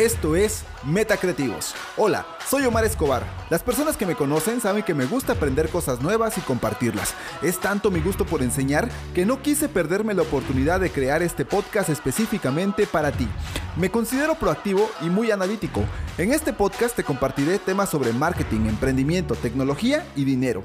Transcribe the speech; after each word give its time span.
Esto 0.00 0.34
es 0.34 0.64
Metacreativos. 0.82 1.74
Hola, 1.98 2.24
soy 2.48 2.64
Omar 2.64 2.86
Escobar. 2.86 3.22
Las 3.50 3.62
personas 3.62 3.98
que 3.98 4.06
me 4.06 4.14
conocen 4.14 4.62
saben 4.62 4.82
que 4.82 4.94
me 4.94 5.04
gusta 5.04 5.34
aprender 5.34 5.68
cosas 5.68 6.00
nuevas 6.00 6.38
y 6.38 6.40
compartirlas. 6.40 7.12
Es 7.42 7.60
tanto 7.60 7.90
mi 7.90 8.00
gusto 8.00 8.24
por 8.24 8.42
enseñar 8.42 8.88
que 9.12 9.26
no 9.26 9.42
quise 9.42 9.68
perderme 9.68 10.14
la 10.14 10.22
oportunidad 10.22 10.80
de 10.80 10.90
crear 10.90 11.22
este 11.22 11.44
podcast 11.44 11.90
específicamente 11.90 12.86
para 12.86 13.12
ti. 13.12 13.28
Me 13.76 13.90
considero 13.90 14.36
proactivo 14.36 14.90
y 15.02 15.10
muy 15.10 15.32
analítico. 15.32 15.84
En 16.16 16.32
este 16.32 16.54
podcast 16.54 16.96
te 16.96 17.04
compartiré 17.04 17.58
temas 17.58 17.90
sobre 17.90 18.14
marketing, 18.14 18.68
emprendimiento, 18.68 19.34
tecnología 19.34 20.06
y 20.16 20.24
dinero. 20.24 20.62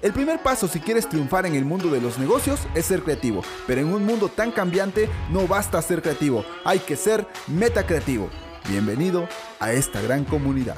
El 0.00 0.14
primer 0.14 0.42
paso 0.42 0.66
si 0.66 0.80
quieres 0.80 1.06
triunfar 1.06 1.44
en 1.44 1.56
el 1.56 1.66
mundo 1.66 1.90
de 1.90 2.00
los 2.00 2.18
negocios 2.18 2.60
es 2.74 2.86
ser 2.86 3.02
creativo, 3.02 3.42
pero 3.66 3.82
en 3.82 3.92
un 3.92 4.06
mundo 4.06 4.30
tan 4.30 4.50
cambiante 4.50 5.10
no 5.28 5.46
basta 5.46 5.82
ser 5.82 6.00
creativo, 6.00 6.42
hay 6.64 6.78
que 6.78 6.96
ser 6.96 7.26
metacreativo. 7.48 8.30
Bienvenido 8.68 9.26
a 9.60 9.72
esta 9.72 10.02
gran 10.02 10.26
comunidad. 10.26 10.76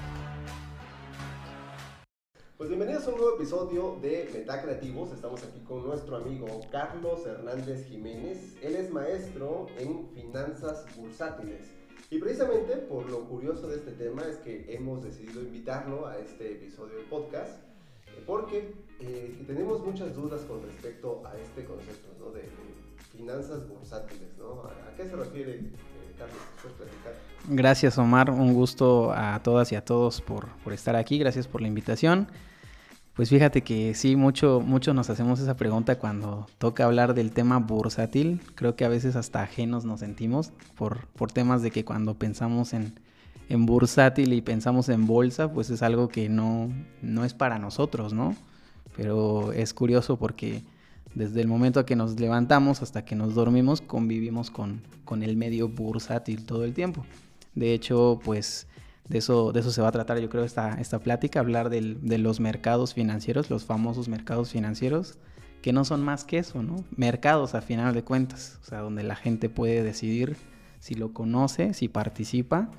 Pues 2.56 2.68
bienvenidos 2.68 3.04
a 3.04 3.10
un 3.10 3.16
nuevo 3.16 3.34
episodio 3.34 3.98
de 4.00 4.30
Metacreativos. 4.32 5.12
Estamos 5.12 5.42
aquí 5.42 5.58
con 5.66 5.84
nuestro 5.84 6.14
amigo 6.14 6.46
Carlos 6.70 7.26
Hernández 7.26 7.88
Jiménez. 7.88 8.54
Él 8.62 8.76
es 8.76 8.92
maestro 8.92 9.66
en 9.76 10.08
finanzas 10.14 10.86
bursátiles. 10.96 11.66
Y 12.10 12.20
precisamente 12.20 12.76
por 12.76 13.10
lo 13.10 13.28
curioso 13.28 13.66
de 13.66 13.78
este 13.78 13.90
tema 13.90 14.22
es 14.22 14.36
que 14.36 14.72
hemos 14.72 15.02
decidido 15.02 15.42
invitarlo 15.42 16.06
a 16.06 16.16
este 16.18 16.52
episodio 16.52 16.96
de 16.96 17.04
podcast 17.06 17.58
porque 18.24 18.72
eh, 19.00 19.44
tenemos 19.48 19.84
muchas 19.84 20.14
dudas 20.14 20.42
con 20.42 20.62
respecto 20.62 21.22
a 21.26 21.36
este 21.36 21.64
concepto 21.64 22.30
de, 22.30 22.44
finanzas 23.10 23.68
bursátiles. 23.68 24.28
¿A, 24.38 24.94
qué 24.96 25.04
se 25.04 25.16
refiere, 25.16 25.60
Gracias 27.48 27.98
Omar, 27.98 28.30
un 28.30 28.54
gusto 28.54 29.12
a 29.12 29.40
todas 29.42 29.72
y 29.72 29.74
a 29.74 29.84
todos 29.84 30.20
por, 30.20 30.48
estar 30.72 30.94
aquí, 30.94 31.18
gracias 31.18 31.48
por 31.48 31.62
la 31.62 31.68
invitación. 31.68 32.28
Pues 33.14 33.28
fíjate 33.28 33.62
que 33.62 33.94
sí, 33.94 34.14
mucho, 34.14 34.60
mucho 34.60 34.94
nos 34.94 35.10
hacemos 35.10 35.40
esa 35.40 35.56
pregunta 35.56 35.98
cuando 35.98 36.46
toca 36.58 36.84
hablar 36.84 37.14
del 37.14 37.32
tema 37.32 37.58
bursátil. 37.58 38.40
Creo 38.54 38.76
que 38.76 38.84
a 38.84 38.88
veces 38.88 39.16
hasta 39.16 39.42
ajenos 39.42 39.84
nos 39.84 40.00
sentimos 40.00 40.52
por, 40.76 41.06
por 41.08 41.32
temas 41.32 41.60
de 41.62 41.70
que 41.70 41.84
cuando 41.84 42.14
pensamos 42.14 42.72
en, 42.72 42.94
en 43.48 43.66
bursátil 43.66 44.32
y 44.32 44.42
pensamos 44.42 44.88
en 44.88 45.06
bolsa, 45.06 45.52
pues 45.52 45.70
es 45.70 45.82
algo 45.82 46.08
que 46.08 46.28
no, 46.28 46.70
no 47.02 47.24
es 47.24 47.34
para 47.34 47.58
nosotros, 47.58 48.12
¿no? 48.12 48.36
Pero 48.96 49.52
es 49.52 49.74
curioso 49.74 50.18
porque 50.18 50.62
desde 51.14 51.40
el 51.40 51.48
momento 51.48 51.84
que 51.84 51.96
nos 51.96 52.18
levantamos 52.18 52.82
hasta 52.82 53.04
que 53.04 53.16
nos 53.16 53.34
dormimos, 53.34 53.80
convivimos 53.80 54.50
con, 54.50 54.82
con 55.04 55.22
el 55.22 55.36
medio 55.36 55.68
bursátil 55.68 56.44
todo 56.44 56.64
el 56.64 56.74
tiempo. 56.74 57.04
De 57.54 57.74
hecho, 57.74 58.20
pues 58.24 58.68
de 59.08 59.18
eso, 59.18 59.52
de 59.52 59.60
eso 59.60 59.72
se 59.72 59.82
va 59.82 59.88
a 59.88 59.92
tratar 59.92 60.20
yo 60.20 60.30
creo 60.30 60.44
esta, 60.44 60.80
esta 60.80 61.00
plática, 61.00 61.40
hablar 61.40 61.68
de 61.68 62.18
los 62.18 62.38
mercados 62.38 62.94
financieros, 62.94 63.50
los 63.50 63.64
famosos 63.64 64.08
mercados 64.08 64.50
financieros, 64.50 65.18
que 65.62 65.72
no 65.72 65.84
son 65.84 66.02
más 66.02 66.24
que 66.24 66.38
eso, 66.38 66.62
¿no? 66.62 66.76
Mercados 66.96 67.54
a 67.54 67.60
final 67.60 67.92
de 67.92 68.04
cuentas, 68.04 68.58
o 68.62 68.66
sea, 68.66 68.78
donde 68.80 69.02
la 69.02 69.16
gente 69.16 69.48
puede 69.48 69.82
decidir 69.82 70.36
si 70.78 70.94
lo 70.94 71.12
conoce, 71.12 71.74
si 71.74 71.88
participa. 71.88 72.70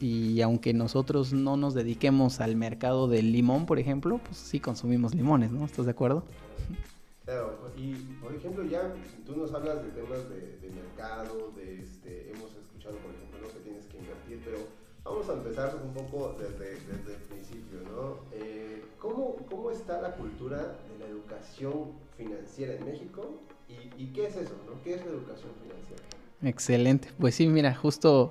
Y 0.00 0.40
aunque 0.40 0.72
nosotros 0.72 1.32
no 1.32 1.56
nos 1.56 1.74
dediquemos 1.74 2.40
al 2.40 2.56
mercado 2.56 3.06
del 3.06 3.32
limón, 3.32 3.66
por 3.66 3.78
ejemplo, 3.78 4.18
pues 4.18 4.38
sí 4.38 4.58
consumimos 4.58 5.14
limones, 5.14 5.50
¿no? 5.50 5.64
¿Estás 5.64 5.84
de 5.84 5.92
acuerdo? 5.92 6.24
Claro, 7.24 7.58
y 7.76 7.94
por 8.20 8.34
ejemplo, 8.34 8.64
ya 8.64 8.94
tú 9.24 9.36
nos 9.36 9.52
hablas 9.52 9.82
de 9.84 9.90
temas 9.90 10.28
de, 10.28 10.70
mercado, 10.70 11.52
de 11.56 11.82
este, 11.82 12.30
hemos 12.30 12.50
escuchado, 12.56 12.96
por 12.96 13.14
ejemplo, 13.14 13.30
pero 14.44 14.58
vamos 15.04 15.28
a 15.28 15.34
empezar 15.34 15.80
un 15.82 15.92
poco 15.92 16.36
desde, 16.38 16.72
desde 16.72 17.14
el 17.14 17.22
principio, 17.28 17.80
¿no? 17.82 18.20
Eh, 18.32 18.84
¿cómo, 18.98 19.36
¿cómo, 19.48 19.70
está 19.70 20.00
la 20.00 20.14
cultura 20.14 20.58
de 20.58 20.98
la 20.98 21.06
educación 21.06 21.92
financiera 22.16 22.74
en 22.74 22.84
México? 22.84 23.40
¿Y, 23.98 24.06
qué 24.08 24.26
es 24.26 24.36
eso, 24.36 24.54
¿no? 24.66 24.82
¿Qué 24.82 24.94
es 24.94 25.04
la 25.04 25.12
educación 25.12 25.52
financiera? 25.62 26.02
Excelente. 26.42 27.10
Pues 27.18 27.34
sí, 27.34 27.46
mira, 27.46 27.74
justo 27.74 28.30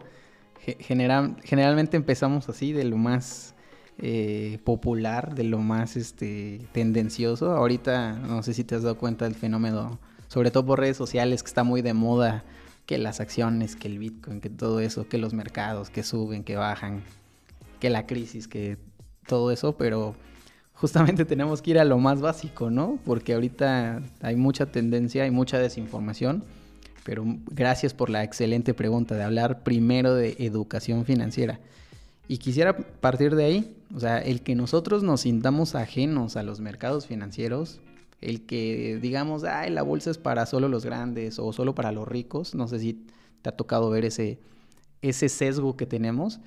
general, 0.59 1.37
generalmente 1.43 1.95
empezamos 1.95 2.49
así, 2.49 2.73
de 2.73 2.83
lo 2.83 2.97
más 2.97 3.55
eh, 4.01 4.59
popular, 4.63 5.35
de 5.35 5.43
lo 5.43 5.59
más 5.59 5.97
este, 5.97 6.61
tendencioso. 6.71 7.51
Ahorita, 7.51 8.13
no 8.13 8.43
sé 8.43 8.53
si 8.53 8.63
te 8.63 8.75
has 8.75 8.83
dado 8.83 8.97
cuenta 8.97 9.25
del 9.25 9.35
fenómeno, 9.35 9.99
sobre 10.29 10.51
todo 10.51 10.65
por 10.65 10.79
redes 10.79 10.95
sociales, 10.97 11.43
que 11.43 11.47
está 11.47 11.63
muy 11.63 11.81
de 11.81 11.93
moda 11.93 12.45
que 12.85 12.97
las 12.97 13.19
acciones, 13.19 13.75
que 13.75 13.87
el 13.87 13.99
Bitcoin, 13.99 14.41
que 14.41 14.49
todo 14.49 14.79
eso, 14.79 15.07
que 15.07 15.17
los 15.17 15.33
mercados, 15.33 15.89
que 15.89 16.03
suben, 16.03 16.43
que 16.43 16.55
bajan, 16.55 17.03
que 17.79 17.89
la 17.89 18.07
crisis, 18.07 18.47
que 18.47 18.77
todo 19.27 19.51
eso, 19.51 19.77
pero 19.77 20.15
justamente 20.73 21.25
tenemos 21.25 21.61
que 21.61 21.71
ir 21.71 21.79
a 21.79 21.85
lo 21.85 21.97
más 21.97 22.21
básico, 22.21 22.69
¿no? 22.69 22.99
Porque 23.05 23.33
ahorita 23.33 24.01
hay 24.21 24.35
mucha 24.35 24.65
tendencia, 24.67 25.23
hay 25.23 25.31
mucha 25.31 25.59
desinformación, 25.59 26.43
pero 27.03 27.25
gracias 27.51 27.93
por 27.93 28.09
la 28.09 28.23
excelente 28.23 28.73
pregunta 28.73 29.15
de 29.15 29.23
hablar 29.23 29.61
primero 29.63 30.15
de 30.15 30.37
educación 30.39 31.05
financiera. 31.05 31.59
Y 32.31 32.37
quisiera 32.37 32.77
partir 32.77 33.35
de 33.35 33.43
ahí, 33.43 33.75
o 33.91 33.99
sea, 33.99 34.19
el 34.19 34.43
que 34.43 34.53
nosotros 34.53 35.01
nos 35.01 35.21
sintamos 35.21 35.73
ajenos 35.73 36.37
a 36.37 36.43
los 36.43 36.59
mercados 36.59 37.07
financieros, 37.07 37.81
el 38.21 38.45
que 38.45 38.99
digamos, 39.01 39.43
ay, 39.43 39.71
la 39.71 39.81
bolsa 39.81 40.11
es 40.11 40.19
para 40.19 40.45
solo 40.45 40.67
los 40.67 40.85
grandes 40.85 41.39
o 41.39 41.51
solo 41.53 41.73
para 41.73 41.91
los 41.91 42.07
ricos, 42.07 42.53
no 42.53 42.67
sé 42.67 42.77
si 42.77 43.03
te 43.41 43.49
ha 43.49 43.53
tocado 43.53 43.89
ver 43.89 44.05
ese, 44.05 44.37
ese 45.01 45.27
sesgo 45.27 45.75
que 45.75 45.87
tenemos, 45.87 46.39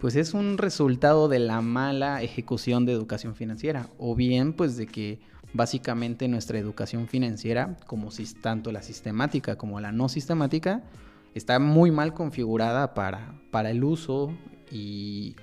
pues 0.00 0.16
es 0.16 0.34
un 0.34 0.58
resultado 0.58 1.28
de 1.28 1.38
la 1.38 1.60
mala 1.60 2.22
ejecución 2.22 2.84
de 2.84 2.92
educación 2.92 3.36
financiera 3.36 3.88
o 3.98 4.16
bien 4.16 4.52
pues 4.52 4.76
de 4.76 4.88
que 4.88 5.20
básicamente 5.52 6.26
nuestra 6.26 6.58
educación 6.58 7.06
financiera, 7.06 7.76
como 7.86 8.10
si 8.10 8.24
tanto 8.34 8.72
la 8.72 8.82
sistemática 8.82 9.54
como 9.54 9.78
la 9.78 9.92
no 9.92 10.08
sistemática, 10.08 10.82
está 11.36 11.60
muy 11.60 11.92
mal 11.92 12.14
configurada 12.14 12.94
para, 12.94 13.40
para 13.52 13.70
el 13.70 13.84
uso 13.84 14.34
y 14.70 15.34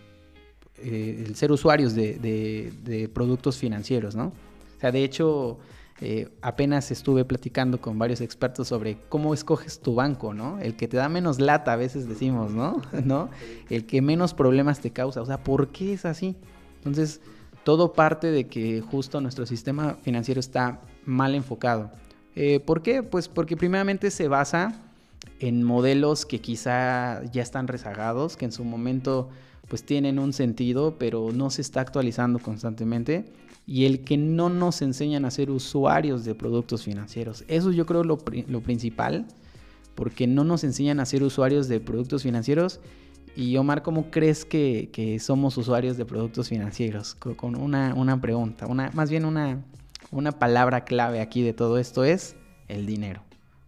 eh, 0.77 1.23
el 1.25 1.35
ser 1.35 1.51
usuarios 1.51 1.95
de, 1.95 3.09
productos 3.13 3.57
financieros, 3.57 4.15
¿no? 4.15 4.27
O 4.27 4.79
sea, 4.79 4.91
de 4.91 5.03
hecho, 5.03 5.57
eh, 6.01 6.29
apenas 6.41 6.91
estuve 6.91 7.25
platicando 7.25 7.81
con 7.81 7.97
varios 7.97 8.21
expertos 8.21 8.67
sobre 8.67 8.99
cómo 9.09 9.33
escoges 9.33 9.79
tu 9.79 9.95
banco, 9.95 10.33
¿no? 10.33 10.59
El 10.59 10.75
que 10.75 10.87
te 10.87 10.97
da 10.97 11.09
menos 11.09 11.39
lata, 11.39 11.73
a 11.73 11.75
veces 11.75 12.07
decimos, 12.07 12.51
¿no? 12.51 12.81
¿no? 13.03 13.29
El 13.69 13.85
que 13.85 14.01
menos 14.01 14.33
problemas 14.33 14.79
te 14.79 14.91
causa. 14.91 15.21
O 15.21 15.25
sea, 15.25 15.43
¿por 15.43 15.69
qué 15.69 15.93
es 15.93 16.05
así? 16.05 16.35
Entonces, 16.77 17.21
todo 17.63 17.93
parte 17.93 18.31
de 18.31 18.47
que 18.47 18.81
justo 18.81 19.19
nuestro 19.19 19.45
sistema 19.45 19.95
financiero 19.95 20.39
está 20.39 20.81
mal 21.05 21.33
enfocado. 21.33 21.91
Eh, 22.35 22.59
¿Por 22.59 22.83
qué? 22.83 23.01
Pues 23.01 23.27
porque 23.27 23.57
primeramente 23.57 24.11
se 24.11 24.27
basa 24.27 24.86
en 25.39 25.63
modelos 25.63 26.25
que 26.25 26.39
quizá 26.39 27.23
ya 27.31 27.41
están 27.41 27.67
rezagados, 27.67 28.37
que 28.37 28.45
en 28.45 28.51
su 28.51 28.63
momento 28.63 29.29
pues 29.67 29.83
tienen 29.83 30.17
un 30.19 30.33
sentido, 30.33 30.97
pero 30.97 31.31
no 31.33 31.49
se 31.49 31.61
está 31.61 31.81
actualizando 31.81 32.39
constantemente 32.39 33.25
y 33.67 33.85
el 33.85 34.05
que 34.05 34.17
no 34.17 34.49
nos 34.49 34.81
enseñan 34.81 35.25
a 35.25 35.31
ser 35.31 35.51
usuarios 35.51 36.23
de 36.23 36.33
productos 36.33 36.83
financieros. 36.83 37.43
Eso 37.49 37.71
yo 37.71 37.85
creo 37.85 38.03
lo, 38.05 38.17
lo 38.47 38.61
principal, 38.61 39.25
porque 39.93 40.25
no 40.25 40.45
nos 40.45 40.63
enseñan 40.63 41.01
a 41.01 41.05
ser 41.05 41.21
usuarios 41.21 41.67
de 41.67 41.81
productos 41.81 42.23
financieros. 42.23 42.79
Y 43.35 43.57
Omar, 43.57 43.83
¿cómo 43.83 44.09
crees 44.09 44.45
que, 44.45 44.89
que 44.93 45.19
somos 45.19 45.57
usuarios 45.57 45.97
de 45.97 46.05
productos 46.05 46.47
financieros? 46.47 47.13
Con 47.15 47.55
una, 47.55 47.93
una 47.93 48.19
pregunta, 48.21 48.67
una, 48.67 48.89
más 48.93 49.09
bien 49.09 49.25
una, 49.25 49.61
una 50.11 50.31
palabra 50.31 50.85
clave 50.85 51.19
aquí 51.19 51.41
de 51.41 51.53
todo 51.53 51.77
esto 51.77 52.05
es 52.05 52.37
el 52.69 52.85
dinero. 52.85 53.26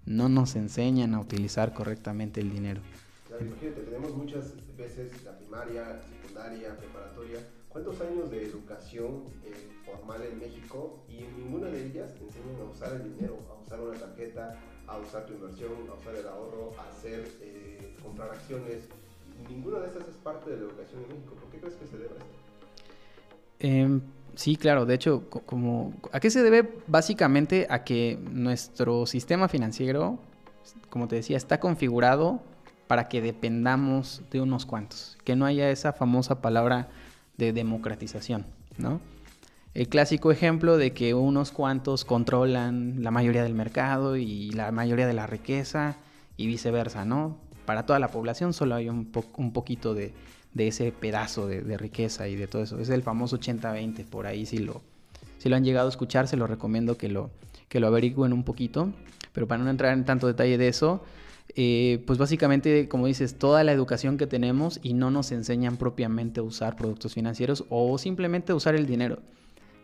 No 0.09 0.27
nos 0.27 0.55
enseñan 0.55 1.13
a 1.13 1.19
utilizar 1.19 1.71
correctamente 1.71 2.41
el 2.41 2.51
dinero. 2.51 2.81
Claro, 3.27 3.45
imagínate, 3.45 3.81
tenemos 3.81 4.15
muchas 4.15 4.55
veces 4.75 5.23
la 5.23 5.37
primaria, 5.37 6.01
secundaria, 6.01 6.75
preparatoria. 6.75 7.39
¿Cuántos 7.69 8.01
años 8.01 8.31
de 8.31 8.43
educación 8.43 9.25
eh, 9.45 9.53
formal 9.85 10.23
en 10.23 10.39
México 10.39 11.03
y 11.07 11.19
en 11.19 11.37
ninguna 11.37 11.67
de 11.67 11.85
ellas 11.85 12.15
te 12.15 12.23
enseñan 12.23 12.59
a 12.59 12.71
usar 12.71 12.93
el 12.93 13.13
dinero, 13.13 13.37
a 13.51 13.63
usar 13.63 13.81
una 13.81 13.99
tarjeta, 13.99 14.59
a 14.87 14.97
usar 14.97 15.27
tu 15.27 15.33
inversión, 15.33 15.73
a 15.87 15.93
usar 15.93 16.15
el 16.15 16.27
ahorro, 16.27 16.73
a 16.79 16.89
hacer, 16.89 17.27
eh, 17.41 17.95
comprar 18.01 18.31
acciones. 18.31 18.85
Ninguna 19.47 19.77
de 19.81 19.89
esas 19.89 20.07
es 20.07 20.15
parte 20.23 20.49
de 20.49 20.57
la 20.57 20.63
educación 20.63 21.03
en 21.03 21.09
México. 21.09 21.35
¿Por 21.35 21.51
qué 21.51 21.59
crees 21.59 21.75
que 21.75 21.85
se 21.85 21.97
debe 21.99 22.15
a 22.15 22.17
esto? 22.17 22.39
Em, 23.59 24.01
sí, 24.39 24.55
claro. 24.55 24.85
De 24.85 24.95
hecho, 24.95 25.29
como, 25.29 25.93
¿a 26.11 26.19
qué 26.19 26.29
se 26.29 26.41
debe? 26.41 26.69
Básicamente 26.87 27.67
a 27.69 27.83
que 27.83 28.19
nuestro 28.31 29.05
sistema 29.05 29.47
financiero, 29.47 30.19
como 30.89 31.07
te 31.07 31.15
decía, 31.17 31.37
está 31.37 31.59
configurado 31.59 32.41
para 32.87 33.07
que 33.07 33.21
dependamos 33.21 34.21
de 34.31 34.41
unos 34.41 34.65
cuantos. 34.65 35.17
Que 35.23 35.35
no 35.35 35.45
haya 35.45 35.69
esa 35.69 35.93
famosa 35.93 36.41
palabra 36.41 36.89
de 37.37 37.53
democratización, 37.53 38.45
¿no? 38.77 38.99
el 39.75 39.87
clásico 39.87 40.31
ejemplo 40.31 40.77
de 40.77 40.93
que 40.93 41.13
unos 41.13 41.51
cuantos 41.51 42.03
controlan 42.03 43.03
la 43.03 43.11
mayoría 43.11 43.43
del 43.43 43.53
mercado 43.53 44.17
y 44.17 44.49
la 44.49 44.71
mayoría 44.71 45.05
de 45.05 45.13
la 45.13 45.27
riqueza 45.27 45.95
y 46.37 46.47
viceversa, 46.47 47.05
¿no? 47.05 47.37
para 47.69 47.85
toda 47.85 47.99
la 47.99 48.07
población, 48.07 48.51
solo 48.51 48.73
hay 48.73 48.89
un, 48.89 49.11
un 49.37 49.53
poquito 49.53 49.93
de, 49.93 50.11
de 50.53 50.67
ese 50.67 50.91
pedazo 50.91 51.47
de, 51.47 51.77
riqueza 51.77 52.27
y 52.27 52.35
de 52.35 52.47
todo 52.47 52.63
eso. 52.63 52.79
Es 52.79 52.89
el 52.89 53.03
famoso 53.03 53.39
80-20, 53.39 54.05
por 54.05 54.27
ahí 54.27 54.45
si 54.45 54.59
lo, 54.59 54.81
si 55.37 55.49
lo 55.49 55.55
han 55.55 55.63
llegado 55.63 55.87
a 55.87 55.89
escuchar, 55.89 56.27
se 56.27 56.37
lo 56.37 56.47
recomiendo 56.47 56.97
que 56.97 57.09
lo, 57.09 57.29
que 57.67 57.79
lo 57.79 57.87
averigüen 57.87 58.33
un 58.33 58.43
poquito. 58.43 58.91
Pero 59.33 59.47
para 59.47 59.63
no 59.63 59.69
entrar 59.69 59.93
en 59.93 60.05
tanto 60.05 60.27
detalle 60.27 60.57
de 60.57 60.67
eso, 60.67 61.03
eh, 61.55 62.03
pues 62.07 62.17
básicamente, 62.17 62.87
como 62.87 63.07
dices, 63.07 63.35
toda 63.35 63.63
la 63.63 63.71
educación 63.71 64.17
que 64.17 64.27
tenemos 64.27 64.79
y 64.81 64.93
no 64.93 65.11
nos 65.11 65.31
enseñan 65.31 65.77
propiamente 65.77 66.39
a 66.39 66.43
usar 66.43 66.75
productos 66.75 67.13
financieros 67.13 67.65
o 67.69 67.97
simplemente 67.97 68.53
usar 68.53 68.75
el 68.75 68.85
dinero. 68.85 69.19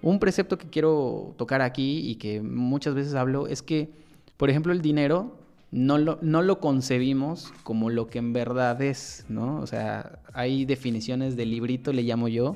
Un 0.01 0.19
precepto 0.19 0.57
que 0.57 0.68
quiero 0.68 1.33
tocar 1.38 1.61
aquí 1.61 2.09
y 2.09 2.15
que 2.15 2.41
muchas 2.41 2.94
veces 2.95 3.13
hablo 3.13 3.47
es 3.47 3.61
que, 3.61 3.89
por 4.38 4.50
ejemplo, 4.50 4.73
el 4.73 4.81
dinero 4.81 5.38
no 5.75 5.98
lo, 5.98 6.18
no 6.22 6.42
lo 6.42 6.62
concebimos 6.62 7.51
como 7.63 7.89
lo 7.89 8.07
que 8.07 8.19
en 8.19 8.31
verdad 8.31 8.81
es, 8.81 9.25
¿no? 9.27 9.60
O 9.60 9.68
sea, 9.68 10.19
hay 10.33 10.63
definiciones 10.63 11.36
del 11.36 11.51
librito, 11.51 11.92
le 11.92 12.04
llamo 12.04 12.30
yo, 12.30 12.56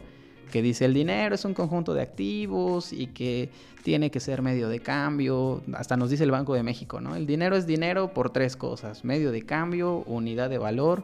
que 0.53 0.61
dice 0.61 0.85
el 0.85 0.93
dinero 0.93 1.35
es 1.35 1.43
un 1.43 1.53
conjunto 1.53 1.93
de 1.93 2.01
activos 2.01 2.93
y 2.93 3.07
que 3.07 3.49
tiene 3.83 4.09
que 4.09 4.21
ser 4.21 4.41
medio 4.41 4.69
de 4.69 4.79
cambio, 4.79 5.61
hasta 5.73 5.97
nos 5.97 6.09
dice 6.09 6.23
el 6.23 6.31
Banco 6.31 6.53
de 6.53 6.63
México, 6.63 7.01
¿no? 7.01 7.17
El 7.17 7.27
dinero 7.27 7.57
es 7.57 7.67
dinero 7.67 8.13
por 8.13 8.29
tres 8.29 8.55
cosas, 8.55 9.03
medio 9.03 9.33
de 9.33 9.41
cambio, 9.41 9.97
unidad 10.05 10.49
de 10.49 10.57
valor 10.57 11.03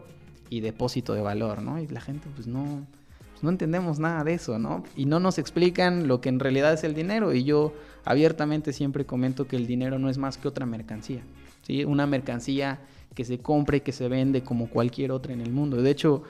y 0.50 0.62
depósito 0.62 1.16
de 1.16 1.22
valor, 1.22 1.62
¿no? 1.62 1.82
Y 1.82 1.88
la 1.88 2.00
gente 2.00 2.30
pues 2.34 2.48
no, 2.48 2.88
pues, 3.32 3.44
no 3.44 3.50
entendemos 3.50 4.00
nada 4.00 4.24
de 4.24 4.36
eso, 4.36 4.58
¿no? 4.58 4.86
Y 4.96 5.06
no 5.06 5.20
nos 5.20 5.38
explican 5.38 6.08
lo 6.08 6.22
que 6.22 6.30
en 6.30 6.40
realidad 6.40 6.72
es 6.72 6.86
el 6.86 6.94
dinero 6.94 7.34
y 7.34 7.44
yo 7.44 7.74
abiertamente 8.06 8.72
siempre 8.72 9.06
comento 9.06 9.50
que 9.50 9.58
el 9.58 9.68
dinero 9.68 10.00
no 10.00 10.10
es 10.10 10.18
más 10.18 10.38
que 10.38 10.48
otra 10.48 10.66
mercancía, 10.66 11.22
Una 11.86 12.06
mercancía 12.06 12.80
que 13.14 13.26
se 13.26 13.40
compra 13.40 13.78
y 13.78 13.82
que 13.82 13.92
se 13.92 14.08
vende 14.08 14.44
como 14.44 14.70
cualquier 14.70 15.12
otra 15.12 15.34
en 15.34 15.42
el 15.42 15.52
mundo. 15.52 15.82
De 15.82 15.90
hecho, 15.90 16.24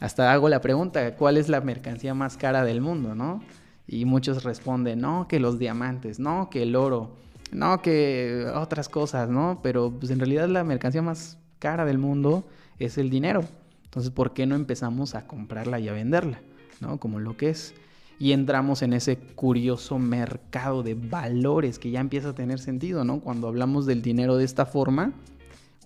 hasta 0.00 0.32
hago 0.32 0.48
la 0.48 0.60
pregunta, 0.60 1.16
¿cuál 1.16 1.36
es 1.36 1.48
la 1.48 1.60
mercancía 1.60 2.14
más 2.14 2.36
cara 2.36 2.64
del 2.64 2.80
mundo, 2.80 3.14
no? 3.14 3.42
Y 3.86 4.04
muchos 4.04 4.44
responden, 4.44 5.00
no, 5.00 5.26
que 5.28 5.40
los 5.40 5.58
diamantes, 5.58 6.20
no, 6.20 6.48
que 6.50 6.62
el 6.62 6.76
oro, 6.76 7.10
no, 7.50 7.82
que 7.82 8.46
otras 8.54 8.88
cosas, 8.88 9.28
¿no? 9.28 9.60
Pero 9.62 9.90
pues 9.90 10.10
en 10.12 10.20
realidad 10.20 10.48
la 10.48 10.62
mercancía 10.62 11.02
más 11.02 11.38
cara 11.58 11.84
del 11.84 11.98
mundo 11.98 12.46
es 12.78 12.98
el 12.98 13.10
dinero. 13.10 13.44
Entonces, 13.84 14.10
¿por 14.12 14.34
qué 14.34 14.46
no 14.46 14.54
empezamos 14.54 15.14
a 15.14 15.26
comprarla 15.26 15.80
y 15.80 15.88
a 15.88 15.92
venderla, 15.92 16.40
¿no? 16.80 16.98
Como 16.98 17.18
lo 17.18 17.36
que 17.36 17.50
es. 17.50 17.74
Y 18.18 18.32
entramos 18.32 18.82
en 18.82 18.92
ese 18.92 19.16
curioso 19.16 19.98
mercado 19.98 20.82
de 20.82 20.94
valores 20.94 21.78
que 21.78 21.90
ya 21.90 22.00
empieza 22.00 22.30
a 22.30 22.34
tener 22.34 22.58
sentido, 22.58 23.04
¿no? 23.04 23.20
Cuando 23.20 23.48
hablamos 23.48 23.86
del 23.86 24.02
dinero 24.02 24.36
de 24.36 24.44
esta 24.44 24.66
forma, 24.66 25.12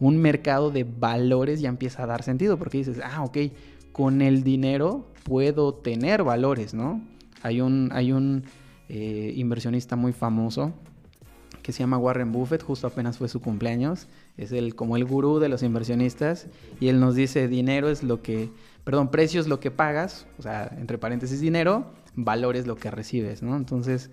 un 0.01 0.17
mercado 0.17 0.71
de 0.71 0.85
valores 0.85 1.61
ya 1.61 1.69
empieza 1.69 2.03
a 2.03 2.07
dar 2.07 2.23
sentido, 2.23 2.59
porque 2.59 2.79
dices, 2.79 3.01
ah, 3.05 3.23
ok, 3.23 3.39
con 3.93 4.23
el 4.23 4.43
dinero 4.43 5.07
puedo 5.25 5.75
tener 5.75 6.25
valores, 6.25 6.75
¿no? 6.75 7.03
Hay 7.43 7.61
un, 7.61 7.91
hay 7.93 8.13
un 8.13 8.45
eh, 8.89 9.33
inversionista 9.37 9.97
muy 9.97 10.13
famoso 10.13 10.73
que 11.63 11.73
se 11.73 11.79
llama 11.79 11.97
Warren 11.99 12.33
Buffett, 12.33 12.63
justo 12.63 12.89
apenas 12.89 13.19
fue 13.19 13.29
su 13.29 13.41
cumpleaños, 13.41 14.09
es 14.37 14.53
el, 14.53 14.75
como 14.75 14.97
el 14.97 15.05
gurú 15.05 15.39
de 15.39 15.49
los 15.49 15.63
inversionistas, 15.63 16.49
y 16.81 16.89
él 16.89 16.99
nos 16.99 17.15
dice, 17.15 17.47
dinero 17.47 17.89
es 17.89 18.03
lo 18.03 18.21
que, 18.21 18.51
perdón, 18.85 19.11
precio 19.11 19.41
es 19.41 19.47
lo 19.47 19.61
que 19.61 19.71
pagas, 19.71 20.27
o 20.39 20.43
sea, 20.43 20.77
entre 20.79 20.99
paréntesis 20.99 21.41
dinero, 21.41 21.87
valor 22.15 22.57
es 22.57 22.67
lo 22.67 22.77
que 22.77 22.91
recibes, 22.91 23.43
¿no? 23.43 23.57
Entonces, 23.57 24.11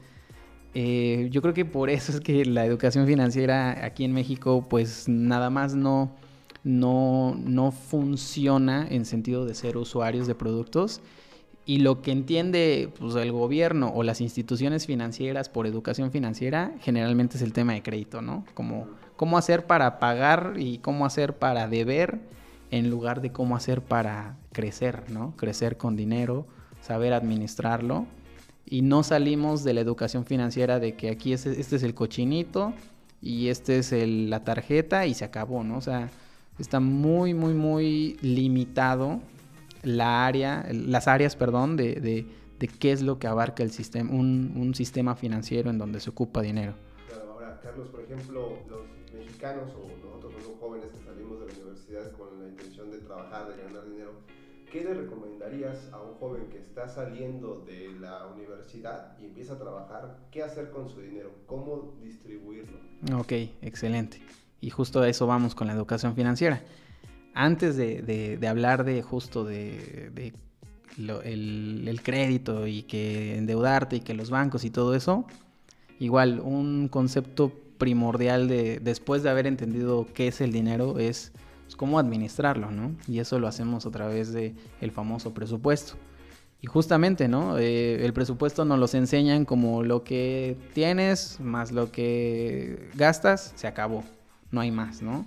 eh, 0.73 1.27
yo 1.31 1.41
creo 1.41 1.53
que 1.53 1.65
por 1.65 1.89
eso 1.89 2.11
es 2.11 2.21
que 2.21 2.45
la 2.45 2.65
educación 2.65 3.07
financiera 3.07 3.85
aquí 3.85 4.03
en 4.03 4.13
México, 4.13 4.67
pues 4.69 5.07
nada 5.07 5.49
más 5.49 5.75
no 5.75 6.15
no, 6.63 7.35
no 7.37 7.71
funciona 7.71 8.87
en 8.89 9.05
sentido 9.05 9.45
de 9.45 9.55
ser 9.55 9.77
usuarios 9.77 10.27
de 10.27 10.35
productos. 10.35 11.01
Y 11.65 11.79
lo 11.79 12.01
que 12.01 12.11
entiende 12.11 12.91
pues, 12.97 13.15
el 13.15 13.31
gobierno 13.31 13.91
o 13.93 14.03
las 14.03 14.21
instituciones 14.21 14.87
financieras 14.87 15.49
por 15.49 15.67
educación 15.67 16.11
financiera 16.11 16.73
generalmente 16.81 17.37
es 17.37 17.43
el 17.43 17.53
tema 17.53 17.73
de 17.73 17.83
crédito, 17.83 18.21
¿no? 18.21 18.43
Como 18.55 18.87
cómo 19.15 19.37
hacer 19.37 19.67
para 19.67 19.99
pagar 19.99 20.53
y 20.57 20.79
cómo 20.79 21.05
hacer 21.05 21.37
para 21.37 21.67
deber 21.67 22.21
en 22.71 22.89
lugar 22.89 23.21
de 23.21 23.31
cómo 23.31 23.55
hacer 23.55 23.81
para 23.81 24.37
crecer, 24.51 25.11
¿no? 25.11 25.35
Crecer 25.35 25.77
con 25.77 25.95
dinero, 25.95 26.47
saber 26.81 27.13
administrarlo. 27.13 28.05
Y 28.65 28.81
no 28.81 29.03
salimos 29.03 29.63
de 29.63 29.73
la 29.73 29.81
educación 29.81 30.25
financiera 30.25 30.79
de 30.79 30.93
que 30.95 31.09
aquí 31.09 31.33
este, 31.33 31.59
es 31.59 31.83
el 31.83 31.93
cochinito 31.95 32.73
y 33.21 33.47
este 33.47 33.79
es 33.79 33.91
la 33.91 34.43
tarjeta 34.43 35.05
y 35.05 35.13
se 35.13 35.25
acabó, 35.25 35.63
¿no? 35.63 35.77
O 35.77 35.81
sea, 35.81 36.09
está 36.59 36.79
muy, 36.79 37.33
muy, 37.33 37.53
muy 37.53 38.17
limitado 38.21 39.21
la 39.83 40.25
área, 40.25 40.67
las 40.71 41.07
áreas, 41.07 41.35
perdón, 41.35 41.77
de, 41.77 41.95
de, 41.95 42.25
de 42.59 42.67
qué 42.67 42.91
es 42.91 43.01
lo 43.01 43.17
que 43.17 43.27
abarca 43.27 43.63
el 43.63 43.71
sistema, 43.71 44.11
un, 44.11 44.53
un, 44.55 44.75
sistema 44.75 45.15
financiero 45.15 45.69
en 45.69 45.77
donde 45.77 45.99
se 45.99 46.09
ocupa 46.09 46.41
dinero. 46.41 46.73
Claro, 47.07 47.33
ahora, 47.33 47.59
Carlos, 47.63 47.87
por 47.87 48.01
ejemplo, 48.01 48.57
los 48.69 48.81
mexicanos 49.13 49.71
o 49.71 50.05
nosotros 50.05 50.33
los 50.33 50.59
jóvenes 50.59 50.91
que 50.91 51.05
salimos 51.05 51.39
de 51.39 51.47
la 51.47 51.53
universidad 51.53 52.11
con 52.11 52.41
la 52.41 52.49
intención 52.49 52.91
de 52.91 52.97
trabajar, 52.99 53.47
de 53.47 53.63
ganar 53.63 53.89
dinero, 53.89 54.11
¿qué 54.71 54.83
le 54.83 54.93
recomendarías 54.93 55.89
a 55.91 56.01
un 56.01 56.15
joven 56.15 56.49
que 56.49 56.59
está 56.59 56.87
saliendo 56.87 57.63
de 57.65 57.91
la 57.99 58.27
universidad 58.27 59.17
y 59.19 59.25
empieza 59.25 59.53
a 59.53 59.57
trabajar? 59.57 60.17
¿Qué 60.31 60.43
hacer 60.43 60.69
con 60.69 60.89
su 60.89 61.01
dinero? 61.01 61.31
¿Cómo 61.45 61.95
distribuirlo? 62.01 62.77
Ok, 63.17 63.31
excelente. 63.61 64.21
Y 64.61 64.69
justo 64.69 65.01
a 65.01 65.09
eso 65.09 65.25
vamos 65.27 65.55
con 65.55 65.67
la 65.67 65.73
educación 65.73 66.15
financiera. 66.15 66.61
Antes 67.33 67.77
de, 67.77 68.01
de, 68.39 68.47
hablar 68.47 68.83
de 68.83 69.01
justo 69.01 69.45
de, 69.45 70.09
de 70.13 70.33
lo, 70.97 71.21
el, 71.21 71.87
el, 71.87 72.01
crédito 72.01 72.67
y 72.67 72.83
que 72.83 73.37
endeudarte 73.37 73.97
y 73.97 73.99
que 74.01 74.13
los 74.13 74.29
bancos 74.29 74.65
y 74.65 74.69
todo 74.69 74.95
eso, 74.95 75.25
igual 75.99 76.41
un 76.41 76.89
concepto 76.89 77.51
primordial 77.77 78.47
de 78.47 78.79
después 78.79 79.23
de 79.23 79.29
haber 79.29 79.47
entendido 79.47 80.05
qué 80.13 80.27
es 80.27 80.41
el 80.41 80.51
dinero 80.51 80.99
es 80.99 81.31
pues, 81.69 81.77
cómo 81.77 81.99
administrarlo, 81.99 82.71
¿no? 82.71 82.95
Y 83.07 83.19
eso 83.19 83.39
lo 83.39 83.47
hacemos 83.47 83.85
a 83.85 83.91
través 83.91 84.33
del 84.33 84.55
el 84.81 84.91
famoso 84.91 85.33
presupuesto. 85.33 85.93
Y 86.61 86.67
justamente, 86.67 87.27
¿no? 87.27 87.57
Eh, 87.57 88.03
el 88.03 88.11
presupuesto 88.11 88.65
nos 88.65 88.79
los 88.79 88.93
enseñan 88.93 89.45
como 89.45 89.83
lo 89.83 90.03
que 90.03 90.57
tienes 90.73 91.39
más 91.39 91.71
lo 91.71 91.91
que 91.91 92.89
gastas, 92.95 93.53
se 93.55 93.67
acabó 93.67 94.03
no 94.51 94.61
hay 94.61 94.71
más, 94.71 95.01
¿no? 95.01 95.25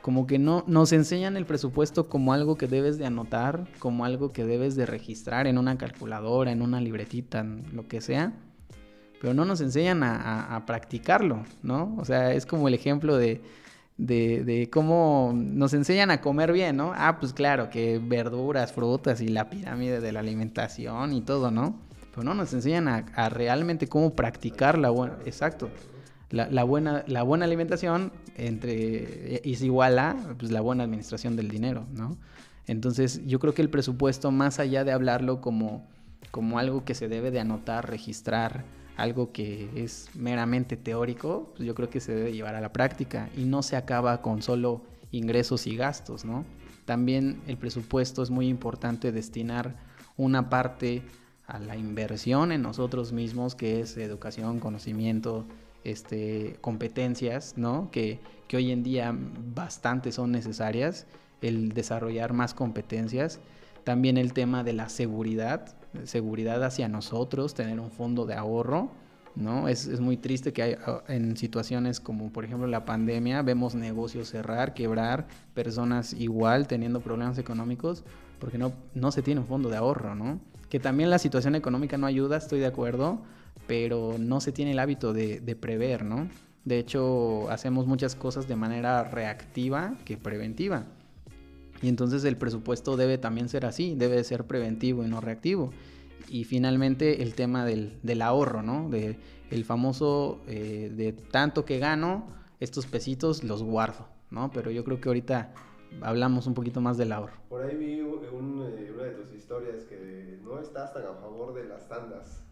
Como 0.00 0.26
que 0.26 0.38
no 0.38 0.64
nos 0.66 0.92
enseñan 0.92 1.36
el 1.36 1.46
presupuesto 1.46 2.08
como 2.08 2.32
algo 2.32 2.56
que 2.56 2.66
debes 2.66 2.98
de 2.98 3.06
anotar, 3.06 3.68
como 3.78 4.04
algo 4.04 4.32
que 4.32 4.44
debes 4.44 4.74
de 4.74 4.86
registrar 4.86 5.46
en 5.46 5.58
una 5.58 5.78
calculadora, 5.78 6.50
en 6.50 6.62
una 6.62 6.80
libretita, 6.80 7.44
lo 7.44 7.86
que 7.86 8.00
sea, 8.00 8.32
pero 9.20 9.34
no 9.34 9.44
nos 9.44 9.60
enseñan 9.60 10.02
a, 10.02 10.60
practicarlo, 10.66 11.44
¿no? 11.62 11.94
O 11.98 12.04
sea, 12.04 12.32
es 12.32 12.46
como 12.46 12.66
el 12.66 12.74
ejemplo 12.74 13.16
de, 13.16 13.40
de, 14.06 14.44
de, 14.44 14.70
cómo 14.70 15.32
nos 15.34 15.74
enseñan 15.74 16.10
a 16.10 16.20
comer 16.20 16.52
bien, 16.52 16.76
¿no? 16.76 16.92
Ah, 16.94 17.18
pues 17.20 17.32
claro, 17.32 17.70
que 17.70 17.98
verduras, 17.98 18.72
frutas 18.72 19.20
y 19.20 19.28
la 19.28 19.48
pirámide 19.50 20.00
de 20.00 20.12
la 20.12 20.20
alimentación 20.20 21.12
y 21.12 21.20
todo, 21.20 21.50
¿no? 21.50 21.78
Pero 22.10 22.24
no 22.24 22.34
nos 22.34 22.52
enseñan 22.52 22.88
a, 22.88 23.28
realmente 23.28 23.88
cómo 23.88 24.14
practicarla, 24.14 24.90
bueno, 24.90 25.14
exacto 25.24 25.70
la, 26.32 26.64
buena, 26.64 27.04
la 27.06 27.22
buena 27.22 27.44
alimentación 27.44 28.10
entre, 28.36 29.48
es 29.48 29.62
igual 29.62 29.98
a 29.98 30.16
pues, 30.38 30.50
la 30.50 30.60
buena 30.60 30.84
administración 30.84 31.36
del 31.36 31.48
dinero, 31.48 31.86
¿no? 31.92 32.16
Entonces 32.66 33.20
yo 33.26 33.38
creo 33.38 33.54
que 33.54 33.62
el 33.62 33.68
presupuesto, 33.68 34.30
más 34.30 34.58
allá 34.58 34.84
de 34.84 34.92
hablarlo 34.92 35.40
como, 35.40 35.86
como 36.30 36.58
algo 36.58 36.84
que 36.84 36.94
se 36.94 37.08
debe 37.08 37.30
de 37.30 37.40
anotar, 37.40 37.90
registrar, 37.90 38.64
algo 38.96 39.32
que 39.32 39.70
es 39.74 40.10
meramente 40.14 40.76
teórico, 40.76 41.52
pues 41.56 41.66
yo 41.66 41.74
creo 41.74 41.90
que 41.90 42.00
se 42.00 42.14
debe 42.14 42.32
llevar 42.32 42.54
a 42.54 42.60
la 42.60 42.72
práctica 42.72 43.30
y 43.36 43.44
no 43.44 43.62
se 43.62 43.76
acaba 43.76 44.20
con 44.22 44.42
solo 44.42 44.82
ingresos 45.10 45.66
y 45.66 45.76
gastos, 45.76 46.24
¿no? 46.24 46.44
También 46.84 47.40
el 47.46 47.56
presupuesto 47.56 48.22
es 48.22 48.30
muy 48.30 48.48
importante 48.48 49.12
destinar 49.12 49.76
una 50.16 50.50
parte 50.50 51.02
a 51.46 51.58
la 51.58 51.76
inversión 51.76 52.52
en 52.52 52.62
nosotros 52.62 53.12
mismos, 53.12 53.54
que 53.54 53.80
es 53.80 53.96
educación, 53.96 54.58
conocimiento, 54.58 55.44
este, 55.84 56.56
competencias, 56.60 57.54
¿no? 57.56 57.90
Que, 57.90 58.20
que 58.48 58.56
hoy 58.56 58.72
en 58.72 58.82
día 58.82 59.14
bastante 59.54 60.12
son 60.12 60.32
necesarias, 60.32 61.06
el 61.40 61.72
desarrollar 61.72 62.32
más 62.32 62.54
competencias. 62.54 63.40
También 63.84 64.16
el 64.16 64.32
tema 64.32 64.64
de 64.64 64.72
la 64.72 64.88
seguridad, 64.88 65.74
seguridad 66.04 66.62
hacia 66.64 66.88
nosotros, 66.88 67.54
tener 67.54 67.80
un 67.80 67.90
fondo 67.90 68.26
de 68.26 68.34
ahorro, 68.34 68.90
¿no? 69.34 69.68
Es, 69.68 69.86
es, 69.86 70.00
muy 70.00 70.16
triste 70.16 70.52
que 70.52 70.62
hay, 70.62 70.76
ah, 70.86 71.02
en 71.08 71.36
situaciones 71.36 72.00
como 72.00 72.32
por 72.32 72.44
ejemplo 72.44 72.66
la 72.66 72.84
pandemia 72.84 73.42
vemos 73.42 73.74
negocios 73.74 74.28
cerrar, 74.28 74.74
quebrar, 74.74 75.26
personas 75.54 76.12
igual 76.12 76.66
teniendo 76.66 77.00
problemas 77.00 77.38
económicos 77.38 78.04
porque 78.38 78.58
no, 78.58 78.72
no 78.94 79.12
se 79.12 79.22
tiene 79.22 79.40
un 79.40 79.46
fondo 79.46 79.68
de 79.68 79.76
ahorro, 79.76 80.14
¿no? 80.14 80.40
Que 80.68 80.80
también 80.80 81.10
la 81.10 81.18
situación 81.18 81.54
económica 81.54 81.96
no 81.96 82.06
ayuda, 82.06 82.36
estoy 82.36 82.60
de 82.60 82.66
acuerdo, 82.66 83.22
pero 83.66 84.16
no 84.18 84.40
se 84.40 84.52
tiene 84.52 84.72
el 84.72 84.78
hábito 84.78 85.12
de, 85.12 85.40
de 85.40 85.54
prever, 85.54 86.04
¿no? 86.04 86.28
De 86.64 86.78
hecho, 86.78 87.48
hacemos 87.50 87.86
muchas 87.86 88.14
cosas 88.14 88.48
de 88.48 88.56
manera 88.56 89.04
reactiva 89.04 89.94
que 90.04 90.16
preventiva. 90.16 90.84
Y 91.82 91.88
entonces 91.88 92.24
el 92.24 92.36
presupuesto 92.36 92.96
debe 92.96 93.18
también 93.18 93.48
ser 93.48 93.66
así, 93.66 93.94
debe 93.96 94.22
ser 94.24 94.46
preventivo 94.46 95.04
y 95.04 95.08
no 95.08 95.20
reactivo. 95.20 95.70
Y 96.28 96.44
finalmente 96.44 97.22
el 97.22 97.34
tema 97.34 97.66
del, 97.66 98.22
ahorro, 98.22 98.62
¿no? 98.62 98.88
De 98.88 99.18
el 99.50 99.64
famoso 99.64 100.40
eh, 100.46 100.90
de 100.94 101.12
tanto 101.12 101.64
que 101.64 101.78
gano, 101.78 102.26
estos 102.60 102.86
pesitos 102.86 103.44
los 103.44 103.62
guardo, 103.62 104.06
¿no? 104.30 104.50
Pero 104.52 104.70
yo 104.70 104.84
creo 104.84 105.00
que 105.00 105.08
ahorita 105.08 105.52
hablamos 106.00 106.46
un 106.46 106.54
poquito 106.54 106.80
más 106.80 106.96
del 106.96 107.12
ahorro. 107.12 107.34
Por 107.48 107.62
ahí 107.62 107.76
vi 107.76 108.00
una 108.00 108.68
de 108.68 109.10
tus 109.10 109.32
historias 109.34 109.84
que 109.84 110.38
no 110.42 110.58
estás 110.60 110.94
tan 110.94 111.04
a 111.04 111.14
favor 111.14 111.54
de 111.54 111.64
las 111.64 111.88
tandas. 111.88 112.44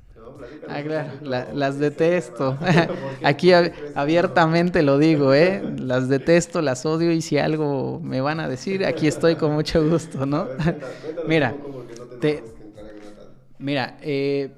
Ah, 0.69 0.83
claro, 0.83 1.11
las 1.55 1.79
detesto. 1.79 2.57
Aquí 3.23 3.53
abiertamente 3.95 4.83
lo 4.83 4.99
digo, 4.99 5.35
¿eh? 5.35 5.63
Las 5.79 6.09
detesto, 6.09 6.63
las 6.63 6.87
odio 6.87 7.13
y 7.13 7.23
si 7.23 7.39
algo 7.39 8.01
me 8.03 8.21
van 8.21 8.41
a 8.41 8.49
decir, 8.49 8.85
aquí 8.85 9.07
estoy 9.07 9.37
con 9.37 9.53
mucho 9.53 9.87
gusto, 9.89 10.27
¿no? 10.27 10.49
mira, 11.27 11.55
mira, 13.59 13.99
eh, 14.01 14.53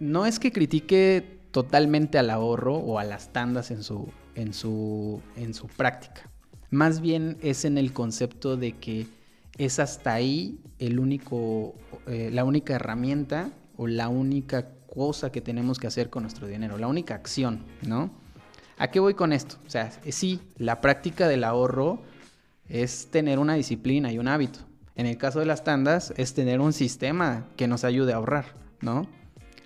no 0.00 0.26
es 0.26 0.38
que 0.38 0.52
critique 0.52 1.38
totalmente 1.50 2.18
al 2.18 2.30
ahorro 2.30 2.76
o 2.76 2.98
a 2.98 3.04
las 3.04 3.32
tandas 3.32 3.70
en 3.70 3.82
su, 3.82 4.08
en 4.34 4.52
su, 4.52 5.20
en 5.36 5.54
su 5.54 5.66
práctica. 5.66 6.30
Más 6.70 7.00
bien 7.00 7.38
es 7.40 7.64
en 7.64 7.78
el 7.78 7.92
concepto 7.92 8.56
de 8.56 8.72
que 8.72 9.06
es 9.56 9.78
hasta 9.78 10.14
ahí 10.14 10.58
el 10.78 10.98
único, 11.00 11.74
eh, 12.06 12.30
la 12.32 12.44
única 12.44 12.74
herramienta 12.74 13.50
o 13.76 13.86
la 13.86 14.08
única 14.08 14.68
que 15.30 15.40
tenemos 15.40 15.78
que 15.78 15.86
hacer 15.86 16.10
con 16.10 16.24
nuestro 16.24 16.48
dinero, 16.48 16.76
la 16.76 16.88
única 16.88 17.14
acción, 17.14 17.60
¿no? 17.86 18.10
¿A 18.78 18.90
qué 18.90 18.98
voy 18.98 19.14
con 19.14 19.32
esto? 19.32 19.56
O 19.64 19.70
sea, 19.70 19.92
sí, 20.10 20.40
la 20.56 20.80
práctica 20.80 21.28
del 21.28 21.44
ahorro 21.44 22.00
es 22.68 23.08
tener 23.10 23.38
una 23.38 23.54
disciplina 23.54 24.12
y 24.12 24.18
un 24.18 24.26
hábito. 24.26 24.60
En 24.96 25.06
el 25.06 25.16
caso 25.16 25.38
de 25.38 25.46
las 25.46 25.62
tandas 25.62 26.12
es 26.16 26.34
tener 26.34 26.60
un 26.60 26.72
sistema 26.72 27.46
que 27.56 27.68
nos 27.68 27.84
ayude 27.84 28.12
a 28.12 28.16
ahorrar, 28.16 28.46
¿no? 28.80 29.06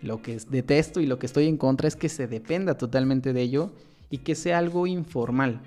Lo 0.03 0.21
que 0.21 0.39
detesto 0.51 1.01
y 1.01 1.07
lo 1.07 1.19
que 1.19 1.27
estoy 1.27 1.49
en 1.49 1.57
contra 1.57 1.89
es 1.89 1.97
que 1.97 2.11
se 2.11 2.27
dependa 2.27 2.77
totalmente 2.77 3.33
de 3.33 3.41
ello 3.41 3.73
y 4.11 4.19
que 4.19 4.35
sea 4.35 4.59
algo 4.59 4.87
informal. 4.87 5.63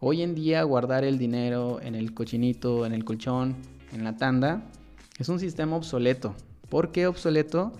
Hoy 0.00 0.22
en 0.22 0.34
día 0.34 0.62
guardar 0.62 1.04
el 1.04 1.18
dinero 1.18 1.78
en 1.82 1.94
el 1.94 2.14
cochinito, 2.14 2.86
en 2.86 2.94
el 2.94 3.04
colchón, 3.04 3.56
en 3.92 4.02
la 4.02 4.16
tanda, 4.16 4.62
es 5.18 5.28
un 5.28 5.38
sistema 5.38 5.76
obsoleto. 5.76 6.34
¿Por 6.70 6.90
qué 6.90 7.06
obsoleto? 7.06 7.72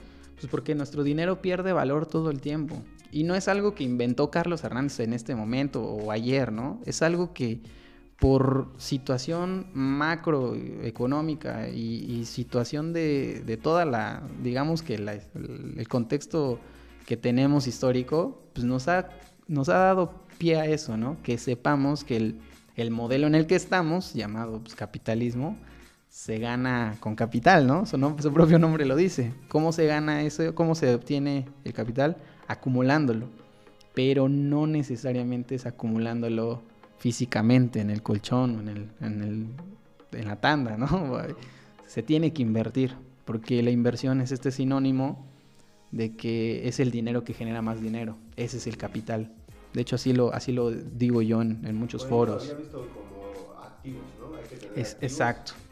Pues 0.44 0.50
porque 0.50 0.74
nuestro 0.74 1.02
dinero 1.04 1.40
pierde 1.40 1.72
valor 1.72 2.04
todo 2.04 2.30
el 2.30 2.42
tiempo. 2.42 2.76
Y 3.10 3.24
no 3.24 3.34
es 3.34 3.48
algo 3.48 3.74
que 3.74 3.82
inventó 3.82 4.30
Carlos 4.30 4.62
Hernández 4.62 5.00
en 5.00 5.14
este 5.14 5.34
momento 5.34 5.82
o 5.82 6.10
ayer, 6.10 6.52
¿no? 6.52 6.82
Es 6.84 7.00
algo 7.00 7.32
que 7.32 7.62
por 8.18 8.68
situación 8.76 9.68
macroeconómica 9.72 11.70
y, 11.70 12.26
situación 12.26 12.92
de, 12.92 13.58
toda 13.62 13.86
la, 13.86 14.22
digamos 14.42 14.82
que 14.82 14.96
el, 14.96 15.88
contexto 15.88 16.60
que 17.06 17.16
tenemos 17.16 17.66
histórico, 17.66 18.42
pues 18.52 18.66
nos 18.66 18.86
ha, 18.88 19.08
nos 19.48 19.70
ha 19.70 19.78
dado 19.78 20.26
pie 20.36 20.56
a 20.56 20.66
eso, 20.66 20.98
¿no? 20.98 21.16
Que 21.22 21.38
sepamos 21.38 22.04
que 22.04 22.34
el, 22.76 22.90
modelo 22.90 23.26
en 23.26 23.34
el 23.34 23.46
que 23.46 23.54
estamos, 23.54 24.12
llamado 24.12 24.60
pues, 24.60 24.74
capitalismo, 24.74 25.56
se 26.14 26.38
gana 26.38 26.97
con 27.00 27.16
capital, 27.16 27.66
¿no? 27.66 27.87
Su, 27.87 27.99
su, 28.21 28.33
propio 28.33 28.56
nombre 28.61 28.87
lo 28.87 28.94
dice. 28.94 29.33
¿Cómo 29.49 29.73
se 29.73 29.87
gana 29.87 30.23
eso? 30.23 30.54
¿Cómo 30.54 30.76
se 30.76 30.94
obtiene 30.94 31.44
el 31.64 31.73
capital? 31.73 32.18
Acumulándolo. 32.47 33.26
Pero 33.94 34.28
no 34.28 34.68
necesariamente 34.68 35.56
es 35.56 35.66
acumulándolo 35.66 36.62
físicamente 36.99 37.80
en 37.80 37.90
el 37.90 38.00
colchón 38.00 38.56
o 38.56 38.61
en, 38.61 38.68
el, 38.68 38.88
en, 39.00 39.23
el, 39.23 40.18
en 40.21 40.28
la 40.28 40.37
tanda, 40.37 40.76
¿no? 40.76 41.18
Se 41.88 42.04
tiene 42.04 42.33
que 42.33 42.42
invertir, 42.42 42.94
porque 43.25 43.61
la 43.64 43.71
inversión 43.71 44.21
es 44.21 44.30
este 44.30 44.52
sinónimo 44.52 45.26
de 45.90 46.14
que 46.14 46.68
es 46.68 46.78
el 46.78 46.92
dinero 46.92 47.25
que 47.25 47.35
genera 47.35 47.61
más 47.61 47.83
dinero. 47.83 48.16
Ese 48.37 48.59
es 48.59 48.68
el 48.68 48.76
capital. 48.76 49.33
De 49.73 49.80
hecho, 49.80 49.97
así 49.97 50.12
lo, 50.12 50.33
así 50.33 50.52
lo 50.52 50.71
digo 50.71 51.23
yo 51.23 51.42
en, 51.42 51.66
en 51.66 51.75
muchos 51.75 52.06
foros. 52.06 52.44
Había 52.44 52.54
visto 52.54 52.88
como 52.94 53.61
activos, 53.61 54.02
¿no? 54.21 54.37
Hay 54.37 54.44
que 54.44 54.56
tener 54.56 54.78
es, 54.78 54.92
activos, 54.92 55.12
exacto. 55.12 55.63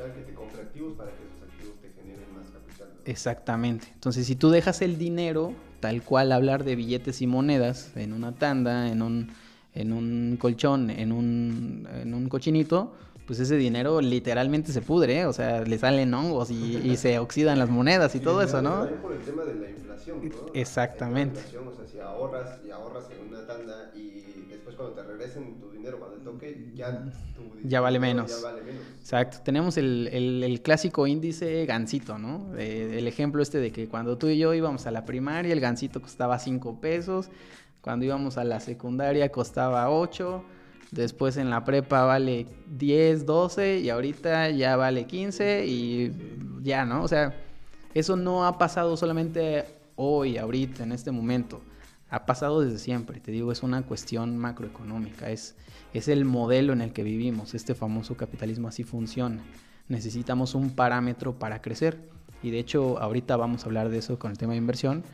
Capital 0.00 0.12
que 0.14 0.30
te 0.30 0.34
compre 0.34 0.62
activos 0.62 0.96
para 0.96 1.10
que 1.10 1.16
esos 1.24 1.42
activos 1.42 1.74
te 1.80 1.90
generen 1.90 2.34
más 2.34 2.50
capital. 2.50 2.88
Exactamente. 3.04 3.88
Entonces, 3.94 4.26
si 4.26 4.36
tú 4.36 4.50
dejas 4.50 4.82
el 4.82 4.98
dinero, 4.98 5.52
tal 5.80 6.02
cual 6.02 6.32
hablar 6.32 6.64
de 6.64 6.76
billetes 6.76 7.22
y 7.22 7.26
monedas, 7.26 7.96
en 7.96 8.12
una 8.12 8.32
tanda, 8.32 8.90
en 8.90 9.02
un, 9.02 9.30
en 9.74 9.92
un 9.92 10.36
colchón, 10.40 10.90
en 10.90 11.12
un, 11.12 11.88
en 11.92 12.14
un 12.14 12.28
cochinito, 12.28 12.92
pues 13.26 13.38
ese 13.38 13.56
dinero 13.56 14.00
literalmente 14.00 14.72
se 14.72 14.82
pudre, 14.82 15.20
¿eh? 15.20 15.26
o 15.26 15.32
sea, 15.32 15.62
le 15.62 15.78
salen 15.78 16.12
hongos 16.14 16.50
y, 16.50 16.78
y 16.78 16.96
se 16.96 17.18
oxidan 17.20 17.58
las 17.60 17.70
monedas 17.70 18.14
y, 18.14 18.18
y 18.18 18.20
todo 18.20 18.42
eso, 18.42 18.60
¿no? 18.60 18.88
Por 19.00 19.12
el 19.12 19.20
tema 19.20 19.44
de 19.44 19.54
la 19.54 19.70
inflación, 19.70 20.28
¿no? 20.28 20.52
Exactamente. 20.52 21.34
La 21.36 21.46
inflación, 21.46 21.68
o 21.68 21.72
sea, 21.76 21.86
si 21.86 22.00
ahorras 22.00 22.58
y 22.66 22.70
ahorras 22.70 23.04
en 23.10 23.28
una 23.28 23.46
tanda 23.46 23.92
y 23.94 24.24
cuando 24.80 25.02
te 25.02 25.02
regresen 25.02 25.60
tu 25.60 25.70
dinero, 25.70 25.98
cuando 25.98 26.16
te 26.18 26.24
toque, 26.24 26.70
ya, 26.74 27.04
tu 27.34 27.68
ya, 27.68 27.80
vale 27.80 27.98
menos. 27.98 28.30
ya 28.30 28.48
vale 28.48 28.62
menos. 28.62 28.82
Exacto. 28.98 29.38
Tenemos 29.44 29.76
el, 29.76 30.08
el, 30.12 30.42
el 30.42 30.62
clásico 30.62 31.06
índice 31.06 31.66
gancito, 31.66 32.18
¿no? 32.18 32.56
Eh, 32.56 32.96
el 32.98 33.06
ejemplo 33.06 33.42
este 33.42 33.58
de 33.58 33.70
que 33.72 33.88
cuando 33.88 34.16
tú 34.18 34.28
y 34.28 34.38
yo 34.38 34.54
íbamos 34.54 34.86
a 34.86 34.90
la 34.90 35.04
primaria, 35.04 35.52
el 35.52 35.60
gancito 35.60 36.00
costaba 36.00 36.38
5 36.38 36.80
pesos, 36.80 37.28
cuando 37.80 38.04
íbamos 38.04 38.38
a 38.38 38.44
la 38.44 38.60
secundaria 38.60 39.30
costaba 39.30 39.90
8 39.90 40.44
Después 40.90 41.36
en 41.36 41.50
la 41.50 41.64
prepa 41.64 42.04
vale 42.04 42.46
10, 42.66 43.24
12 43.24 43.78
y 43.78 43.90
ahorita 43.90 44.50
ya 44.50 44.74
vale 44.74 45.04
15 45.04 45.64
y 45.64 46.12
ya, 46.62 46.84
¿no? 46.84 47.04
O 47.04 47.08
sea, 47.08 47.32
eso 47.94 48.16
no 48.16 48.44
ha 48.44 48.58
pasado 48.58 48.96
solamente 48.96 49.66
hoy, 49.94 50.36
ahorita, 50.36 50.82
en 50.82 50.90
este 50.90 51.12
momento. 51.12 51.60
Ha 52.10 52.26
pasado 52.26 52.60
desde 52.60 52.78
siempre. 52.78 53.20
Te 53.20 53.32
digo, 53.32 53.52
es 53.52 53.62
una 53.62 53.82
cuestión 53.82 54.36
macroeconómica. 54.36 55.30
Es, 55.30 55.56
es 55.94 56.08
el 56.08 56.24
modelo 56.24 56.72
en 56.72 56.80
el 56.80 56.92
que 56.92 57.02
vivimos. 57.02 57.54
Este 57.54 57.74
famoso 57.74 58.16
capitalismo 58.16 58.68
así 58.68 58.84
funciona. 58.84 59.42
Necesitamos 59.88 60.54
un 60.54 60.70
parámetro 60.70 61.38
para 61.38 61.62
crecer. 61.62 62.00
Y 62.42 62.50
de 62.50 62.58
hecho, 62.58 62.98
ahorita 62.98 63.36
vamos 63.36 63.62
a 63.62 63.66
hablar 63.66 63.88
de 63.88 63.98
eso 63.98 64.18
con 64.18 64.30
el 64.30 64.38
tema 64.38 64.52
de 64.52 64.58
inversión 64.58 65.04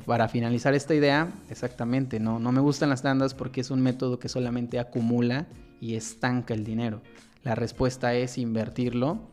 para 0.00 0.28
finalizar 0.28 0.74
esta 0.74 0.94
idea, 0.94 1.32
exactamente, 1.50 2.18
no, 2.18 2.38
no 2.38 2.52
me 2.52 2.60
gustan 2.60 2.88
las 2.88 3.02
tandas 3.02 3.34
porque 3.34 3.60
es 3.60 3.70
un 3.70 3.82
método 3.82 4.18
que 4.18 4.28
solamente 4.28 4.78
acumula 4.78 5.46
y 5.80 5.94
estanca 5.94 6.54
el 6.54 6.64
dinero. 6.64 7.02
La 7.42 7.54
respuesta 7.54 8.14
es 8.14 8.38
invertirlo. 8.38 9.30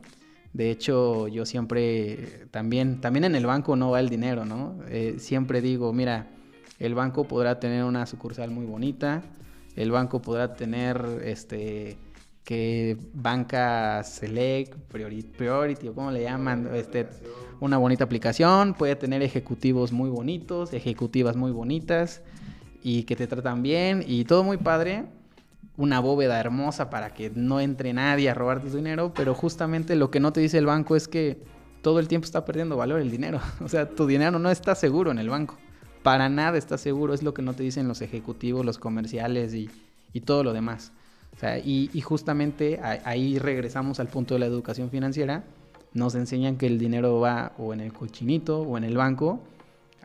De 0.52 0.70
hecho, 0.70 1.28
yo 1.28 1.46
siempre, 1.46 2.46
también, 2.50 3.00
también 3.00 3.24
en 3.24 3.36
el 3.36 3.46
banco 3.46 3.76
no 3.76 3.90
va 3.90 4.00
el 4.00 4.08
dinero, 4.08 4.44
¿no? 4.44 4.76
Eh, 4.88 5.16
siempre 5.18 5.60
digo, 5.60 5.92
mira, 5.92 6.28
el 6.80 6.94
banco 6.94 7.24
podrá 7.24 7.60
tener 7.60 7.84
una 7.84 8.06
sucursal 8.06 8.50
muy 8.50 8.64
bonita, 8.66 9.22
el 9.76 9.92
banco 9.92 10.20
podrá 10.20 10.54
tener, 10.54 11.22
este, 11.24 11.98
que 12.42 12.96
banca 13.12 14.02
select, 14.02 14.74
priority, 14.88 15.28
priority 15.28 15.88
o 15.88 15.94
como 15.94 16.10
le 16.10 16.22
llaman, 16.22 16.70
este, 16.74 17.06
una 17.60 17.76
bonita 17.76 18.04
aplicación, 18.04 18.74
puede 18.74 18.96
tener 18.96 19.22
ejecutivos 19.22 19.92
muy 19.92 20.08
bonitos, 20.08 20.72
ejecutivas 20.72 21.36
muy 21.36 21.52
bonitas 21.52 22.22
y 22.82 23.02
que 23.02 23.14
te 23.14 23.26
tratan 23.26 23.62
bien 23.62 24.02
y 24.06 24.24
todo 24.24 24.42
muy 24.42 24.56
padre. 24.56 25.04
Una 25.76 26.00
bóveda 26.00 26.40
hermosa 26.40 26.90
para 26.90 27.14
que 27.14 27.30
no 27.34 27.60
entre 27.60 27.92
nadie 27.92 28.28
a 28.28 28.34
robarte 28.34 28.68
tu 28.68 28.76
dinero, 28.76 29.12
pero 29.14 29.34
justamente 29.34 29.96
lo 29.96 30.10
que 30.10 30.20
no 30.20 30.32
te 30.32 30.40
dice 30.40 30.58
el 30.58 30.66
banco 30.66 30.96
es 30.96 31.08
que 31.08 31.38
todo 31.82 32.00
el 32.00 32.08
tiempo 32.08 32.24
está 32.24 32.44
perdiendo 32.44 32.76
valor 32.76 33.00
el 33.00 33.10
dinero. 33.10 33.40
O 33.64 33.68
sea, 33.68 33.88
tu 33.88 34.06
dinero 34.06 34.38
no 34.38 34.50
está 34.50 34.74
seguro 34.74 35.10
en 35.10 35.18
el 35.18 35.28
banco. 35.28 35.56
Para 36.02 36.28
nada 36.28 36.56
está 36.56 36.78
seguro, 36.78 37.12
es 37.12 37.22
lo 37.22 37.34
que 37.34 37.42
no 37.42 37.54
te 37.54 37.62
dicen 37.62 37.88
los 37.88 38.00
ejecutivos, 38.00 38.64
los 38.64 38.78
comerciales 38.78 39.54
y, 39.54 39.68
todo 40.24 40.44
lo 40.44 40.52
demás. 40.52 40.92
O 41.36 41.38
sea, 41.38 41.58
y, 41.58 41.90
y 41.92 42.00
justamente 42.00 42.80
ahí 42.82 43.38
regresamos 43.38 44.00
al 44.00 44.08
punto 44.08 44.34
de 44.34 44.40
la 44.40 44.46
educación 44.46 44.90
financiera, 44.90 45.44
nos 45.92 46.14
enseñan 46.14 46.56
que 46.56 46.66
el 46.66 46.78
dinero 46.78 47.20
va 47.20 47.52
o 47.58 47.72
en 47.72 47.80
el 47.80 47.92
cochinito 47.92 48.60
o 48.62 48.78
en 48.78 48.84
el 48.84 48.96
banco, 48.96 49.40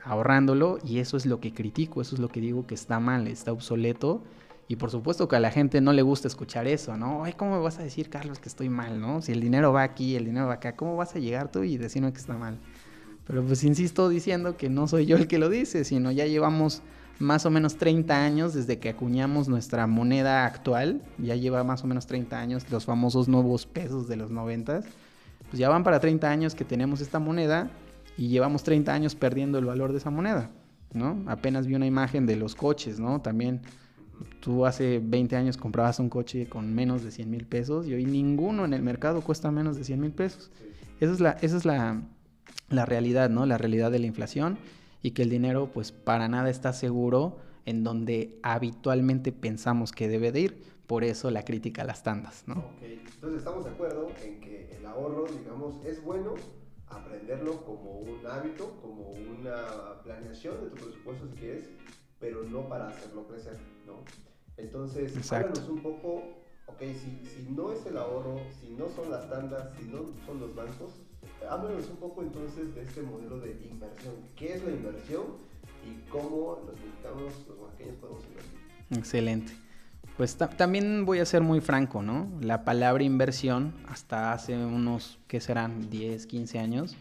ahorrándolo, 0.03 0.79
y 0.83 0.99
eso 0.99 1.17
es 1.17 1.25
lo 1.25 1.39
que 1.39 1.53
critico, 1.53 2.01
eso 2.01 2.15
es 2.15 2.21
lo 2.21 2.29
que 2.29 2.41
digo 2.41 2.67
que 2.67 2.75
está 2.75 2.99
mal, 2.99 3.27
está 3.27 3.51
obsoleto. 3.51 4.21
Y 4.67 4.77
por 4.77 4.89
supuesto 4.89 5.27
que 5.27 5.35
a 5.35 5.39
la 5.39 5.51
gente 5.51 5.79
no 5.79 5.93
le 5.93 6.01
gusta 6.01 6.27
escuchar 6.27 6.67
eso, 6.67 6.97
¿no? 6.97 7.23
Ay, 7.23 7.33
¿cómo 7.33 7.51
me 7.51 7.61
vas 7.61 7.77
a 7.77 7.83
decir, 7.83 8.09
Carlos, 8.09 8.39
que 8.39 8.49
estoy 8.49 8.67
mal, 8.67 8.99
no? 8.99 9.21
Si 9.21 9.31
el 9.31 9.39
dinero 9.39 9.71
va 9.71 9.83
aquí, 9.83 10.15
el 10.15 10.25
dinero 10.25 10.47
va 10.47 10.55
acá, 10.55 10.75
¿cómo 10.75 10.95
vas 10.95 11.15
a 11.15 11.19
llegar 11.19 11.51
tú 11.51 11.63
y 11.63 11.77
decirme 11.77 12.11
que 12.11 12.19
está 12.19 12.35
mal? 12.35 12.57
Pero 13.27 13.43
pues 13.43 13.63
insisto 13.63 14.09
diciendo 14.09 14.57
que 14.57 14.69
no 14.69 14.87
soy 14.87 15.05
yo 15.05 15.17
el 15.17 15.27
que 15.27 15.39
lo 15.39 15.49
dice, 15.49 15.83
sino 15.83 16.11
ya 16.11 16.25
llevamos 16.25 16.81
más 17.17 17.45
o 17.45 17.49
menos 17.49 17.77
30 17.77 18.23
años 18.23 18.53
desde 18.53 18.77
que 18.77 18.89
acuñamos 18.89 19.47
nuestra 19.47 19.87
moneda 19.87 20.45
actual, 20.45 21.01
ya 21.17 21.35
lleva 21.35 21.63
más 21.63 21.83
o 21.83 21.87
menos 21.87 22.07
30 22.07 22.37
años 22.37 22.69
los 22.69 22.85
famosos 22.85 23.27
nuevos 23.27 23.65
pesos 23.65 24.07
de 24.07 24.17
los 24.17 24.31
90 24.31 24.81
pues 25.49 25.59
ya 25.59 25.69
van 25.69 25.83
para 25.83 25.99
30 25.99 26.29
años 26.29 26.55
que 26.55 26.65
tenemos 26.65 27.01
esta 27.01 27.19
moneda 27.19 27.69
y 28.17 28.29
llevamos 28.29 28.63
30 28.63 28.91
años 28.91 29.15
perdiendo 29.15 29.59
el 29.59 29.65
valor 29.65 29.91
de 29.91 29.99
esa 29.99 30.09
moneda, 30.09 30.49
¿no? 30.91 31.23
Apenas 31.27 31.67
vi 31.67 31.75
una 31.75 31.85
imagen 31.85 32.25
de 32.25 32.35
los 32.35 32.55
coches, 32.55 32.99
¿no? 32.99 33.21
También 33.21 33.61
Tú 34.39 34.65
hace 34.65 35.01
20 35.03 35.35
años 35.35 35.57
comprabas 35.57 35.99
un 35.99 36.09
coche 36.09 36.47
con 36.47 36.73
menos 36.73 37.03
de 37.03 37.11
100 37.11 37.29
mil 37.29 37.45
pesos 37.45 37.87
y 37.87 37.93
hoy 37.93 38.05
ninguno 38.05 38.65
en 38.65 38.73
el 38.73 38.81
mercado 38.81 39.21
cuesta 39.21 39.51
menos 39.51 39.75
de 39.75 39.83
100 39.83 39.99
mil 39.99 40.11
pesos. 40.11 40.51
Esa 40.99 41.11
es, 41.11 41.19
la, 41.19 41.31
esa 41.41 41.57
es 41.57 41.65
la, 41.65 42.01
la 42.69 42.85
realidad, 42.85 43.29
¿no? 43.29 43.45
La 43.45 43.57
realidad 43.57 43.91
de 43.91 43.99
la 43.99 44.07
inflación 44.07 44.57
y 45.01 45.11
que 45.11 45.21
el 45.21 45.29
dinero 45.29 45.69
pues 45.73 45.91
para 45.91 46.27
nada 46.27 46.49
está 46.49 46.73
seguro 46.73 47.37
en 47.65 47.83
donde 47.83 48.39
habitualmente 48.43 49.31
pensamos 49.31 49.91
que 49.91 50.07
debe 50.07 50.31
de 50.31 50.41
ir. 50.41 50.63
Por 50.87 51.03
eso 51.03 51.31
la 51.31 51.43
crítica 51.43 51.81
a 51.81 51.85
las 51.85 52.03
tandas, 52.03 52.43
¿no? 52.47 52.63
Entonces 52.81 53.39
estamos 53.39 53.65
de 53.65 53.71
acuerdo 53.71 54.07
en 54.23 54.39
que 54.39 54.69
el 54.77 54.85
ahorro, 54.85 55.25
digamos, 55.27 55.83
es 55.85 56.03
bueno 56.03 56.35
aprenderlo 56.87 57.65
como 57.65 57.99
un 57.99 58.25
hábito, 58.27 58.79
como 58.81 59.09
una 59.09 60.01
planeación 60.03 60.63
de 60.63 60.69
tu 60.69 60.75
presupuesto 60.75 61.27
si 61.27 61.39
quieres, 61.39 61.69
pero 62.19 62.43
no 62.43 62.69
para 62.69 62.89
hacerlo 62.89 63.27
crecer, 63.27 63.57
¿no? 63.85 64.03
Entonces, 64.57 65.15
Exacto. 65.15 65.59
háblanos 65.59 65.69
un 65.69 65.81
poco, 65.81 66.23
ok, 66.67 66.79
si, 66.81 67.25
si 67.25 67.47
no 67.49 67.71
es 67.71 67.85
el 67.87 67.97
ahorro, 67.97 68.39
si 68.59 68.69
no 68.69 68.89
son 68.89 69.09
las 69.09 69.29
tandas, 69.29 69.73
si 69.77 69.85
no 69.85 70.05
son 70.25 70.39
los 70.39 70.55
bancos, 70.55 71.01
háblanos 71.49 71.89
un 71.89 71.97
poco 71.97 72.21
entonces 72.21 72.73
de 72.75 72.81
este 72.83 73.01
modelo 73.01 73.39
de 73.39 73.51
inversión. 73.69 74.13
¿Qué 74.35 74.53
es 74.53 74.63
la 74.63 74.71
inversión 74.71 75.23
y 75.85 76.09
cómo 76.09 76.59
los 76.65 76.75
mexicanos, 76.81 77.33
los 77.47 77.57
oaxaqueños 77.59 77.95
podemos 77.97 78.23
invertir? 78.25 78.97
Excelente. 78.97 79.53
Pues 80.17 80.37
ta- 80.37 80.49
también 80.49 81.05
voy 81.05 81.19
a 81.19 81.25
ser 81.25 81.41
muy 81.41 81.59
franco, 81.61 82.01
¿no? 82.01 82.29
La 82.41 82.63
palabra 82.63 83.03
inversión, 83.03 83.73
hasta 83.87 84.31
hace 84.31 84.55
unos, 84.55 85.19
¿qué 85.27 85.41
serán? 85.41 85.89
10, 85.89 86.25
15 86.25 86.59
años, 86.59 86.95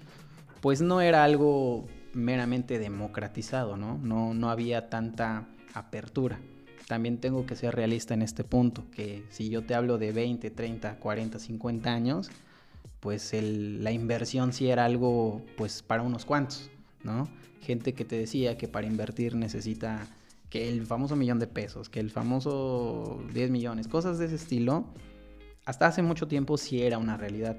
pues 0.61 0.81
no 0.81 1.01
era 1.01 1.23
algo 1.25 1.87
meramente 2.13 2.79
democratizado, 2.79 3.77
¿no? 3.77 3.99
No, 3.99 4.35
no 4.35 4.51
había 4.51 4.89
tanta 4.91 5.47
apertura. 5.75 6.41
También 6.89 7.19
tengo 7.19 7.47
que 7.47 7.57
ser 7.57 7.75
realista 7.75 8.15
en 8.15 8.23
este 8.23 8.45
punto, 8.45 8.85
que 8.91 9.25
si 9.31 9.49
yo 9.49 9.65
te 9.65 9.75
hablo 9.75 9.97
de 9.97 10.13
20, 10.13 10.51
30, 10.51 10.97
40, 10.99 11.39
50 11.39 11.93
años, 11.93 12.31
pues 13.05 13.35
la 13.35 13.93
inversión 13.93 14.55
sí 14.55 14.71
era 14.71 14.87
algo 14.87 15.43
pues 15.59 15.83
para 15.83 16.03
unos 16.03 16.25
cuantos, 16.25 16.71
¿no? 17.03 17.29
Gente 17.61 17.93
que 17.93 18.07
te 18.07 18.17
decía 18.17 18.57
que 18.57 18.67
para 18.67 18.87
invertir 18.87 19.37
necesita 19.37 20.07
que 20.49 20.71
el 20.71 20.87
famoso 20.87 21.15
millón 21.15 21.39
de 21.39 21.47
pesos, 21.47 21.91
que 21.91 22.01
el 22.01 22.11
famoso 22.11 23.23
10 23.35 23.51
millones, 23.51 23.89
cosas 23.89 24.19
de 24.19 24.25
ese 24.25 24.37
estilo, 24.37 24.87
hasta 25.67 25.87
hace 25.87 26.01
mucho 26.01 26.29
tiempo 26.29 26.57
sí 26.57 26.81
era 26.81 26.97
una 26.97 27.19
realidad, 27.19 27.59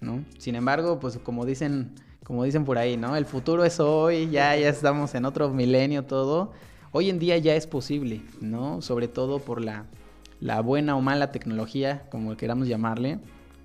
¿no? 0.00 0.24
Sin 0.38 0.54
embargo, 0.54 0.98
pues 0.98 1.18
como 1.18 1.44
dicen, 1.44 1.92
como 2.24 2.44
dicen 2.44 2.64
por 2.64 2.78
ahí, 2.78 2.96
¿no? 2.96 3.16
El 3.16 3.26
futuro 3.26 3.66
es 3.66 3.80
hoy, 3.80 4.30
ya, 4.30 4.56
ya 4.56 4.70
estamos 4.70 5.14
en 5.14 5.26
otro 5.26 5.50
milenio 5.50 6.06
todo. 6.06 6.52
Hoy 6.90 7.10
en 7.10 7.18
día 7.18 7.36
ya 7.36 7.54
es 7.54 7.66
posible, 7.66 8.22
¿no? 8.40 8.80
Sobre 8.80 9.08
todo 9.08 9.40
por 9.40 9.62
la, 9.62 9.84
la 10.40 10.62
buena 10.62 10.96
o 10.96 11.02
mala 11.02 11.32
tecnología, 11.32 12.06
como 12.10 12.34
queramos 12.38 12.66
llamarle. 12.66 13.18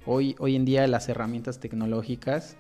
Hoy, 0.08 0.36
hoy 0.38 0.56
en 0.56 0.66
día 0.66 0.88
las 0.88 1.10
herramientas 1.10 1.60
tecnológicas 1.60 2.58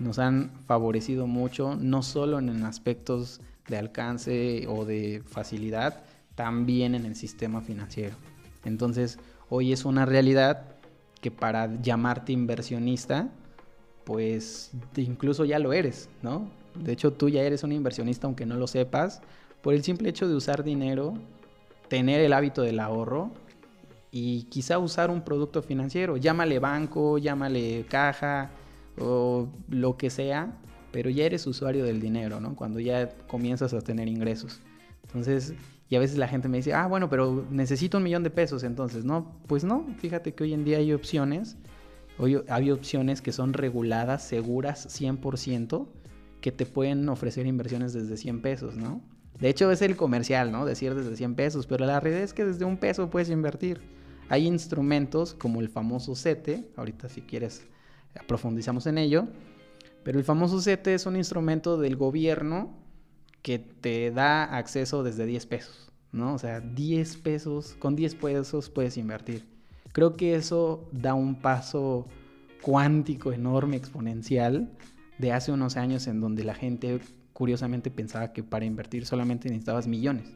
nos 0.00 0.18
han 0.18 0.50
favorecido 0.66 1.28
mucho, 1.28 1.76
no 1.76 2.02
solo 2.02 2.40
en 2.40 2.64
aspectos 2.64 3.40
de 3.68 3.78
alcance 3.78 4.66
o 4.68 4.84
de 4.84 5.22
facilidad, 5.24 6.02
también 6.34 6.96
en 6.96 7.04
el 7.04 7.14
sistema 7.14 7.60
financiero. 7.60 8.16
Entonces, 8.64 9.18
hoy 9.48 9.72
es 9.72 9.84
una 9.84 10.06
realidad 10.06 10.76
que 11.20 11.30
para 11.30 11.80
llamarte 11.80 12.32
inversionista, 12.32 13.28
pues 14.04 14.72
incluso 14.96 15.44
ya 15.44 15.58
lo 15.60 15.72
eres, 15.72 16.08
¿no? 16.22 16.50
De 16.74 16.92
hecho, 16.92 17.12
tú 17.12 17.28
ya 17.28 17.42
eres 17.42 17.62
un 17.62 17.72
inversionista 17.72 18.26
aunque 18.26 18.46
no 18.46 18.56
lo 18.56 18.66
sepas, 18.66 19.20
por 19.62 19.74
el 19.74 19.84
simple 19.84 20.08
hecho 20.08 20.28
de 20.28 20.34
usar 20.34 20.64
dinero, 20.64 21.14
tener 21.88 22.20
el 22.20 22.32
hábito 22.32 22.62
del 22.62 22.80
ahorro 22.80 23.30
y 24.10 24.44
quizá 24.44 24.78
usar 24.78 25.10
un 25.10 25.22
producto 25.22 25.62
financiero, 25.62 26.16
llámale 26.16 26.58
banco, 26.58 27.18
llámale 27.18 27.84
caja 27.88 28.50
o 28.98 29.48
lo 29.68 29.96
que 29.96 30.10
sea, 30.10 30.56
pero 30.90 31.10
ya 31.10 31.24
eres 31.24 31.46
usuario 31.46 31.84
del 31.84 32.00
dinero, 32.00 32.40
¿no? 32.40 32.56
Cuando 32.56 32.80
ya 32.80 33.10
comienzas 33.26 33.74
a 33.74 33.80
tener 33.80 34.08
ingresos. 34.08 34.60
Entonces, 35.04 35.54
y 35.88 35.96
a 35.96 36.00
veces 36.00 36.18
la 36.18 36.28
gente 36.28 36.48
me 36.48 36.58
dice, 36.58 36.74
ah, 36.74 36.86
bueno, 36.86 37.08
pero 37.08 37.46
necesito 37.50 37.98
un 37.98 38.04
millón 38.04 38.22
de 38.22 38.30
pesos, 38.30 38.62
entonces, 38.62 39.04
¿no? 39.04 39.40
Pues 39.46 39.64
no, 39.64 39.86
fíjate 39.98 40.34
que 40.34 40.44
hoy 40.44 40.52
en 40.52 40.64
día 40.64 40.78
hay 40.78 40.92
opciones, 40.92 41.56
hoy 42.18 42.42
hay 42.48 42.70
opciones 42.70 43.22
que 43.22 43.32
son 43.32 43.52
reguladas, 43.52 44.22
seguras, 44.22 44.86
100%, 44.88 45.88
que 46.40 46.52
te 46.52 46.66
pueden 46.66 47.08
ofrecer 47.08 47.46
inversiones 47.46 47.92
desde 47.92 48.16
100 48.16 48.42
pesos, 48.42 48.76
¿no? 48.76 49.00
De 49.40 49.48
hecho, 49.48 49.70
es 49.70 49.82
el 49.82 49.96
comercial, 49.96 50.50
¿no? 50.50 50.64
Decir 50.66 50.94
desde 50.94 51.16
100 51.16 51.34
pesos, 51.36 51.66
pero 51.66 51.86
la 51.86 52.00
realidad 52.00 52.24
es 52.24 52.34
que 52.34 52.44
desde 52.44 52.64
un 52.64 52.76
peso 52.76 53.08
puedes 53.08 53.30
invertir. 53.30 53.80
Hay 54.28 54.46
instrumentos 54.46 55.34
como 55.34 55.60
el 55.60 55.68
famoso 55.68 56.14
CETE, 56.14 56.70
ahorita 56.76 57.08
si 57.08 57.22
quieres 57.22 57.66
profundizamos 58.26 58.86
en 58.86 58.98
ello, 58.98 59.28
pero 60.02 60.18
el 60.18 60.24
famoso 60.24 60.60
CETE 60.60 60.94
es 60.94 61.06
un 61.06 61.16
instrumento 61.16 61.78
del 61.78 61.96
gobierno 61.96 62.74
que 63.42 63.58
te 63.58 64.10
da 64.10 64.44
acceso 64.44 65.02
desde 65.02 65.26
10 65.26 65.46
pesos, 65.46 65.92
¿no? 66.12 66.34
O 66.34 66.38
sea, 66.38 66.60
10 66.60 67.16
pesos, 67.18 67.76
con 67.78 67.96
10 67.96 68.14
pesos 68.16 68.70
puedes 68.70 68.96
invertir. 68.96 69.46
Creo 69.92 70.16
que 70.16 70.34
eso 70.34 70.88
da 70.92 71.14
un 71.14 71.40
paso 71.40 72.06
cuántico 72.62 73.32
enorme, 73.32 73.76
exponencial, 73.76 74.70
de 75.18 75.32
hace 75.32 75.52
unos 75.52 75.76
años 75.76 76.06
en 76.06 76.20
donde 76.20 76.44
la 76.44 76.54
gente 76.54 77.00
curiosamente 77.32 77.90
pensaba 77.90 78.32
que 78.32 78.42
para 78.42 78.64
invertir 78.64 79.06
solamente 79.06 79.48
necesitabas 79.48 79.86
millones. 79.86 80.32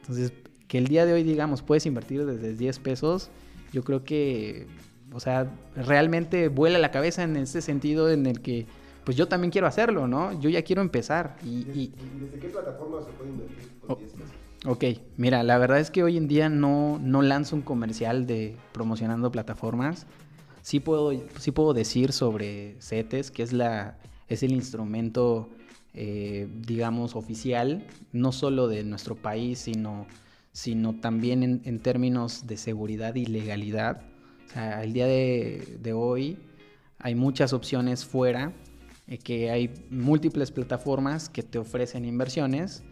Entonces, 0.00 0.32
que 0.68 0.78
el 0.78 0.86
día 0.88 1.06
de 1.06 1.12
hoy 1.12 1.22
digamos, 1.22 1.62
puedes 1.62 1.86
invertir 1.86 2.24
desde 2.26 2.54
10 2.54 2.78
pesos, 2.80 3.30
yo 3.72 3.82
creo 3.84 4.04
que, 4.04 4.66
o 5.12 5.20
sea, 5.20 5.50
realmente 5.76 6.48
vuela 6.48 6.78
la 6.78 6.90
cabeza 6.90 7.22
en 7.22 7.36
ese 7.36 7.60
sentido 7.60 8.10
en 8.10 8.26
el 8.26 8.40
que, 8.40 8.66
pues 9.04 9.16
yo 9.16 9.28
también 9.28 9.50
quiero 9.50 9.66
hacerlo, 9.66 10.06
¿no? 10.08 10.38
Yo 10.40 10.48
ya 10.50 10.62
quiero 10.62 10.80
empezar. 10.82 11.36
Y, 11.44 11.64
¿Desde, 11.64 11.80
y- 11.80 11.92
desde 12.20 12.38
qué 12.38 12.48
plataforma 12.48 13.00
se 13.02 13.10
puede 13.12 13.30
invertir 13.30 13.68
con 13.80 13.90
Oh. 13.92 13.96
10 13.96 14.12
pesos? 14.12 14.28
Ok, 14.66 14.84
mira, 15.18 15.42
la 15.42 15.58
verdad 15.58 15.78
es 15.78 15.90
que 15.90 16.02
hoy 16.02 16.16
en 16.16 16.26
día 16.26 16.48
no, 16.48 16.98
no 16.98 17.20
lanzo 17.20 17.54
un 17.54 17.60
comercial 17.60 18.26
de 18.26 18.56
promocionando 18.72 19.30
plataformas. 19.30 20.06
Sí 20.62 20.80
puedo, 20.80 21.12
sí 21.38 21.50
puedo 21.50 21.74
decir 21.74 22.12
sobre 22.12 22.76
CETES, 22.80 23.30
que 23.30 23.42
es, 23.42 23.52
la, 23.52 23.98
es 24.26 24.42
el 24.42 24.52
instrumento, 24.52 25.50
eh, 25.92 26.48
digamos, 26.66 27.14
oficial, 27.14 27.84
no 28.12 28.32
solo 28.32 28.66
de 28.66 28.84
nuestro 28.84 29.16
país, 29.16 29.58
sino, 29.58 30.06
sino 30.54 30.94
también 30.94 31.42
en, 31.42 31.60
en 31.66 31.80
términos 31.80 32.46
de 32.46 32.56
seguridad 32.56 33.14
y 33.16 33.26
legalidad. 33.26 34.00
O 34.46 34.52
sea, 34.54 34.82
el 34.82 34.94
día 34.94 35.06
de, 35.06 35.92
hoy 35.94 36.38
hay 36.98 37.14
muchas 37.14 37.52
opciones 37.52 38.06
fuera, 38.06 38.54
eh, 39.06 39.18
que 39.18 39.50
hay 39.50 39.70
múltiples 39.90 40.50
plataformas 40.50 41.28
que 41.28 41.42
te 41.42 41.58
ofrecen 41.58 42.06
inversiones 42.06 42.82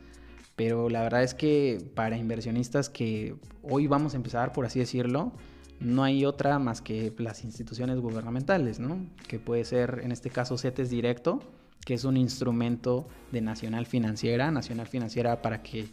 pero 0.56 0.88
la 0.88 1.02
verdad 1.02 1.22
es 1.22 1.34
que 1.34 1.82
para 1.94 2.16
inversionistas 2.16 2.90
que 2.90 3.34
hoy 3.62 3.86
vamos 3.86 4.14
a 4.14 4.16
empezar, 4.16 4.52
por 4.52 4.66
así 4.66 4.78
decirlo, 4.78 5.32
no 5.80 6.04
hay 6.04 6.24
otra 6.24 6.58
más 6.58 6.80
que 6.80 7.12
las 7.18 7.42
instituciones 7.44 7.98
gubernamentales, 7.98 8.78
¿no? 8.78 9.06
Que 9.26 9.38
puede 9.38 9.64
ser, 9.64 10.00
en 10.04 10.12
este 10.12 10.30
caso, 10.30 10.58
CETES 10.58 10.90
Directo, 10.90 11.40
que 11.84 11.94
es 11.94 12.04
un 12.04 12.16
instrumento 12.16 13.08
de 13.32 13.40
Nacional 13.40 13.86
Financiera. 13.86 14.50
Nacional 14.50 14.86
Financiera, 14.86 15.42
para 15.42 15.62
que 15.62 15.88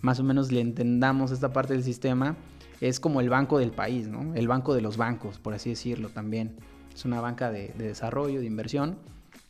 más 0.00 0.20
o 0.20 0.24
menos 0.24 0.52
le 0.52 0.60
entendamos 0.60 1.30
esta 1.30 1.52
parte 1.52 1.72
del 1.74 1.82
sistema, 1.82 2.36
es 2.80 3.00
como 3.00 3.20
el 3.20 3.28
banco 3.28 3.58
del 3.58 3.70
país, 3.70 4.08
¿no? 4.08 4.34
El 4.34 4.48
banco 4.48 4.74
de 4.74 4.80
los 4.80 4.96
bancos, 4.96 5.38
por 5.38 5.54
así 5.54 5.70
decirlo 5.70 6.08
también. 6.10 6.56
Es 6.94 7.04
una 7.04 7.20
banca 7.20 7.50
de, 7.50 7.68
de 7.76 7.88
desarrollo, 7.88 8.40
de 8.40 8.46
inversión, 8.46 8.98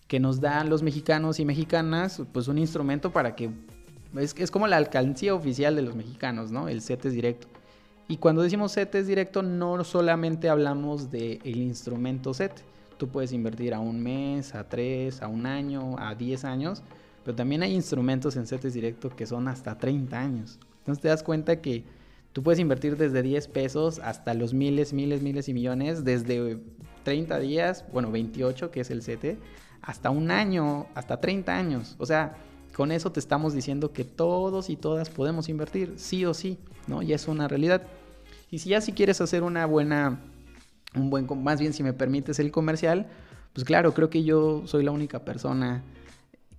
que 0.06 0.20
nos 0.20 0.40
dan 0.40 0.70
los 0.70 0.82
mexicanos 0.82 1.40
y 1.40 1.44
mexicanas, 1.44 2.22
pues 2.32 2.48
un 2.48 2.58
instrumento 2.58 3.12
para 3.12 3.34
que 3.34 3.50
es, 4.16 4.34
es 4.38 4.50
como 4.50 4.66
la 4.66 4.76
alcancía 4.76 5.34
oficial 5.34 5.74
de 5.76 5.82
los 5.82 5.94
mexicanos, 5.94 6.52
¿no? 6.52 6.68
El 6.68 6.82
CETES 6.82 7.12
directo. 7.12 7.48
Y 8.06 8.18
cuando 8.18 8.42
decimos 8.42 8.72
CETES 8.74 9.06
directo, 9.06 9.42
no 9.42 9.82
solamente 9.82 10.48
hablamos 10.48 11.10
del 11.10 11.40
instrumento 11.56 12.34
CETE. 12.34 12.62
Tú 12.98 13.08
puedes 13.08 13.32
invertir 13.32 13.74
a 13.74 13.80
un 13.80 14.00
mes, 14.02 14.54
a 14.54 14.68
tres, 14.68 15.22
a 15.22 15.28
un 15.28 15.46
año, 15.46 15.96
a 15.98 16.14
10 16.14 16.44
años, 16.44 16.82
pero 17.24 17.34
también 17.34 17.62
hay 17.62 17.74
instrumentos 17.74 18.36
en 18.36 18.46
CETES 18.46 18.74
directo 18.74 19.08
que 19.10 19.26
son 19.26 19.48
hasta 19.48 19.78
30 19.78 20.18
años. 20.18 20.58
Entonces 20.80 21.00
te 21.00 21.08
das 21.08 21.22
cuenta 21.22 21.60
que 21.60 21.84
tú 22.32 22.42
puedes 22.42 22.60
invertir 22.60 22.96
desde 22.96 23.22
10 23.22 23.48
pesos 23.48 23.98
hasta 24.00 24.34
los 24.34 24.52
miles, 24.52 24.92
miles, 24.92 25.22
miles 25.22 25.48
y 25.48 25.54
millones, 25.54 26.04
desde 26.04 26.58
30 27.04 27.38
días, 27.38 27.84
bueno, 27.92 28.10
28, 28.10 28.70
que 28.70 28.80
es 28.80 28.90
el 28.90 29.02
CETE, 29.02 29.38
hasta 29.80 30.10
un 30.10 30.30
año, 30.30 30.86
hasta 30.94 31.20
30 31.20 31.56
años. 31.56 31.96
O 31.98 32.06
sea, 32.06 32.36
con 32.74 32.92
eso 32.92 33.12
te 33.12 33.20
estamos 33.20 33.54
diciendo 33.54 33.92
que 33.92 34.04
todos 34.04 34.68
y 34.68 34.76
todas 34.76 35.08
podemos 35.08 35.48
invertir, 35.48 35.94
sí 35.96 36.24
o 36.26 36.34
sí, 36.34 36.58
¿no? 36.86 37.02
Ya 37.02 37.14
es 37.14 37.28
una 37.28 37.48
realidad. 37.48 37.82
Y 38.50 38.58
si 38.58 38.70
ya 38.70 38.80
si 38.80 38.92
quieres 38.92 39.20
hacer 39.20 39.42
una 39.42 39.64
buena, 39.64 40.20
un 40.94 41.08
buen, 41.08 41.26
más 41.42 41.60
bien 41.60 41.72
si 41.72 41.82
me 41.82 41.92
permites 41.92 42.38
el 42.38 42.50
comercial, 42.50 43.06
pues 43.52 43.64
claro, 43.64 43.94
creo 43.94 44.10
que 44.10 44.24
yo 44.24 44.66
soy 44.66 44.82
la 44.84 44.90
única 44.90 45.24
persona 45.24 45.82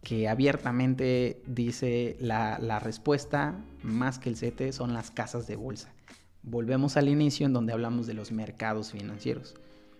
que 0.05 0.29
abiertamente 0.29 1.41
dice 1.45 2.15
la, 2.21 2.57
la 2.59 2.79
respuesta 2.79 3.61
más 3.83 4.19
que 4.19 4.29
el 4.29 4.37
CETE 4.37 4.71
son 4.71 4.93
las 4.93 5.11
casas 5.11 5.47
de 5.47 5.57
bolsa. 5.57 5.91
Volvemos 6.43 6.95
al 6.95 7.09
inicio 7.09 7.45
en 7.45 7.51
donde 7.51 7.73
hablamos 7.73 8.07
de 8.07 8.13
los 8.13 8.31
mercados 8.31 8.91
financieros. 8.91 9.55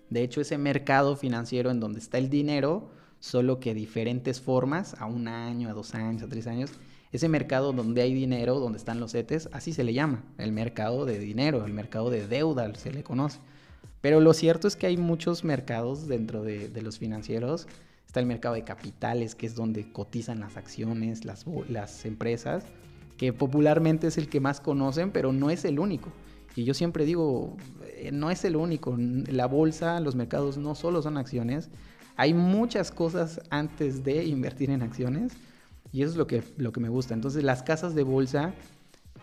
De 0.10 0.22
hecho, 0.22 0.40
ese 0.40 0.58
mercado 0.58 1.18
financiero 1.18 1.72
en 1.72 1.82
donde 1.82 2.00
está 2.00 2.18
el 2.18 2.30
dinero, 2.30 2.90
solo 3.20 3.60
que 3.60 3.74
diferentes 3.74 4.40
formas, 4.40 4.96
a 5.00 5.08
un 5.08 5.28
año, 5.28 5.70
a 5.70 5.74
dos 5.74 5.96
años, 5.96 6.24
a 6.24 6.30
tres 6.30 6.48
años, 6.48 6.72
ese 7.12 7.28
mercado 7.28 7.74
donde 7.74 8.02
hay 8.02 8.14
dinero, 8.14 8.60
donde 8.60 8.78
están 8.78 9.00
los 9.00 9.14
CETES, 9.14 9.50
así 9.54 9.74
se 9.74 9.84
le 9.84 9.94
llama, 9.94 10.24
el 10.38 10.52
mercado 10.52 11.06
de 11.06 11.18
dinero, 11.18 11.66
el 11.66 11.74
mercado 11.74 12.12
de 12.12 12.28
deuda, 12.28 12.74
se 12.76 12.92
le 12.92 13.04
conoce. 13.04 13.40
Pero 14.02 14.20
lo 14.20 14.34
cierto 14.34 14.68
es 14.68 14.76
que 14.76 14.86
hay 14.86 14.98
muchos 14.98 15.44
mercados 15.44 16.08
dentro 16.08 16.44
de, 16.44 16.70
los 16.84 17.00
financieros. 17.00 17.68
Está 18.16 18.22
el 18.22 18.28
mercado 18.28 18.56
de 18.56 18.64
capitales, 18.64 19.36
que 19.36 19.46
es 19.46 19.56
donde 19.56 19.92
cotizan 19.92 20.40
las 20.40 20.56
acciones, 20.56 21.26
las, 21.26 22.06
empresas, 22.06 22.64
que 23.18 23.34
popularmente 23.34 24.08
es 24.08 24.18
el 24.18 24.30
que 24.30 24.40
más 24.40 24.62
conocen, 24.62 25.12
pero 25.12 25.34
no 25.34 25.50
es 25.50 25.66
el 25.66 25.80
único. 25.80 26.14
Y 26.56 26.64
yo 26.64 26.74
siempre 26.74 27.04
digo, 27.04 27.58
eh, 27.84 28.12
no 28.14 28.32
es 28.32 28.46
el 28.46 28.56
único. 28.56 28.96
La 28.98 29.48
bolsa, 29.48 30.00
los 30.00 30.16
mercados 30.16 30.58
no 30.58 30.76
solo 30.76 31.02
son 31.02 31.18
acciones. 31.18 31.70
Hay 32.16 32.34
muchas 32.34 32.90
cosas 32.90 33.42
antes 33.50 34.06
de 34.06 34.24
invertir 34.24 34.70
en 34.70 34.82
acciones 34.82 35.34
y 35.92 36.02
eso 36.02 36.12
es 36.12 36.18
lo 36.18 36.26
que, 36.26 36.42
lo 36.56 36.72
que 36.72 36.80
me 36.80 36.88
gusta. 36.88 37.16
Entonces 37.16 37.44
las 37.44 37.64
casas 37.64 37.96
de 37.96 38.04
bolsa 38.04 38.54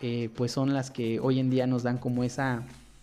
eh, 0.03 0.29
pues 0.35 0.51
son 0.51 0.71
las 0.71 0.91
que 0.91 1.19
hoy 1.19 1.39
en 1.39 1.49
día 1.49 1.65
nos 1.65 1.81
dan 1.81 1.97
como 1.97 2.23
esa, 2.23 2.61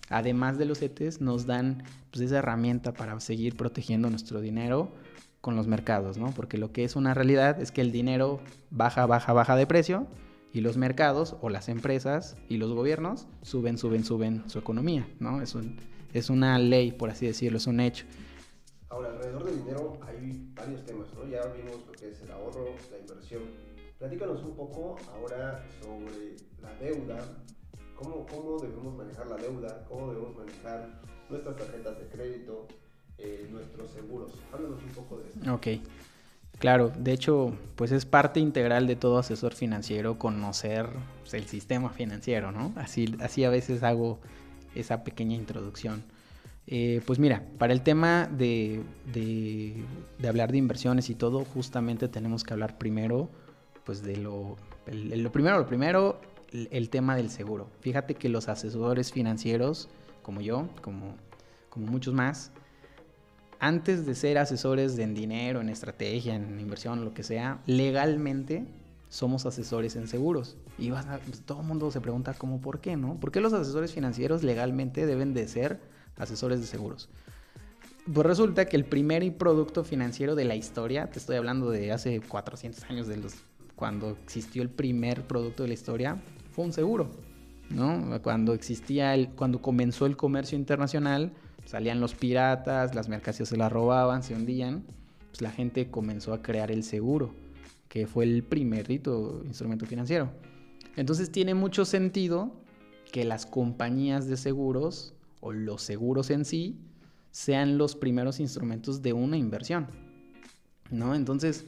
además 0.08 0.56
de 0.56 0.66
los 0.66 0.82
ETEs, 0.82 1.20
nos 1.20 1.46
dan 1.46 1.82
pues 2.12 2.24
esa 2.24 2.38
herramienta 2.38 2.92
para 2.92 3.18
seguir 3.18 3.56
protegiendo 3.56 4.08
nuestro 4.08 4.40
dinero 4.40 4.92
con 5.40 5.56
los 5.56 5.66
mercados, 5.66 6.18
¿no? 6.18 6.32
Porque 6.32 6.58
lo 6.58 6.72
que 6.72 6.84
es 6.84 6.96
una 6.96 7.14
realidad 7.14 7.60
es 7.60 7.72
que 7.72 7.80
el 7.80 7.92
dinero 7.92 8.40
baja, 8.70 9.06
baja, 9.06 9.32
baja 9.32 9.56
de 9.56 9.66
precio 9.66 10.06
y 10.52 10.60
los 10.60 10.76
mercados 10.76 11.36
o 11.40 11.48
las 11.48 11.68
empresas 11.68 12.36
y 12.48 12.56
los 12.56 12.72
gobiernos 12.72 13.26
suben, 13.42 13.78
suben, 13.78 14.04
suben 14.04 14.48
su 14.48 14.58
economía, 14.58 15.08
¿no? 15.18 15.40
Es, 15.40 15.54
un, 15.54 15.78
es 16.12 16.28
una 16.28 16.58
ley, 16.58 16.92
por 16.92 17.10
así 17.10 17.26
decirlo, 17.26 17.58
es 17.58 17.66
un 17.66 17.80
hecho. 17.80 18.04
Ahora, 18.90 19.10
alrededor 19.10 19.44
del 19.44 19.58
dinero 19.58 19.98
hay 20.02 20.50
varios 20.54 20.84
temas, 20.84 21.06
¿no? 21.14 21.26
Ya 21.26 21.40
vimos 21.46 21.86
lo 21.86 21.92
que 21.92 22.10
es 22.10 22.20
el 22.22 22.30
ahorro, 22.32 22.66
la 22.90 22.98
inversión. 22.98 23.42
Platícanos 23.98 24.42
un 24.42 24.56
poco 24.56 24.96
ahora 25.14 25.64
sobre 25.80 26.36
la 26.60 26.74
deuda, 26.80 27.18
cómo, 27.94 28.26
cómo 28.26 28.58
debemos 28.58 28.96
manejar 28.96 29.26
la 29.28 29.36
deuda, 29.36 29.84
cómo 29.88 30.12
debemos 30.12 30.36
manejar 30.36 31.00
nuestras 31.28 31.56
tarjetas 31.56 31.98
de 31.98 32.08
crédito, 32.08 32.66
eh, 33.22 33.48
nuestros 33.50 33.90
seguros. 33.90 34.32
Háblanos 34.52 34.82
un 34.82 34.90
poco 34.90 35.18
de 35.18 35.28
esto. 35.28 35.54
Ok. 35.54 35.66
Claro, 36.58 36.92
de 36.94 37.12
hecho, 37.12 37.54
pues 37.74 37.90
es 37.90 38.04
parte 38.04 38.38
integral 38.38 38.86
de 38.86 38.94
todo 38.94 39.18
asesor 39.18 39.54
financiero 39.54 40.18
conocer 40.18 40.86
el 41.32 41.46
sistema 41.46 41.88
financiero, 41.88 42.52
¿no? 42.52 42.74
Así, 42.76 43.16
así 43.20 43.44
a 43.44 43.50
veces 43.50 43.82
hago 43.82 44.20
esa 44.74 45.02
pequeña 45.02 45.34
introducción. 45.36 46.04
Eh, 46.66 47.00
pues 47.06 47.18
mira, 47.18 47.42
para 47.58 47.72
el 47.72 47.80
tema 47.80 48.28
de, 48.30 48.84
hablar 50.28 50.52
de 50.52 50.58
inversiones 50.58 51.08
y 51.10 51.14
todo, 51.14 51.44
justamente 51.44 52.08
tenemos 52.08 52.44
que 52.44 52.52
hablar 52.52 52.78
primero, 52.78 53.30
pues 53.84 54.02
de 54.02 54.18
lo, 54.18 54.56
primero, 55.32 55.58
lo 55.58 55.66
primero, 55.66 56.20
el, 56.52 56.90
tema 56.90 57.16
del 57.16 57.30
seguro. 57.30 57.70
Fíjate 57.80 58.14
que 58.14 58.28
los 58.28 58.48
asesores 58.48 59.12
financieros, 59.12 59.88
como 60.22 60.42
yo, 60.42 60.68
como 60.82 61.16
muchos 61.74 62.12
más, 62.12 62.52
antes 63.60 64.06
de 64.06 64.14
ser 64.14 64.38
asesores 64.38 64.98
en 64.98 65.14
dinero, 65.14 65.60
en 65.60 65.68
estrategia, 65.68 66.34
en 66.34 66.58
inversión, 66.58 67.04
lo 67.04 67.12
que 67.12 67.22
sea, 67.22 67.60
legalmente 67.66 68.64
somos 69.10 69.44
asesores 69.44 69.96
en 69.96 70.08
seguros. 70.08 70.56
Y 70.78 70.90
vas 70.90 71.06
pues, 71.26 71.42
todo 71.42 71.60
el 71.60 71.66
mundo 71.66 71.90
se 71.90 72.00
pregunta 72.00 72.32
cómo, 72.32 72.60
¿por 72.60 72.80
qué 72.80 72.96
no? 72.96 73.20
¿Por 73.20 73.30
qué 73.30 73.40
los 73.40 73.52
asesores 73.52 73.92
financieros 73.92 74.42
legalmente 74.42 75.04
deben 75.04 75.34
de 75.34 75.46
ser 75.46 75.78
asesores 76.16 76.60
de 76.60 76.66
seguros? 76.66 77.10
Pues 78.10 78.26
resulta 78.26 78.64
que 78.64 78.76
el 78.76 78.86
primer 78.86 79.36
producto 79.36 79.84
financiero 79.84 80.34
de 80.34 80.44
la 80.44 80.56
historia, 80.56 81.10
te 81.10 81.18
estoy 81.18 81.36
hablando 81.36 81.70
de 81.70 81.92
hace 81.92 82.20
400 82.20 82.84
años, 82.84 83.08
de 83.08 83.18
los, 83.18 83.34
cuando 83.76 84.16
existió 84.24 84.62
el 84.62 84.70
primer 84.70 85.26
producto 85.26 85.64
de 85.64 85.68
la 85.68 85.74
historia, 85.74 86.22
fue 86.52 86.64
un 86.64 86.72
seguro, 86.72 87.10
¿no? 87.68 88.20
Cuando 88.22 88.54
existía, 88.54 89.14
el, 89.14 89.28
cuando 89.30 89.60
comenzó 89.60 90.06
el 90.06 90.16
comercio 90.16 90.56
internacional, 90.56 91.32
salían 91.64 92.00
los 92.00 92.14
piratas, 92.14 92.94
las 92.94 93.08
mercancías 93.08 93.48
se 93.48 93.56
las 93.56 93.72
robaban, 93.72 94.22
se 94.22 94.34
hundían, 94.34 94.84
pues 95.28 95.42
la 95.42 95.50
gente 95.50 95.90
comenzó 95.90 96.32
a 96.32 96.42
crear 96.42 96.70
el 96.70 96.82
seguro, 96.82 97.34
que 97.88 98.06
fue 98.06 98.24
el 98.24 98.42
primer 98.42 98.90
instrumento 98.90 99.86
financiero. 99.86 100.30
Entonces 100.96 101.30
tiene 101.30 101.54
mucho 101.54 101.84
sentido 101.84 102.52
que 103.12 103.24
las 103.24 103.46
compañías 103.46 104.28
de 104.28 104.36
seguros 104.36 105.14
o 105.40 105.52
los 105.52 105.82
seguros 105.82 106.30
en 106.30 106.44
sí 106.44 106.78
sean 107.30 107.78
los 107.78 107.94
primeros 107.94 108.40
instrumentos 108.40 109.02
de 109.02 109.12
una 109.12 109.36
inversión. 109.36 109.86
¿No? 110.90 111.14
Entonces, 111.14 111.66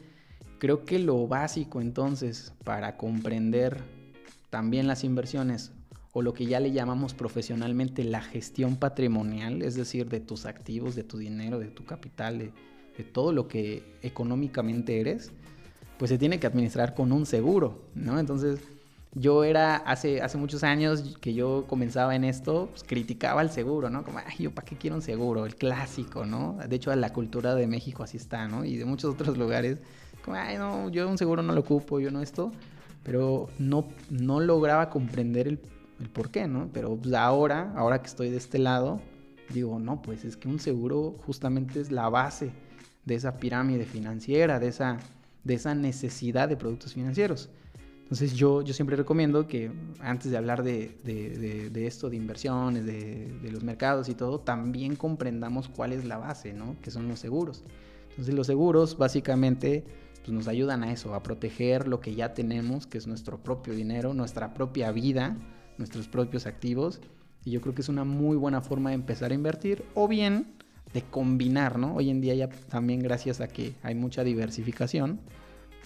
creo 0.58 0.84
que 0.84 0.98
lo 0.98 1.26
básico 1.28 1.80
entonces 1.80 2.52
para 2.64 2.96
comprender 2.96 3.82
también 4.50 4.86
las 4.86 5.04
inversiones 5.04 5.72
o 6.12 6.20
lo 6.20 6.34
que 6.34 6.46
ya 6.46 6.60
le 6.60 6.72
llamamos 6.72 7.14
profesionalmente 7.14 8.04
la 8.04 8.20
gestión 8.20 8.76
patrimonial, 8.76 9.62
es 9.62 9.74
decir, 9.74 10.08
de 10.08 10.20
tus 10.20 10.44
activos, 10.44 10.94
de 10.94 11.04
tu 11.04 11.16
dinero, 11.16 11.58
de 11.58 11.68
tu 11.68 11.84
capital, 11.84 12.38
de, 12.38 12.52
todo 13.12 13.32
lo 13.32 13.48
que 13.48 13.82
económicamente 14.02 15.00
eres, 15.00 15.32
pues 15.98 16.10
se 16.10 16.18
tiene 16.18 16.38
que 16.38 16.46
administrar 16.46 16.94
con 16.94 17.10
un 17.10 17.26
seguro, 17.26 17.82
¿no? 17.96 18.20
Entonces, 18.20 18.60
yo 19.14 19.42
era, 19.42 19.76
hace, 19.76 20.22
hace 20.22 20.38
muchos 20.38 20.62
años 20.62 21.16
que 21.20 21.34
yo 21.34 21.64
comenzaba 21.66 22.14
en 22.14 22.22
esto, 22.22 22.68
pues, 22.70 22.84
criticaba 22.84 23.42
el 23.42 23.50
seguro, 23.50 23.90
¿no? 23.90 24.04
Como, 24.04 24.18
ay, 24.18 24.36
yo 24.38 24.54
para 24.54 24.66
qué 24.66 24.76
quiero 24.76 24.94
un 24.94 25.02
seguro, 25.02 25.46
el 25.46 25.56
clásico, 25.56 26.24
¿no? 26.26 26.58
De 26.68 26.76
hecho, 26.76 26.94
la 26.94 27.12
cultura 27.12 27.56
de 27.56 27.66
México 27.66 28.04
así 28.04 28.18
está, 28.18 28.46
¿no? 28.46 28.64
Y 28.64 28.76
de 28.76 28.84
muchos 28.84 29.14
otros 29.14 29.36
lugares, 29.36 29.78
como, 30.24 30.36
ay, 30.36 30.58
no, 30.58 30.90
yo 30.90 31.08
un 31.08 31.18
seguro 31.18 31.42
no 31.42 31.54
lo 31.54 31.60
ocupo, 31.62 31.98
yo 31.98 32.12
no 32.12 32.22
esto, 32.22 32.52
pero 33.02 33.48
no, 33.58 33.88
no 34.10 34.38
lograba 34.38 34.90
comprender 34.90 35.48
el 35.48 35.58
el 36.02 36.10
por 36.10 36.30
qué, 36.30 36.46
¿no? 36.46 36.68
Pero 36.72 36.96
pues, 36.96 37.14
ahora, 37.14 37.72
ahora 37.76 38.02
que 38.02 38.08
estoy 38.08 38.30
de 38.30 38.36
este 38.36 38.58
lado, 38.58 39.00
digo, 39.52 39.78
no, 39.78 40.02
pues 40.02 40.24
es 40.24 40.36
que 40.36 40.48
un 40.48 40.58
seguro 40.58 41.16
justamente 41.24 41.80
es 41.80 41.90
la 41.90 42.08
base 42.08 42.52
de 43.04 43.14
esa 43.14 43.38
pirámide 43.38 43.84
financiera, 43.84 44.58
de 44.58 44.68
esa, 44.68 44.98
de 45.44 45.54
esa 45.54 45.74
necesidad 45.74 46.48
de 46.48 46.56
productos 46.56 46.94
financieros. 46.94 47.50
Entonces 48.02 48.34
yo, 48.34 48.60
yo 48.60 48.74
siempre 48.74 48.94
recomiendo 48.96 49.46
que 49.46 49.70
antes 50.00 50.30
de 50.30 50.36
hablar 50.36 50.62
de, 50.62 50.98
de, 51.02 51.86
esto, 51.86 52.10
de 52.10 52.16
inversiones, 52.16 52.84
de, 52.84 53.48
los 53.50 53.64
mercados 53.64 54.08
y 54.10 54.14
todo, 54.14 54.38
también 54.38 54.96
comprendamos 54.96 55.68
cuál 55.68 55.92
es 55.92 56.04
la 56.04 56.18
base, 56.18 56.52
¿no? 56.52 56.76
Que 56.82 56.90
son 56.90 57.08
los 57.08 57.20
seguros. 57.20 57.64
Entonces 58.10 58.34
los 58.34 58.46
seguros 58.46 58.98
básicamente 58.98 59.84
pues, 60.22 60.30
nos 60.30 60.46
ayudan 60.46 60.82
a 60.84 60.92
eso, 60.92 61.14
a 61.14 61.22
proteger 61.22 61.88
lo 61.88 62.00
que 62.00 62.14
ya 62.14 62.34
tenemos, 62.34 62.86
que 62.86 62.98
es 62.98 63.06
nuestro 63.06 63.42
propio 63.42 63.72
dinero, 63.72 64.12
nuestra 64.12 64.52
propia 64.52 64.92
vida, 64.92 65.38
nuestros 65.78 66.08
propios 66.08 66.46
activos. 66.46 67.00
Y 67.44 67.50
yo 67.50 67.60
creo 67.60 67.74
que 67.74 67.82
es 67.82 67.88
una 67.88 68.04
muy 68.04 68.36
buena 68.36 68.60
forma 68.60 68.90
de 68.90 68.94
empezar 68.94 69.32
a 69.32 69.34
invertir 69.34 69.84
o 69.94 70.06
bien 70.08 70.54
de 70.92 71.02
combinar, 71.02 71.78
¿no? 71.78 71.96
Hoy 71.96 72.10
en 72.10 72.20
día 72.20 72.34
ya 72.34 72.48
también 72.48 73.00
gracias 73.00 73.40
a 73.40 73.48
que 73.48 73.74
hay 73.82 73.94
mucha 73.94 74.24
diversificación, 74.24 75.20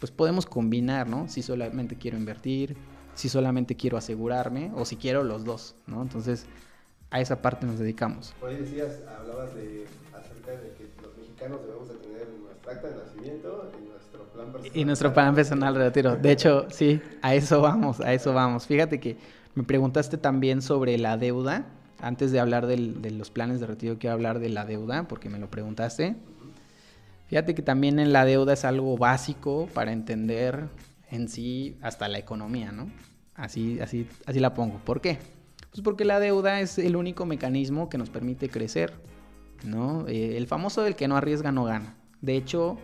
pues 0.01 0.11
podemos 0.11 0.47
combinar, 0.47 1.09
¿no? 1.09 1.29
Si 1.29 1.43
solamente 1.43 1.97
quiero 1.97 2.19
invertir, 2.19 2.77
si 3.15 3.29
solamente 3.29 3.77
quiero 3.77 3.97
asegurarme 3.97 4.73
o 4.75 4.85
si 4.85 4.97
quiero 4.97 5.25
los 5.25 5.45
dos, 5.45 5.77
¿no? 5.87 6.03
Entonces 6.03 6.47
a 7.11 7.21
esa 7.21 7.41
parte 7.41 7.67
nos 7.67 7.79
dedicamos. 7.79 8.35
Hoy 8.43 8.57
decías, 8.57 9.01
hablabas 9.19 9.55
de 9.55 9.87
acerca 10.13 10.51
de 10.51 10.73
que 10.75 10.91
los 11.03 11.17
mexicanos 11.17 11.61
debemos 11.63 11.89
de 11.89 11.95
tener 11.95 12.29
nuestra 12.43 12.73
acta 12.73 12.89
de 12.89 12.97
nacimiento 12.97 13.73
y 13.79 13.89
nuestro 13.89 14.25
plan 14.33 14.53
personal. 14.53 14.79
Y 14.79 14.85
nuestro 14.85 15.15
plan 15.15 15.35
personal 15.35 15.75
de 15.75 15.81
retiro. 15.85 16.17
De 16.17 16.33
hecho, 16.33 16.67
sí, 16.69 17.01
a 17.23 17.35
eso 17.35 17.61
vamos, 17.61 18.01
a 18.01 18.13
eso 18.13 18.35
vamos. 18.35 18.67
Fíjate 18.67 19.01
que 19.01 19.17
me 19.57 19.65
preguntaste 19.65 20.19
también 20.19 20.63
sobre 20.63 20.99
la 20.99 21.17
deuda. 21.17 21.67
Antes 21.99 22.31
de 22.31 22.41
hablar 22.41 22.67
de 22.67 23.11
los 23.11 23.31
planes 23.31 23.59
de 23.59 23.67
retiro, 23.67 23.99
quiero 23.99 24.13
hablar 24.13 24.39
de 24.39 24.51
la 24.51 24.67
deuda 24.67 25.09
porque 25.09 25.31
me 25.31 25.39
lo 25.39 25.51
preguntaste. 25.51 26.15
Fíjate 27.29 27.55
que 27.55 27.63
también 27.63 27.99
en 27.99 28.13
la 28.13 28.27
deuda 28.27 28.53
es 28.53 28.67
algo 28.67 28.99
básico 28.99 29.67
para 29.73 29.93
entender 29.93 30.69
en 31.11 31.29
sí 31.29 31.79
hasta 31.81 32.07
la 32.07 32.19
economía, 32.19 32.71
¿no? 32.71 32.91
Así, 33.35 33.81
así, 33.81 34.07
así 34.27 34.41
la 34.41 34.53
pongo. 34.53 34.79
¿Por 34.85 35.01
qué? 35.01 35.19
Pues 35.71 35.81
porque 35.83 36.05
la 36.05 36.21
deuda 36.21 36.61
es 36.61 36.79
el 36.79 36.95
único 36.95 37.25
mecanismo 37.25 37.89
que 37.89 37.97
nos 37.97 38.11
permite 38.11 38.51
crecer, 38.51 38.93
¿no? 39.65 40.07
Eh, 40.07 40.37
el 40.37 40.47
famoso 40.47 40.83
del 40.83 40.97
que 40.97 41.09
no 41.09 41.17
arriesga 41.17 41.51
no 41.51 41.65
gana. 41.65 41.97
De 42.21 42.37
hecho, 42.37 42.77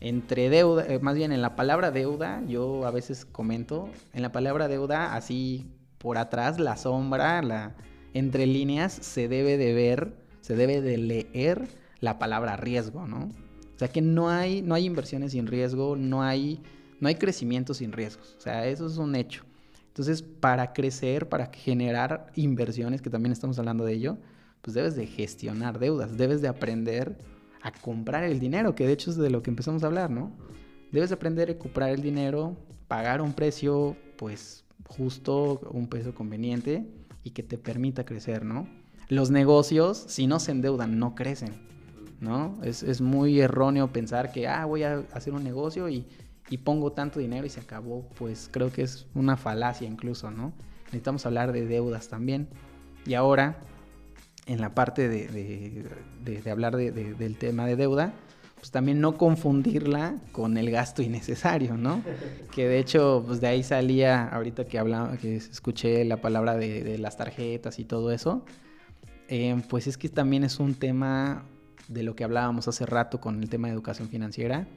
entre 0.00 0.50
deuda, 0.50 0.84
eh, 0.86 0.98
más 0.98 1.16
bien 1.16 1.32
en 1.32 1.40
la 1.40 1.56
palabra 1.56 1.90
deuda, 1.90 2.42
yo 2.46 2.84
a 2.84 2.90
veces 2.90 3.24
comento, 3.24 3.88
en 4.12 4.20
la 4.20 4.32
palabra 4.32 4.68
deuda, 4.68 5.14
así 5.14 5.66
por 6.00 6.16
atrás, 6.16 6.58
la 6.58 6.76
sombra, 6.76 7.42
la 7.42 7.76
entre 8.14 8.46
líneas, 8.46 8.92
se 8.92 9.28
debe 9.28 9.56
de 9.58 9.74
ver, 9.74 10.14
se 10.40 10.56
debe 10.56 10.80
de 10.80 10.96
leer 10.96 11.68
la 12.00 12.18
palabra 12.18 12.56
riesgo, 12.56 13.06
¿no? 13.06 13.26
O 13.74 13.78
sea 13.78 13.88
que 13.88 14.00
no 14.00 14.30
hay, 14.30 14.62
no 14.62 14.74
hay 14.74 14.86
inversiones 14.86 15.32
sin 15.32 15.46
riesgo, 15.46 15.94
no 15.96 16.22
hay 16.22 16.60
No 17.00 17.08
hay 17.08 17.14
crecimiento 17.14 17.72
sin 17.72 17.92
riesgos, 17.92 18.34
o 18.38 18.40
sea, 18.40 18.66
eso 18.66 18.86
es 18.86 18.98
un 18.98 19.14
hecho. 19.14 19.44
Entonces, 19.88 20.22
para 20.22 20.72
crecer, 20.72 21.28
para 21.28 21.46
generar 21.46 22.30
inversiones, 22.34 23.00
que 23.00 23.10
también 23.10 23.32
estamos 23.32 23.58
hablando 23.58 23.84
de 23.84 23.94
ello, 23.94 24.18
pues 24.60 24.74
debes 24.74 24.96
de 24.96 25.06
gestionar 25.06 25.78
deudas, 25.78 26.16
debes 26.16 26.42
de 26.42 26.48
aprender 26.48 27.16
a 27.62 27.72
comprar 27.72 28.24
el 28.24 28.38
dinero, 28.38 28.74
que 28.74 28.86
de 28.86 28.92
hecho 28.92 29.10
es 29.10 29.16
de 29.16 29.30
lo 29.30 29.42
que 29.42 29.50
empezamos 29.50 29.82
a 29.82 29.86
hablar, 29.86 30.10
¿no? 30.10 30.30
Debes 30.92 31.08
de 31.08 31.14
aprender 31.14 31.50
a 31.50 31.58
comprar 31.58 31.90
el 31.90 32.02
dinero, 32.02 32.56
pagar 32.86 33.20
un 33.22 33.32
precio, 33.32 33.96
pues 34.16 34.64
justo, 34.88 35.60
un 35.72 35.88
precio 35.88 36.14
conveniente 36.14 36.86
y 37.22 37.30
que 37.30 37.42
te 37.42 37.58
permita 37.58 38.04
crecer, 38.04 38.44
¿no? 38.44 38.68
Los 39.08 39.30
negocios, 39.30 40.04
si 40.06 40.26
no 40.26 40.38
se 40.40 40.52
endeudan, 40.52 40.98
no 40.98 41.14
crecen, 41.14 41.54
¿no? 42.20 42.58
Es, 42.62 42.82
es 42.82 43.00
muy 43.00 43.40
erróneo 43.40 43.92
pensar 43.92 44.32
que, 44.32 44.46
ah, 44.46 44.64
voy 44.64 44.84
a 44.84 45.04
hacer 45.12 45.32
un 45.32 45.42
negocio 45.42 45.88
y, 45.88 46.06
y 46.48 46.58
pongo 46.58 46.92
tanto 46.92 47.20
dinero 47.20 47.46
y 47.46 47.50
se 47.50 47.60
acabó. 47.60 48.08
Pues 48.18 48.48
creo 48.52 48.72
que 48.72 48.82
es 48.82 49.06
una 49.14 49.36
falacia 49.36 49.88
incluso, 49.88 50.30
¿no? 50.30 50.52
Necesitamos 50.86 51.24
hablar 51.24 51.52
de 51.52 51.66
deudas 51.66 52.08
también. 52.08 52.48
Y 53.06 53.14
ahora, 53.14 53.58
en 54.46 54.60
la 54.60 54.74
parte 54.74 55.08
de, 55.08 56.50
hablar 56.50 56.76
del 56.76 57.38
tema 57.38 57.66
de 57.66 57.76
deuda, 57.76 58.12
pues 58.60 58.70
también 58.70 59.00
no 59.00 59.16
confundirla 59.16 60.16
con 60.32 60.58
el 60.58 60.70
gasto 60.70 61.00
innecesario, 61.00 61.78
¿no? 61.78 62.02
Que 62.54 62.68
de 62.68 62.78
hecho, 62.78 63.24
pues 63.26 63.40
de 63.40 63.46
ahí 63.46 63.62
salía, 63.62 64.28
ahorita 64.28 64.66
que 64.66 64.78
hablaba, 64.78 65.16
que 65.16 65.36
escuché 65.36 66.04
la 66.04 66.18
palabra 66.18 66.56
de, 66.56 66.98
las 66.98 67.16
tarjetas 67.16 67.78
y 67.78 67.86
todo 67.86 68.12
eso, 68.12 68.44
eh, 69.28 69.62
pues 69.70 69.86
es 69.86 69.96
que 69.96 70.10
también 70.10 70.44
es 70.44 70.60
un 70.60 70.74
tema 70.74 71.44
de 71.88 72.02
lo 72.02 72.14
que 72.14 72.22
hablábamos 72.22 72.68
hace 72.68 72.84
rato 72.84 73.18
con 73.18 73.42
el 73.42 73.48
tema 73.48 73.68
de 73.68 73.74
educación 73.74 74.08
financiera, 74.10 74.68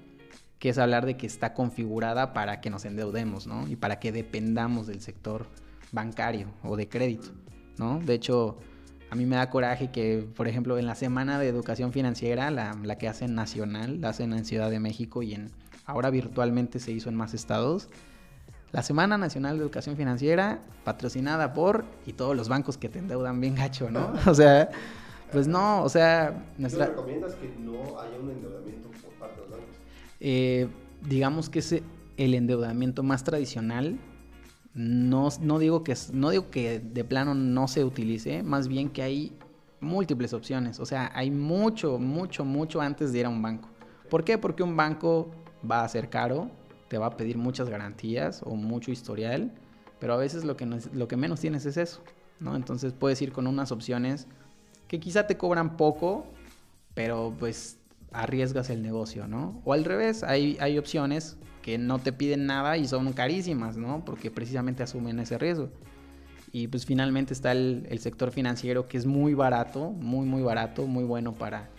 que 0.60 0.70
es 0.70 0.78
hablar 0.78 1.06
de 1.06 1.18
que 1.18 1.28
está 1.28 1.54
configurada 1.54 2.32
para 2.32 2.62
que 2.62 2.70
nos 2.70 2.86
endeudemos, 2.86 3.48
¿no? 3.48 3.68
Y 3.68 3.76
para 3.76 4.00
que 4.00 4.14
dependamos 4.14 4.88
del 4.88 5.02
sector 5.02 5.48
bancario 5.92 6.48
o 6.64 6.78
de 6.78 6.88
crédito, 6.88 7.32
¿no? 7.78 8.00
De 8.00 8.14
hecho, 8.14 8.58
a 9.14 9.16
mí 9.16 9.28
me 9.28 9.36
da 9.36 9.48
coraje 9.52 9.92
que, 9.92 10.28
por 10.36 10.48
ejemplo, 10.48 10.80
en 10.80 10.88
la 10.88 10.96
semana 10.96 11.38
de 11.38 11.48
educación 11.48 11.92
financiera, 11.92 12.50
la, 12.50 12.98
que 12.98 13.08
hacen 13.08 13.36
nacional, 13.36 14.02
la 14.02 14.10
hacen 14.10 14.34
en 14.34 14.44
Ciudad 14.44 14.72
de 14.72 14.80
México 14.80 15.22
y 15.22 15.36
en 15.36 15.52
ahora 15.86 16.10
virtualmente 16.10 16.80
se 16.80 16.92
hizo 16.94 17.10
en 17.10 17.16
más 17.16 17.36
estados. 17.36 17.90
La 18.72 18.82
Semana 18.82 19.20
Nacional 19.20 19.60
de 19.60 19.64
Educación 19.66 19.98
Financiera, 19.98 20.62
patrocinada 20.84 21.54
por 21.54 21.86
y 22.08 22.14
todos 22.14 22.36
los 22.36 22.50
bancos 22.50 22.80
que 22.80 22.90
te 22.90 22.98
endeudan 22.98 23.40
bien 23.40 23.54
gacho, 23.54 23.92
¿no? 23.92 24.14
O 24.26 24.34
sea, 24.34 24.72
pues 25.32 25.48
no, 25.48 25.84
o 25.84 25.90
sea... 25.90 26.48
Nuestra... 26.58 26.88
recomiendas 26.88 27.36
que 27.36 27.54
no 27.60 28.00
haya 28.00 28.18
un 28.20 28.32
endeudamiento 28.32 28.90
por 28.90 29.14
parte 29.20 29.36
de 29.36 29.42
los 29.42 29.52
bancos? 29.52 29.76
Eh, 30.22 30.68
digamos 31.08 31.52
que 31.52 31.60
es 31.60 31.84
el 32.18 32.34
endeudamiento 32.34 33.04
más 33.04 33.24
tradicional 33.24 34.00
no, 34.74 35.30
no, 35.42 35.60
digo 35.60 35.84
que, 35.84 35.96
no 36.12 36.32
digo 36.32 36.50
que 36.50 36.80
de 36.80 37.04
plano 37.04 37.36
no 37.36 37.68
se 37.68 37.84
utilice, 37.84 38.42
más 38.44 38.68
bien 38.68 38.90
que 38.90 39.04
hay 39.04 39.38
múltiples 39.80 40.34
opciones. 40.34 40.80
O 40.80 40.86
sea, 40.86 41.12
hay 41.14 41.30
mucho, 41.30 42.00
mucho, 42.00 42.44
mucho 42.44 42.82
antes 42.82 43.12
de 43.12 43.20
ir 43.20 43.26
a 43.26 43.30
un 43.30 43.42
banco. 43.42 43.70
¿Por 44.10 44.24
qué? 44.24 44.38
Porque 44.38 44.64
un 44.64 44.76
banco 44.76 45.30
va 45.70 45.84
a 45.84 45.90
ser 45.90 46.10
caro, 46.10 46.50
te 46.88 46.98
va 46.98 47.08
a 47.08 47.18
pedir 47.18 47.38
muchas 47.38 47.70
garantías 47.70 48.42
o 48.44 48.56
mucho 48.56 48.92
historial, 48.92 49.54
pero 50.00 50.14
a 50.14 50.18
veces 50.18 50.44
lo 50.44 50.58
que, 50.58 50.66
lo 50.66 51.08
que 51.08 51.18
menos 51.18 51.40
tienes 51.40 51.66
es 51.66 51.78
eso, 51.78 52.02
¿no? 52.40 52.56
Entonces 52.56 52.94
puedes 52.94 53.22
ir 53.22 53.32
con 53.32 53.48
unas 53.48 53.72
opciones 53.72 54.28
que 54.88 55.00
quizá 55.00 55.28
te 55.28 55.38
cobran 55.38 55.78
poco, 55.78 56.26
pero 56.94 57.34
pues 57.40 57.80
arriesgas 58.14 58.70
el 58.70 58.82
negocio, 58.82 59.28
¿no? 59.28 59.62
O 59.66 59.74
al 59.74 59.84
revés, 59.84 60.24
hay, 60.24 60.58
hay 60.60 60.78
opciones 60.78 61.38
que 61.64 61.78
no 61.78 62.00
te 62.00 62.14
piden 62.14 62.46
nada 62.46 62.78
y 62.78 62.88
son 62.88 63.12
carísimas, 63.14 63.78
¿no? 63.78 64.06
Porque 64.06 64.30
precisamente 64.30 64.84
asumen 64.84 65.20
ese 65.20 65.38
riesgo. 65.38 65.70
Y 66.52 66.68
pues 66.68 66.86
finalmente 66.86 67.34
está 67.34 67.52
el, 67.52 67.88
sector 68.00 68.32
financiero 68.32 68.88
que 68.88 68.98
es 68.98 69.08
muy 69.08 69.34
barato, 69.34 69.90
muy, 69.90 70.28
muy 70.28 70.44
barato, 70.44 70.86
muy 70.86 71.04
bueno 71.04 71.34
para, 71.34 71.70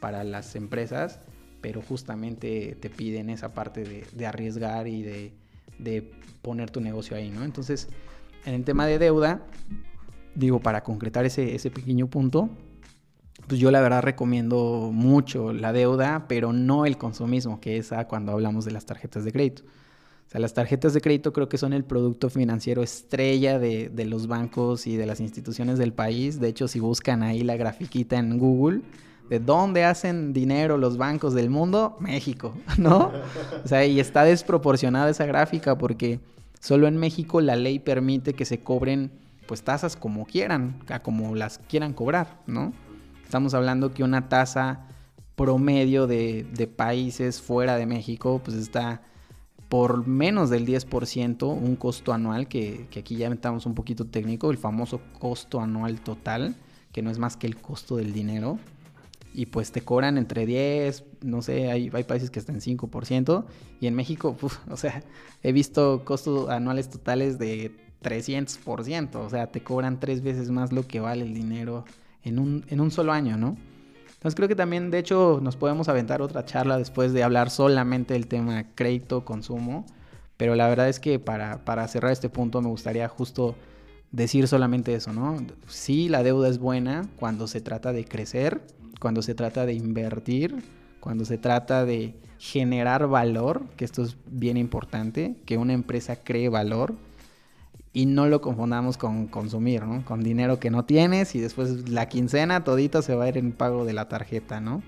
para 0.00 0.22
las 0.22 0.54
empresas, 0.54 1.20
pero 1.62 1.80
justamente 1.80 2.76
te 2.78 2.90
piden 2.90 3.30
esa 3.30 3.54
parte 3.54 4.04
de, 4.12 4.26
arriesgar 4.26 4.86
y 4.86 5.02
de, 5.02 5.32
de, 5.78 6.12
poner 6.42 6.70
tu 6.70 6.80
negocio 6.80 7.16
ahí, 7.16 7.30
¿no? 7.30 7.42
Entonces, 7.42 7.88
en 8.44 8.54
el 8.54 8.64
tema 8.64 8.86
de 8.86 8.98
deuda, 8.98 9.46
digo, 10.34 10.60
para 10.60 10.82
concretar 10.82 11.24
ese, 11.24 11.54
ese 11.54 11.70
pequeño 11.70 12.08
punto, 12.08 12.50
pues 13.48 13.60
yo 13.60 13.70
la 13.70 13.80
verdad 13.80 14.02
recomiendo 14.02 14.90
mucho 14.92 15.52
la 15.52 15.72
deuda, 15.72 16.26
pero 16.28 16.52
no 16.52 16.86
el 16.86 16.98
consumismo, 16.98 17.60
que 17.60 17.78
es 17.78 17.90
cuando 18.08 18.32
hablamos 18.32 18.64
de 18.64 18.72
las 18.72 18.84
tarjetas 18.84 19.24
de 19.24 19.32
crédito. 19.32 19.62
O 19.64 20.30
sea, 20.30 20.40
las 20.40 20.52
tarjetas 20.52 20.92
de 20.92 21.00
crédito 21.00 21.32
creo 21.32 21.48
que 21.48 21.56
son 21.56 21.72
el 21.72 21.84
producto 21.84 22.28
financiero 22.28 22.82
estrella 22.82 23.58
de, 23.58 23.88
de, 23.88 24.04
los 24.04 24.26
bancos 24.26 24.86
y 24.86 24.96
de 24.96 25.06
las 25.06 25.20
instituciones 25.20 25.78
del 25.78 25.94
país. 25.94 26.38
De 26.38 26.48
hecho, 26.48 26.68
si 26.68 26.80
buscan 26.80 27.22
ahí 27.22 27.42
la 27.42 27.56
grafiquita 27.56 28.18
en 28.18 28.36
Google, 28.38 28.82
¿de 29.30 29.40
dónde 29.40 29.84
hacen 29.84 30.34
dinero 30.34 30.76
los 30.76 30.98
bancos 30.98 31.32
del 31.32 31.48
mundo? 31.48 31.96
México, 31.98 32.52
¿no? 32.78 33.10
O 33.64 33.68
sea, 33.68 33.86
y 33.86 34.00
está 34.00 34.24
desproporcionada 34.24 35.08
esa 35.08 35.24
gráfica 35.24 35.78
porque 35.78 36.20
solo 36.60 36.86
en 36.86 36.98
México 36.98 37.40
la 37.40 37.56
ley 37.56 37.78
permite 37.78 38.34
que 38.34 38.44
se 38.44 38.60
cobren 38.60 39.10
pues 39.46 39.62
tasas 39.62 39.96
como 39.96 40.26
quieran, 40.26 40.82
como 41.02 41.34
las 41.34 41.56
quieran 41.56 41.94
cobrar, 41.94 42.42
¿no? 42.46 42.74
Estamos 43.28 43.52
hablando 43.52 43.92
que 43.92 44.02
una 44.02 44.30
tasa 44.30 44.86
promedio 45.36 46.06
de, 46.06 46.72
países 46.74 47.42
fuera 47.42 47.76
de 47.76 47.84
México, 47.84 48.40
pues 48.42 48.56
está 48.56 49.02
por 49.68 50.06
menos 50.06 50.48
del 50.48 50.66
10%, 50.66 51.42
un 51.46 51.76
costo 51.76 52.14
anual, 52.14 52.48
que, 52.48 52.88
aquí 52.98 53.16
ya 53.16 53.28
metamos 53.28 53.66
un 53.66 53.74
poquito 53.74 54.06
técnico, 54.06 54.50
el 54.50 54.56
famoso 54.56 55.02
costo 55.18 55.60
anual 55.60 56.00
total, 56.00 56.56
que 56.90 57.02
no 57.02 57.10
es 57.10 57.18
más 57.18 57.36
que 57.36 57.46
el 57.46 57.58
costo 57.58 57.96
del 57.96 58.14
dinero. 58.14 58.58
Y 59.34 59.44
pues 59.44 59.72
te 59.72 59.82
cobran 59.82 60.16
entre 60.16 60.46
10, 60.46 61.04
no 61.20 61.42
sé, 61.42 61.70
hay, 61.70 61.90
hay 61.92 62.04
países 62.04 62.30
que 62.30 62.38
están 62.38 62.54
en 62.54 62.62
5%, 62.62 63.44
y 63.78 63.88
en 63.88 63.94
México, 63.94 64.38
o 64.70 64.76
sea, 64.78 65.02
he 65.42 65.52
visto 65.52 66.02
costos 66.06 66.48
anuales 66.48 66.88
totales 66.88 67.38
de 67.38 67.76
300%, 68.02 69.16
o 69.16 69.28
sea, 69.28 69.48
te 69.48 69.62
cobran 69.62 70.00
tres 70.00 70.22
veces 70.22 70.50
más 70.50 70.72
lo 70.72 70.86
que 70.86 71.00
vale 71.00 71.24
el 71.24 71.34
dinero 71.34 71.84
en 72.22 72.38
un, 72.38 72.64
en 72.68 72.80
un 72.80 72.90
solo 72.90 73.12
año, 73.12 73.36
¿no? 73.36 73.56
Entonces 74.06 74.34
creo 74.34 74.48
que 74.48 74.56
también, 74.56 74.90
de 74.90 74.98
hecho, 74.98 75.38
nos 75.42 75.56
podemos 75.56 75.88
aventar 75.88 76.22
otra 76.22 76.44
charla 76.44 76.76
después 76.76 77.12
de 77.12 77.22
hablar 77.22 77.50
solamente 77.50 78.14
del 78.14 78.26
tema 78.26 78.64
crédito, 78.74 79.24
consumo, 79.24 79.86
pero 80.36 80.56
la 80.56 80.68
verdad 80.68 80.88
es 80.88 80.98
que 80.98 81.18
para, 81.20 81.64
para 81.64 81.86
cerrar 81.86 82.10
este 82.10 82.28
punto 82.28 82.60
me 82.60 82.68
gustaría 82.68 83.08
justo 83.08 83.54
decir 84.10 84.48
solamente 84.48 84.94
eso, 84.94 85.12
¿no? 85.12 85.36
Sí, 85.68 86.08
la 86.08 86.22
deuda 86.22 86.48
es 86.48 86.58
buena 86.58 87.08
cuando 87.16 87.46
se 87.46 87.60
trata 87.60 87.92
de 87.92 88.04
crecer, 88.04 88.60
cuando 89.00 89.22
se 89.22 89.34
trata 89.34 89.66
de 89.66 89.74
invertir, 89.74 90.64
cuando 91.00 91.24
se 91.24 91.38
trata 91.38 91.84
de 91.84 92.14
generar 92.38 93.06
valor, 93.08 93.66
que 93.76 93.84
esto 93.84 94.02
es 94.02 94.16
bien 94.26 94.56
importante, 94.56 95.36
que 95.44 95.58
una 95.58 95.74
empresa 95.74 96.16
cree 96.16 96.48
valor 96.48 96.94
y 97.92 98.06
no 98.06 98.26
lo 98.26 98.40
confundamos 98.40 98.96
con 98.96 99.26
consumir, 99.26 99.84
¿no? 99.84 100.04
Con 100.04 100.22
dinero 100.22 100.60
que 100.60 100.70
no 100.70 100.84
tienes 100.84 101.34
y 101.34 101.40
después 101.40 101.88
la 101.88 102.08
quincena 102.08 102.64
todita 102.64 103.02
se 103.02 103.14
va 103.14 103.24
a 103.24 103.28
ir 103.28 103.38
en 103.38 103.52
pago 103.52 103.84
de 103.84 103.92
la 103.92 104.08
tarjeta, 104.08 104.60
¿no? 104.60 104.82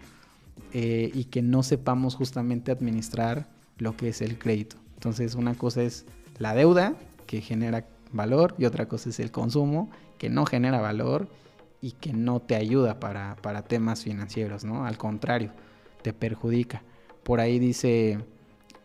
Eh, 0.72 1.10
y 1.14 1.24
que 1.24 1.42
no 1.42 1.62
sepamos 1.62 2.14
justamente 2.14 2.70
administrar 2.70 3.48
lo 3.78 3.96
que 3.96 4.08
es 4.08 4.20
el 4.20 4.38
crédito. 4.38 4.76
Entonces 4.94 5.34
una 5.34 5.54
cosa 5.54 5.82
es 5.82 6.04
la 6.38 6.54
deuda 6.54 6.94
que 7.26 7.40
genera 7.40 7.86
valor 8.12 8.54
y 8.58 8.64
otra 8.66 8.86
cosa 8.86 9.08
es 9.10 9.20
el 9.20 9.30
consumo 9.30 9.90
que 10.18 10.28
no 10.28 10.44
genera 10.44 10.80
valor 10.80 11.28
y 11.80 11.92
que 11.92 12.12
no 12.12 12.40
te 12.40 12.56
ayuda 12.56 13.00
para, 13.00 13.36
para 13.40 13.62
temas 13.62 14.02
financieros, 14.02 14.64
¿no? 14.64 14.84
Al 14.84 14.98
contrario, 14.98 15.52
te 16.02 16.12
perjudica. 16.12 16.82
Por 17.22 17.40
ahí 17.40 17.58
dice 17.58 18.18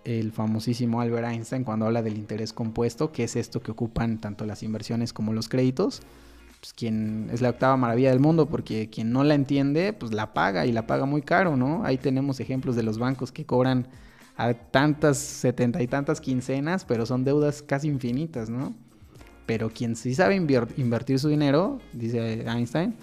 el 0.06 0.32
famosísimo 0.32 1.02
Albert 1.02 1.28
Einstein 1.28 1.63
cuando 1.63 1.86
habla 1.86 2.02
del 2.02 2.18
interés 2.18 2.54
compuesto, 2.54 3.12
que 3.12 3.26
es 3.26 3.36
esto 3.36 3.62
que 3.62 3.72
ocupan 3.72 4.20
tanto 4.20 4.46
las 4.46 4.63
inversiones 4.63 5.12
como 5.12 5.34
los 5.34 5.50
créditos. 5.50 6.02
Pues 6.60 6.74
quien 6.74 7.30
es 7.32 7.41
la 7.41 7.50
octava 7.50 7.76
maravilla 7.76 8.10
del 8.10 8.20
mundo, 8.20 8.48
porque 8.48 8.89
quien 8.89 9.12
no 9.12 9.24
la 9.24 9.36
entiende, 9.36 9.94
pues 9.94 10.13
la 10.13 10.34
paga 10.34 10.65
y 10.65 10.72
la 10.72 10.88
paga 10.88 11.06
muy 11.06 11.22
caro, 11.22 11.58
¿no? 11.58 11.84
Ahí 11.84 11.98
tenemos 11.98 12.39
ejemplos 12.39 12.76
de 12.76 12.84
los 12.84 12.98
bancos 12.98 13.32
que 13.32 13.46
cobran 13.46 13.88
a 14.38 14.54
tantas, 14.54 15.18
setenta 15.18 15.82
y 15.82 15.88
tantas 15.88 16.22
quincenas, 16.22 16.86
pero 16.86 17.06
son 17.06 17.24
deudas 17.24 17.62
casi 17.62 17.88
infinitas, 17.88 18.50
¿no? 18.50 18.74
Pero 19.46 19.70
quien 19.70 19.96
sí 19.96 20.15
sabe 20.15 20.36
invertir 20.36 21.20
su 21.20 21.30
dinero, 21.30 21.80
dice 21.94 22.41
Einstein, 22.48 22.96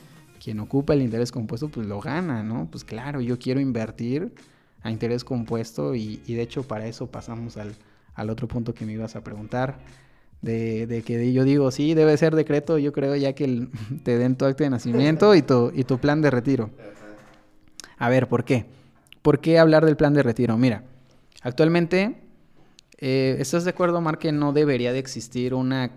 quien 0.43 0.59
ocupa 0.59 0.95
el 0.95 1.03
interés 1.03 1.31
compuesto, 1.31 1.69
pues 1.69 1.87
lo 1.87 2.01
gana, 2.01 2.43
¿no? 2.43 2.69
Pues 2.71 2.85
claro, 2.85 3.21
yo 3.21 3.39
quiero 3.39 3.61
invertir 3.61 4.35
a 4.83 4.91
interés 4.91 5.25
compuesto 5.25 5.95
y, 5.95 6.17
de 6.27 6.43
hecho 6.43 6.63
para 6.65 6.87
eso 6.87 7.07
pasamos 7.07 7.57
al, 7.57 8.31
otro 8.31 8.49
punto 8.49 8.75
que 8.75 8.85
me 8.85 8.93
ibas 8.93 9.17
a 9.17 9.23
preguntar. 9.23 9.79
De, 10.41 11.05
que 11.07 11.33
yo 11.33 11.45
digo, 11.45 11.71
sí, 11.71 11.95
debe 11.95 12.17
ser 12.17 12.35
decreto, 12.35 12.77
yo 12.77 12.93
creo 12.93 13.15
ya 13.15 13.33
que 13.33 13.69
te 14.03 14.19
den 14.19 14.37
tu 14.37 14.45
acta 14.45 14.65
de 14.65 14.71
nacimiento 14.71 15.35
y 15.37 15.43
tu, 15.43 15.71
y 15.75 15.85
tu 15.85 15.99
plan 15.99 16.21
de 16.21 16.31
retiro. 16.31 16.71
A 17.99 18.09
ver, 18.09 18.29
¿por 18.29 18.45
qué? 18.45 18.67
¿Por 19.23 19.39
qué 19.41 19.61
hablar 19.61 19.87
del 19.87 19.97
plan 19.97 20.15
de 20.15 20.23
retiro? 20.25 20.59
Mira, 20.59 20.83
actualmente 21.43 22.17
Eh, 23.05 23.37
¿Estás 23.41 23.65
de 23.65 23.71
acuerdo, 23.71 24.01
Mar, 24.01 24.19
que 24.19 24.31
no 24.31 24.53
debería 24.53 24.93
de 24.93 25.01
existir 25.01 25.55
una 25.55 25.91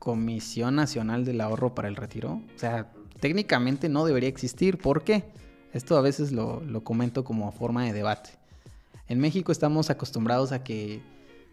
Comisión 0.00 0.74
Nacional 0.74 1.24
del 1.24 1.40
Ahorro 1.40 1.76
para 1.76 1.86
el 1.86 1.94
Retiro? 1.94 2.42
O 2.56 2.58
sea, 2.58 2.90
técnicamente 3.20 3.88
no 3.88 4.04
debería 4.04 4.28
existir. 4.28 4.78
¿Por 4.78 5.04
qué? 5.04 5.22
Esto 5.74 5.98
a 5.98 6.00
veces 6.00 6.32
lo, 6.32 6.60
lo 6.60 6.84
comento 6.84 7.24
como 7.24 7.50
forma 7.52 7.84
de 7.84 7.92
debate. 7.92 8.30
En 9.08 9.18
México 9.18 9.52
estamos 9.52 9.90
acostumbrados 9.90 10.52
a 10.52 10.62
que 10.62 11.02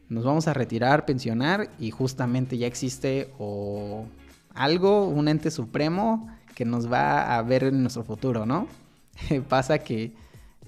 nos 0.09 0.23
vamos 0.23 0.47
a 0.47 0.53
retirar, 0.53 1.05
pensionar 1.05 1.71
y 1.79 1.89
justamente 1.91 2.57
ya 2.57 2.67
existe 2.67 3.33
o 3.39 4.05
algo, 4.53 5.07
un 5.07 5.27
ente 5.27 5.49
supremo 5.51 6.29
que 6.53 6.65
nos 6.65 6.91
va 6.91 7.35
a 7.35 7.41
ver 7.41 7.63
en 7.63 7.81
nuestro 7.81 8.03
futuro, 8.03 8.45
¿no? 8.45 8.67
Pasa 9.49 9.79
que 9.79 10.13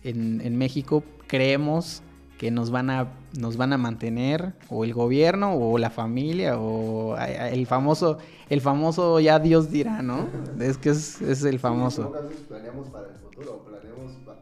en, 0.04 0.42
en 0.42 0.58
México 0.58 1.04
creemos 1.28 2.02
que 2.38 2.52
nos 2.52 2.72
van 2.72 2.90
a 2.90 3.08
nos 3.38 3.58
van 3.58 3.74
a 3.74 3.78
mantener 3.78 4.54
o 4.70 4.84
el 4.84 4.94
gobierno 4.94 5.56
o 5.56 5.78
la 5.78 5.90
familia 5.90 6.60
o 6.60 7.16
el 7.18 7.66
famoso 7.68 8.18
el 8.50 8.60
famoso 8.60 9.20
ya 9.20 9.40
Dios 9.40 9.72
dirá 9.72 10.02
no 10.02 10.28
es 10.60 10.78
que 10.78 10.90
es, 10.90 11.22
es 11.22 11.44
el 11.44 11.60
famoso 11.60 12.12
sí, 12.14 12.28
veces 12.28 12.42
planeamos 12.48 12.90
para 12.90 13.08
el 13.08 13.23
futuro 13.34 13.66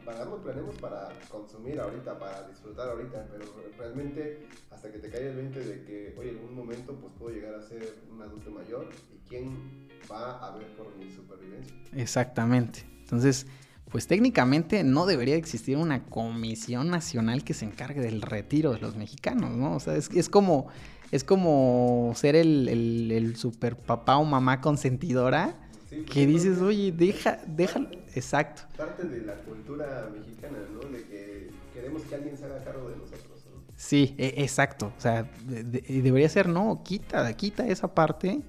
pagamos 0.04 0.40
planeamos 0.40 0.76
para 0.76 1.08
consumir 1.28 1.80
ahorita 1.80 2.18
para 2.18 2.48
disfrutar 2.48 2.90
ahorita 2.90 3.26
pero 3.30 3.44
realmente 3.78 4.46
hasta 4.70 4.92
que 4.92 4.98
te 4.98 5.10
cae 5.10 5.28
el 5.28 5.36
20 5.36 5.60
de 5.60 5.84
que 5.84 6.14
oye 6.18 6.30
en 6.30 6.38
algún 6.38 6.54
momento 6.54 6.94
pues 7.00 7.12
puedo 7.18 7.34
llegar 7.34 7.54
a 7.54 7.62
ser 7.62 8.02
un 8.10 8.20
adulto 8.22 8.50
mayor 8.50 8.88
y 9.14 9.28
quién 9.28 9.88
va 10.10 10.46
a 10.46 10.56
ver 10.56 10.66
por 10.76 10.94
mi 10.96 11.10
supervivencia 11.10 11.74
exactamente 11.92 12.84
entonces 13.00 13.46
pues 13.90 14.06
técnicamente 14.06 14.84
no 14.84 15.04
debería 15.04 15.36
existir 15.36 15.76
una 15.76 16.04
comisión 16.04 16.88
nacional 16.88 17.44
que 17.44 17.52
se 17.52 17.66
encargue 17.66 18.00
del 18.00 18.22
retiro 18.22 18.72
de 18.72 18.80
los 18.80 18.96
mexicanos, 18.96 19.50
¿no? 19.50 19.76
O 19.76 19.80
sea, 19.80 19.96
es, 19.96 20.08
es 20.14 20.30
como, 20.30 20.68
es 21.10 21.24
como 21.24 22.10
ser 22.16 22.34
el, 22.34 22.70
el, 22.70 23.12
el, 23.12 23.36
super 23.36 23.76
papá 23.76 24.16
o 24.16 24.24
mamá 24.24 24.62
consentidora 24.62 25.62
sí, 25.92 26.02
pues 26.02 26.10
que 26.10 26.26
dices, 26.26 26.60
oye, 26.60 26.92
deja, 26.92 27.38
déjalo, 27.46 27.90
exacto. 28.14 28.62
Parte 28.76 29.06
de 29.06 29.22
la 29.22 29.34
cultura 29.34 30.08
mexicana, 30.16 30.58
¿no? 30.72 30.88
De 30.88 31.02
que 31.04 31.50
queremos 31.74 32.02
que 32.02 32.14
alguien 32.14 32.36
se 32.36 32.44
haga 32.44 32.64
cargo 32.64 32.88
de 32.88 32.96
nosotros, 32.96 33.44
¿no? 33.50 33.62
Sí, 33.76 34.14
e 34.18 34.42
exacto. 34.42 34.92
O 34.96 35.00
sea, 35.00 35.30
de, 35.46 35.64
de, 35.64 36.02
debería 36.02 36.28
ser, 36.28 36.48
no, 36.48 36.82
quita, 36.84 37.32
quita 37.34 37.66
esa 37.66 37.94
parte 37.94 38.40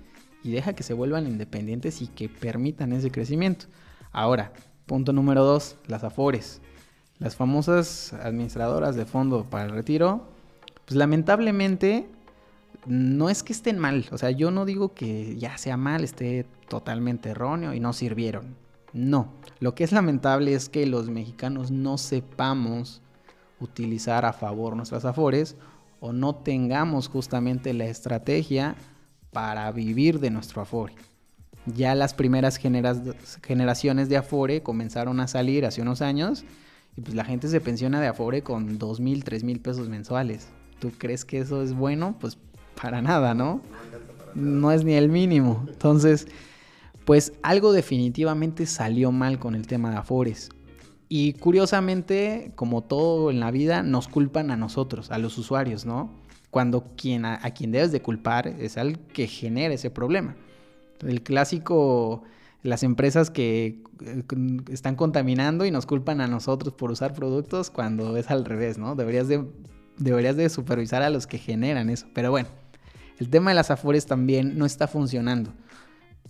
y 0.44 0.52
deja 0.52 0.74
que 0.74 0.84
se 0.84 0.94
vuelvan 0.94 1.28
independientes 1.28 2.02
y 2.02 2.08
que 2.08 2.30
permitan 2.30 2.94
ese 2.94 3.12
crecimiento. 3.12 3.66
Ahora, 4.12 4.52
Punto 4.86 5.14
número 5.14 5.44
dos, 5.46 5.78
las 5.88 6.04
AFORES. 6.04 6.62
Las 7.20 7.36
famosas 7.36 8.12
administradoras 8.14 8.96
de 8.96 9.06
fondo 9.06 9.46
para 9.50 9.66
el 9.66 9.72
retiro, 9.72 10.28
pues 10.86 10.98
lamentablemente 10.98 12.06
no 12.86 13.30
es 13.30 13.44
que 13.44 13.54
estén 13.54 13.80
mal. 13.80 14.06
O 14.12 14.18
sea, 14.18 14.32
yo 14.32 14.52
no 14.52 14.66
digo 14.66 14.94
que 14.94 15.38
ya 15.38 15.58
sea 15.58 15.78
mal, 15.78 16.04
esté 16.04 16.46
totalmente 16.74 17.30
erróneo 17.30 17.76
y 17.76 17.80
no 17.80 17.94
sirvieron. 17.94 18.56
No. 18.94 19.28
Lo 19.60 19.76
que 19.76 19.84
es 19.84 19.92
lamentable 19.92 20.56
es 20.56 20.70
que 20.70 20.88
los 20.88 21.08
mexicanos 21.08 21.70
no 21.70 22.00
sepamos 22.00 23.00
utilizar 23.60 24.26
a 24.26 24.34
favor 24.34 24.76
nuestras 24.76 25.06
afores 25.06 25.56
o 26.00 26.14
no 26.14 26.34
tengamos 26.34 27.10
justamente 27.10 27.76
la 27.76 27.86
estrategia 27.86 28.76
para 29.32 29.72
vivir 29.72 30.20
de 30.20 30.32
nuestro 30.32 30.64
afore. 30.64 30.96
Ya 31.68 31.94
las 31.94 32.16
primeras 32.16 32.58
generaciones 32.58 34.10
de 34.10 34.18
Afore 34.18 34.64
comenzaron 34.64 35.20
a 35.20 35.28
salir 35.28 35.68
hace 35.68 35.84
unos 35.84 36.02
años 36.02 36.44
y 36.98 37.02
pues 37.02 37.14
la 37.14 37.24
gente 37.24 37.50
se 37.50 37.62
pensiona 37.62 38.02
de 38.02 38.08
Afore 38.08 38.42
con 38.42 38.80
dos 38.80 39.00
mil, 39.00 39.24
tres 39.24 39.44
mil 39.44 39.60
pesos 39.60 39.90
mensuales. 39.90 40.48
¿Tú 40.80 40.92
crees 40.98 41.24
que 41.24 41.38
eso 41.38 41.62
es 41.62 41.74
bueno? 41.74 42.18
Pues 42.20 42.40
para 42.82 43.04
nada, 43.04 43.36
¿no? 43.36 43.62
No 44.34 44.72
es 44.72 44.84
ni 44.84 44.94
el 44.94 45.10
mínimo. 45.10 45.66
Entonces, 45.70 46.28
pues 47.06 47.34
algo 47.44 47.74
definitivamente 47.74 48.66
salió 48.66 49.12
mal 49.12 49.40
con 49.40 49.56
el 49.56 49.68
tema 49.68 49.92
de 49.92 49.98
Afores. 49.98 50.50
Y 51.10 51.34
curiosamente, 51.34 52.52
como 52.56 52.84
todo 52.84 53.30
en 53.30 53.40
la 53.40 53.52
vida, 53.52 53.84
nos 53.84 54.08
culpan 54.08 54.52
a 54.52 54.58
nosotros, 54.58 55.12
a 55.12 55.18
los 55.18 55.38
usuarios, 55.38 55.86
¿no? 55.86 56.10
Cuando 56.50 56.86
quien, 56.96 57.26
a, 57.26 57.40
quien 57.52 57.72
debes 57.72 57.92
de 57.92 58.02
culpar 58.02 58.48
es 58.48 58.78
al 58.78 59.00
que 59.00 59.28
genera 59.28 59.74
ese 59.74 59.90
problema. 59.90 60.36
El 61.02 61.22
clásico, 61.22 62.24
las 62.64 62.84
empresas 62.84 63.30
que 63.30 63.84
eh, 64.02 64.24
están 64.72 64.96
contaminando 64.96 65.66
y 65.66 65.72
nos 65.72 65.86
culpan 65.86 66.22
a 66.22 66.28
nosotros 66.28 66.74
por 66.74 66.92
usar 66.92 67.14
productos 67.14 67.70
cuando 67.70 68.18
es 68.18 68.32
al 68.32 68.46
revés, 68.46 68.78
¿no? 68.78 68.96
Deberías 68.96 69.28
de, 69.28 69.46
deberías 69.98 70.36
de 70.36 70.50
supervisar 70.50 71.02
a 71.02 71.10
los 71.10 71.28
que 71.28 71.38
generan 71.38 71.90
eso. 71.90 72.08
Pero 72.14 72.32
bueno, 72.32 72.50
el 73.20 73.30
tema 73.30 73.52
de 73.52 73.56
las 73.56 73.72
afores 73.72 74.06
también 74.06 74.58
no 74.58 74.66
está 74.66 74.88
funcionando. 74.88 75.52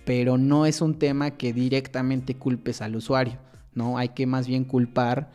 Pero 0.06 0.38
no 0.38 0.66
es 0.66 0.82
un 0.82 1.00
tema 1.00 1.32
que 1.32 1.54
directamente 1.54 2.36
culpes 2.36 2.82
al 2.82 2.96
usuario, 2.96 3.38
¿no? 3.74 3.98
Hay 3.98 4.10
que 4.10 4.28
más 4.28 4.48
bien 4.48 4.66
culpar 4.66 5.32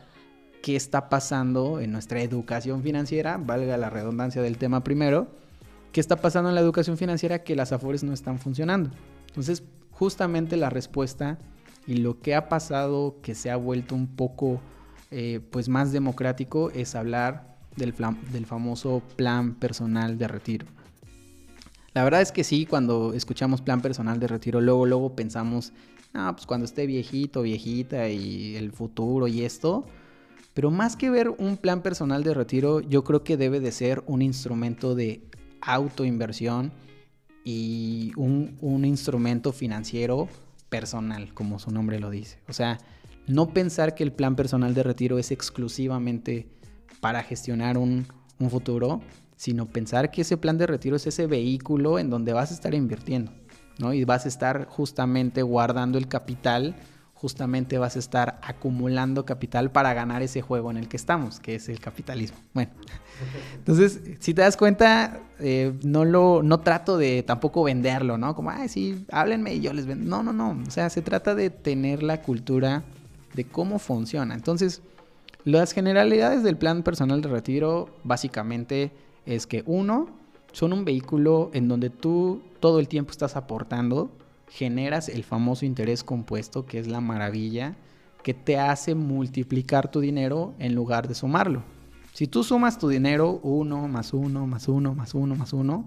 qué 0.63 0.77
está 0.77 1.09
pasando 1.09 1.81
en 1.81 1.93
nuestra 1.93 2.21
educación 2.21 2.83
financiera, 2.83 3.39
valga 3.39 3.77
la 3.77 3.91
redundancia 3.91 4.43
del 4.43 4.59
tema 4.59 4.85
primero, 4.85 5.29
qué 5.93 6.01
está 6.01 6.17
pasando 6.17 6.49
en 6.49 6.55
la 6.55 6.61
educación 6.61 6.97
financiera 6.97 7.43
que 7.45 7.57
las 7.57 7.73
afores 7.73 8.05
no 8.05 8.13
están 8.13 8.39
funcionando. 8.39 8.91
Entonces, 9.29 9.63
justamente 9.91 10.57
la 10.57 10.71
respuesta 10.71 11.39
y 11.87 11.97
lo 11.97 12.21
que 12.21 12.35
ha 12.35 12.49
pasado 12.49 13.17
que 13.23 13.35
se 13.35 13.51
ha 13.51 13.57
vuelto 13.57 13.95
un 13.95 14.09
poco 14.09 14.61
eh, 15.11 15.41
pues 15.51 15.69
más 15.69 15.91
democrático 15.91 16.71
es 16.71 16.95
hablar 16.95 17.57
del, 17.77 17.95
del 18.31 18.47
famoso 18.47 19.03
plan 19.17 19.55
personal 19.55 20.19
de 20.19 20.29
retiro. 20.29 20.67
La 21.95 22.05
verdad 22.05 22.21
es 22.21 22.33
que 22.33 22.45
sí, 22.45 22.67
cuando 22.67 23.13
escuchamos 23.15 23.63
plan 23.63 23.81
personal 23.81 24.21
de 24.21 24.27
retiro, 24.27 24.61
luego, 24.61 24.87
luego 24.87 25.17
pensamos, 25.17 25.73
ah, 26.15 26.33
pues 26.35 26.47
cuando 26.47 26.65
esté 26.65 26.87
viejito, 26.87 27.43
viejita 27.43 28.09
y 28.09 28.57
el 28.57 28.73
futuro 28.73 29.27
y 29.27 29.45
esto. 29.45 29.87
Pero 30.55 30.71
más 30.71 30.97
que 30.97 31.11
ver 31.11 31.29
un 31.31 31.57
plan 31.57 31.83
personal 31.83 32.25
de 32.25 32.35
retiro, 32.35 32.81
yo 32.81 33.05
creo 33.05 33.25
que 33.25 33.37
debe 33.37 33.61
de 33.61 33.73
ser 33.73 34.03
un 34.07 34.23
instrumento 34.23 34.95
de 34.95 35.23
autoinversión 35.61 36.73
y 37.45 38.13
un, 38.17 38.59
un 38.61 38.85
instrumento 38.85 39.53
financiero 39.53 40.29
personal, 40.69 41.33
como 41.33 41.59
su 41.59 41.71
nombre 41.71 41.99
lo 41.99 42.11
dice. 42.11 42.39
O 42.49 42.53
sea, 42.53 42.79
no 43.27 43.51
pensar 43.51 43.95
que 43.95 44.03
el 44.03 44.13
plan 44.13 44.37
personal 44.37 44.75
de 44.75 44.83
retiro 44.83 45.19
es 45.19 45.31
exclusivamente 45.31 46.49
para 47.01 47.23
gestionar 47.23 47.79
un, 47.79 48.07
un, 48.39 48.51
futuro, 48.51 49.01
sino 49.39 49.65
pensar 49.65 50.11
que 50.11 50.21
ese 50.21 50.37
plan 50.37 50.59
de 50.59 50.67
retiro 50.67 50.97
es 50.97 51.07
ese 51.07 51.27
vehículo 51.27 51.99
en 51.99 52.11
donde 52.11 52.35
vas 52.35 52.51
a 52.51 52.55
estar 52.55 52.75
invirtiendo, 52.75 53.33
¿no? 53.79 53.95
Y 53.95 54.05
vas 54.05 54.27
a 54.27 54.29
estar 54.29 54.67
justamente 54.67 55.41
guardando 55.41 55.97
el 55.97 56.09
capital 56.09 56.77
justamente 57.19 57.79
vas 57.79 57.97
a 57.97 57.99
estar 57.99 58.39
acumulando 58.45 59.25
capital 59.25 59.73
para 59.73 59.93
ganar 59.93 60.23
ese 60.23 60.41
juego 60.41 60.71
en 60.71 60.77
el 60.77 60.87
que 60.87 60.97
estamos, 60.97 61.41
que 61.41 61.57
es 61.57 61.69
el 61.69 61.81
capitalismo. 61.81 62.39
Bueno, 62.55 62.71
entonces, 63.57 64.01
si 64.21 64.35
te 64.35 64.43
das 64.43 64.57
cuenta, 64.57 65.21
eh, 65.41 65.73
no 65.83 66.05
lo, 66.05 66.45
no 66.45 66.61
trato 66.61 66.97
de 66.97 67.25
tampoco 67.25 67.65
venderlo, 67.65 68.19
¿no? 68.19 68.37
Como, 68.37 68.51
ay, 68.51 68.69
sí, 68.69 69.05
háblenme 69.11 69.55
y 69.55 69.61
yo 69.61 69.73
les 69.73 69.87
vendo. 69.87 70.09
No, 70.09 70.23
no, 70.23 70.33
no. 70.33 70.63
O 70.65 70.71
sea, 70.71 70.91
se 70.91 71.03
trata 71.03 71.35
de 71.35 71.51
tener 71.51 72.05
la 72.05 72.23
cultura 72.23 72.85
de 73.35 73.45
cómo 73.45 73.81
funciona. 73.81 74.35
Entonces, 74.35 74.81
las 75.43 75.73
generalidades 75.73 76.45
del 76.45 76.57
plan 76.57 76.85
personal 76.85 77.21
de 77.21 77.31
retiro, 77.31 77.89
básicamente, 78.05 78.93
es 79.29 79.47
que 79.47 79.63
uno, 79.67 80.09
son 80.53 80.73
un 80.73 80.85
vehículo 80.85 81.51
en 81.53 81.69
donde 81.69 81.91
tú 81.91 82.41
todo 82.61 82.81
el 82.81 82.89
tiempo 82.89 83.11
estás 83.11 83.37
aportando 83.37 84.11
generas 84.49 85.11
el 85.11 85.23
famoso 85.23 85.67
interés 85.67 86.03
compuesto, 86.03 86.65
que 86.65 86.79
es 86.79 86.87
la 86.87 87.03
maravilla, 87.03 87.77
que 88.23 88.33
te 88.33 88.59
hace 88.59 88.95
multiplicar 88.95 89.91
tu 89.91 90.01
dinero 90.01 90.55
en 90.59 90.75
lugar 90.75 91.07
de 91.07 91.15
sumarlo. 91.15 91.63
Si 92.15 92.27
tú 92.27 92.43
sumas 92.43 92.79
tu 92.79 92.89
dinero, 92.89 93.39
uno 93.43 93.87
más 93.87 94.15
uno, 94.15 94.47
más 94.47 94.67
uno, 94.67 94.95
más 94.95 95.15
uno, 95.15 95.37
más 95.37 95.53
uno, 95.53 95.85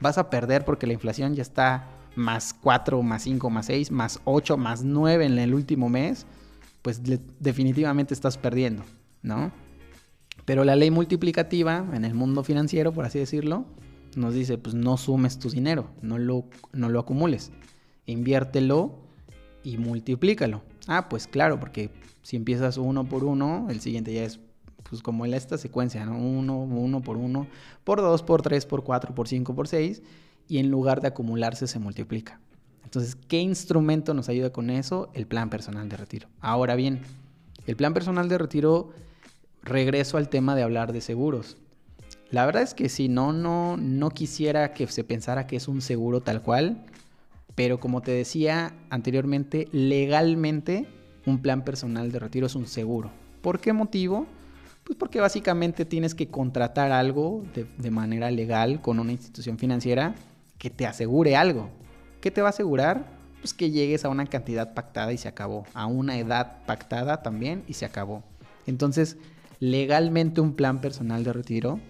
vas 0.00 0.16
a 0.16 0.30
perder 0.30 0.64
porque 0.64 0.86
la 0.86 0.92
inflación 0.92 1.34
ya 1.34 1.42
está 1.42 1.88
más 2.14 2.54
4, 2.54 3.02
más 3.02 3.22
5, 3.22 3.50
más 3.50 3.66
6, 3.66 3.90
más 3.90 4.20
8, 4.24 4.56
más 4.56 4.84
9 4.84 5.26
en 5.26 5.38
el 5.38 5.54
último 5.54 5.88
mes, 5.88 6.24
pues 6.82 7.02
definitivamente 7.40 8.14
estás 8.14 8.38
perdiendo, 8.38 8.84
¿no? 9.22 9.50
Pero 10.46 10.64
la 10.64 10.76
ley 10.76 10.90
multiplicativa 10.90 11.86
en 11.92 12.06
el 12.06 12.14
mundo 12.14 12.42
financiero, 12.42 12.92
por 12.92 13.04
así 13.04 13.18
decirlo, 13.18 13.66
nos 14.16 14.32
dice, 14.32 14.56
pues 14.56 14.74
no 14.74 14.96
sumes 14.96 15.38
tu 15.38 15.50
dinero, 15.50 15.90
no 16.00 16.16
lo, 16.16 16.46
no 16.72 16.88
lo 16.88 17.00
acumules 17.00 17.52
inviértelo 18.06 18.94
y 19.62 19.76
multiplícalo. 19.78 20.62
Ah, 20.86 21.08
pues 21.08 21.26
claro, 21.26 21.60
porque 21.60 21.90
si 22.22 22.36
empiezas 22.36 22.78
uno 22.78 23.08
por 23.08 23.24
uno, 23.24 23.66
el 23.68 23.80
siguiente 23.80 24.14
ya 24.14 24.24
es 24.24 24.40
pues 24.88 25.02
como 25.02 25.26
en 25.26 25.34
esta 25.34 25.58
secuencia, 25.58 26.06
¿no? 26.06 26.16
Uno, 26.16 26.62
uno 26.62 27.02
por 27.02 27.16
uno, 27.16 27.48
por 27.82 28.00
dos, 28.00 28.22
por 28.22 28.42
tres, 28.42 28.64
por 28.66 28.84
cuatro, 28.84 29.14
por 29.16 29.26
cinco, 29.26 29.52
por 29.52 29.66
seis, 29.66 30.00
y 30.46 30.58
en 30.58 30.70
lugar 30.70 31.00
de 31.00 31.08
acumularse 31.08 31.66
se 31.66 31.80
multiplica. 31.80 32.40
Entonces, 32.84 33.16
¿qué 33.16 33.40
instrumento 33.40 34.14
nos 34.14 34.28
ayuda 34.28 34.50
con 34.50 34.70
eso? 34.70 35.10
El 35.12 35.26
plan 35.26 35.50
personal 35.50 35.88
de 35.88 35.96
retiro. 35.96 36.28
Ahora 36.38 36.76
bien, 36.76 37.00
el 37.66 37.74
plan 37.74 37.94
personal 37.94 38.28
de 38.28 38.38
retiro, 38.38 38.90
regreso 39.66 40.16
al 40.16 40.30
tema 40.30 40.54
de 40.54 40.62
hablar 40.62 40.92
de 40.92 41.00
seguros. 41.02 41.58
La 42.30 42.46
verdad 42.46 42.62
es 42.62 42.74
que 42.74 42.88
sí, 42.88 43.08
no, 43.08 43.32
no, 43.32 43.76
no 43.76 44.10
quisiera 44.10 44.72
que 44.72 44.86
se 44.86 45.04
pensara 45.04 45.46
que 45.46 45.56
es 45.56 45.68
un 45.68 45.80
seguro 45.80 46.22
tal 46.22 46.42
cual, 46.42 46.86
pero 47.54 47.78
como 47.78 48.00
te 48.00 48.12
decía 48.12 48.74
anteriormente, 48.90 49.68
legalmente 49.72 50.88
un 51.26 51.40
plan 51.40 51.64
personal 51.64 52.10
de 52.10 52.18
retiro 52.18 52.46
es 52.46 52.54
un 52.54 52.66
seguro. 52.66 53.10
¿Por 53.42 53.60
qué 53.60 53.72
motivo? 53.72 54.26
Pues 54.84 54.96
porque 54.96 55.20
básicamente 55.20 55.84
tienes 55.84 56.14
que 56.14 56.28
contratar 56.28 56.92
algo 56.92 57.44
de, 57.54 57.90
manera 57.90 58.30
legal 58.30 58.80
con 58.80 59.00
una 59.00 59.12
institución 59.12 59.58
financiera 59.58 60.14
que 60.58 60.70
te 60.70 60.86
asegure 60.86 61.36
algo. 61.36 61.70
¿Qué 62.20 62.30
te 62.30 62.40
va 62.40 62.48
a 62.48 62.50
asegurar? 62.50 63.04
Pues 63.40 63.52
que 63.52 63.70
llegues 63.70 64.04
a 64.04 64.08
una 64.08 64.26
cantidad 64.26 64.74
pactada 64.74 65.12
y 65.12 65.18
se 65.18 65.26
acabó. 65.28 65.64
A 65.74 65.86
una 65.86 66.18
edad 66.18 66.64
pactada 66.66 67.22
también 67.22 67.64
y 67.66 67.74
se 67.74 67.84
acabó. 67.84 68.22
Entonces, 68.66 69.16
legalmente 69.58 70.40
un 70.40 70.54
plan 70.54 70.80
personal 70.80 71.24
de 71.24 71.32
retiro 71.32 71.80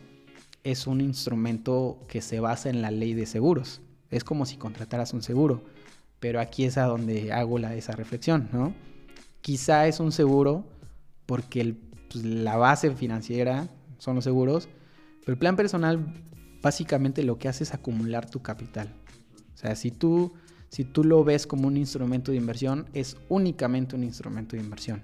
es 0.64 0.86
un 0.86 1.00
instrumento 1.00 2.00
que 2.08 2.20
se 2.20 2.40
basa 2.40 2.70
en 2.70 2.82
la 2.82 2.90
ley 2.90 3.14
de 3.14 3.26
seguros. 3.26 3.80
Es 4.10 4.24
como 4.24 4.46
si 4.46 4.56
contrataras 4.56 5.12
un 5.12 5.22
seguro. 5.22 5.64
Pero 6.18 6.40
aquí 6.40 6.64
es 6.64 6.78
a 6.78 6.84
donde 6.84 7.32
hago 7.32 7.58
esa 7.58 7.92
reflexión, 7.92 8.48
¿no? 8.52 8.74
Quizá 9.42 9.86
es 9.86 10.00
un 10.00 10.12
seguro 10.12 10.64
porque 11.26 11.76
pues, 12.10 12.24
la 12.24 12.56
base 12.56 12.90
financiera 12.90 13.68
son 13.98 14.16
los 14.16 14.24
seguros, 14.24 14.68
pero 15.20 15.32
el 15.32 15.38
plan 15.38 15.56
personal 15.56 16.14
básicamente 16.62 17.22
lo 17.22 17.38
que 17.38 17.48
hace 17.48 17.64
es 17.64 17.74
acumular 17.74 18.28
tu 18.28 18.42
capital. 18.42 18.92
O 19.54 19.56
sea, 19.56 19.76
si 19.76 19.90
tú, 19.90 20.32
si 20.68 20.84
tú 20.84 21.04
lo 21.04 21.22
ves 21.22 21.46
como 21.46 21.68
un 21.68 21.76
instrumento 21.76 22.32
de 22.32 22.38
inversión, 22.38 22.86
es 22.92 23.16
únicamente 23.28 23.94
un 23.94 24.04
instrumento 24.04 24.56
de 24.56 24.62
inversión. 24.62 25.02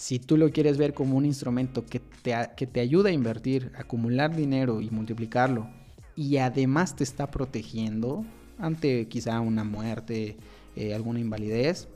Si 0.00 0.18
tú 0.18 0.38
lo 0.38 0.50
quieres 0.50 0.78
ver 0.78 0.94
como 0.94 1.18
un 1.18 1.26
instrumento 1.26 1.84
que 1.84 2.00
te, 2.00 2.34
que 2.56 2.66
te 2.66 2.80
ayuda 2.80 3.10
a 3.10 3.12
invertir, 3.12 3.70
acumular 3.76 4.34
dinero 4.34 4.80
y 4.80 4.88
multiplicarlo, 4.88 5.68
y 6.16 6.38
además 6.38 6.96
te 6.96 7.04
está 7.04 7.30
protegiendo 7.30 8.24
ante 8.56 9.08
quizá 9.08 9.38
una 9.40 9.62
muerte, 9.62 10.38
eh, 10.74 10.94
alguna 10.94 11.20
invalidez, 11.20 11.86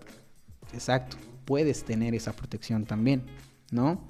exacto, 0.74 1.16
puedes 1.46 1.82
tener 1.82 2.14
esa 2.14 2.34
protección 2.34 2.84
también, 2.84 3.22
¿no? 3.70 4.02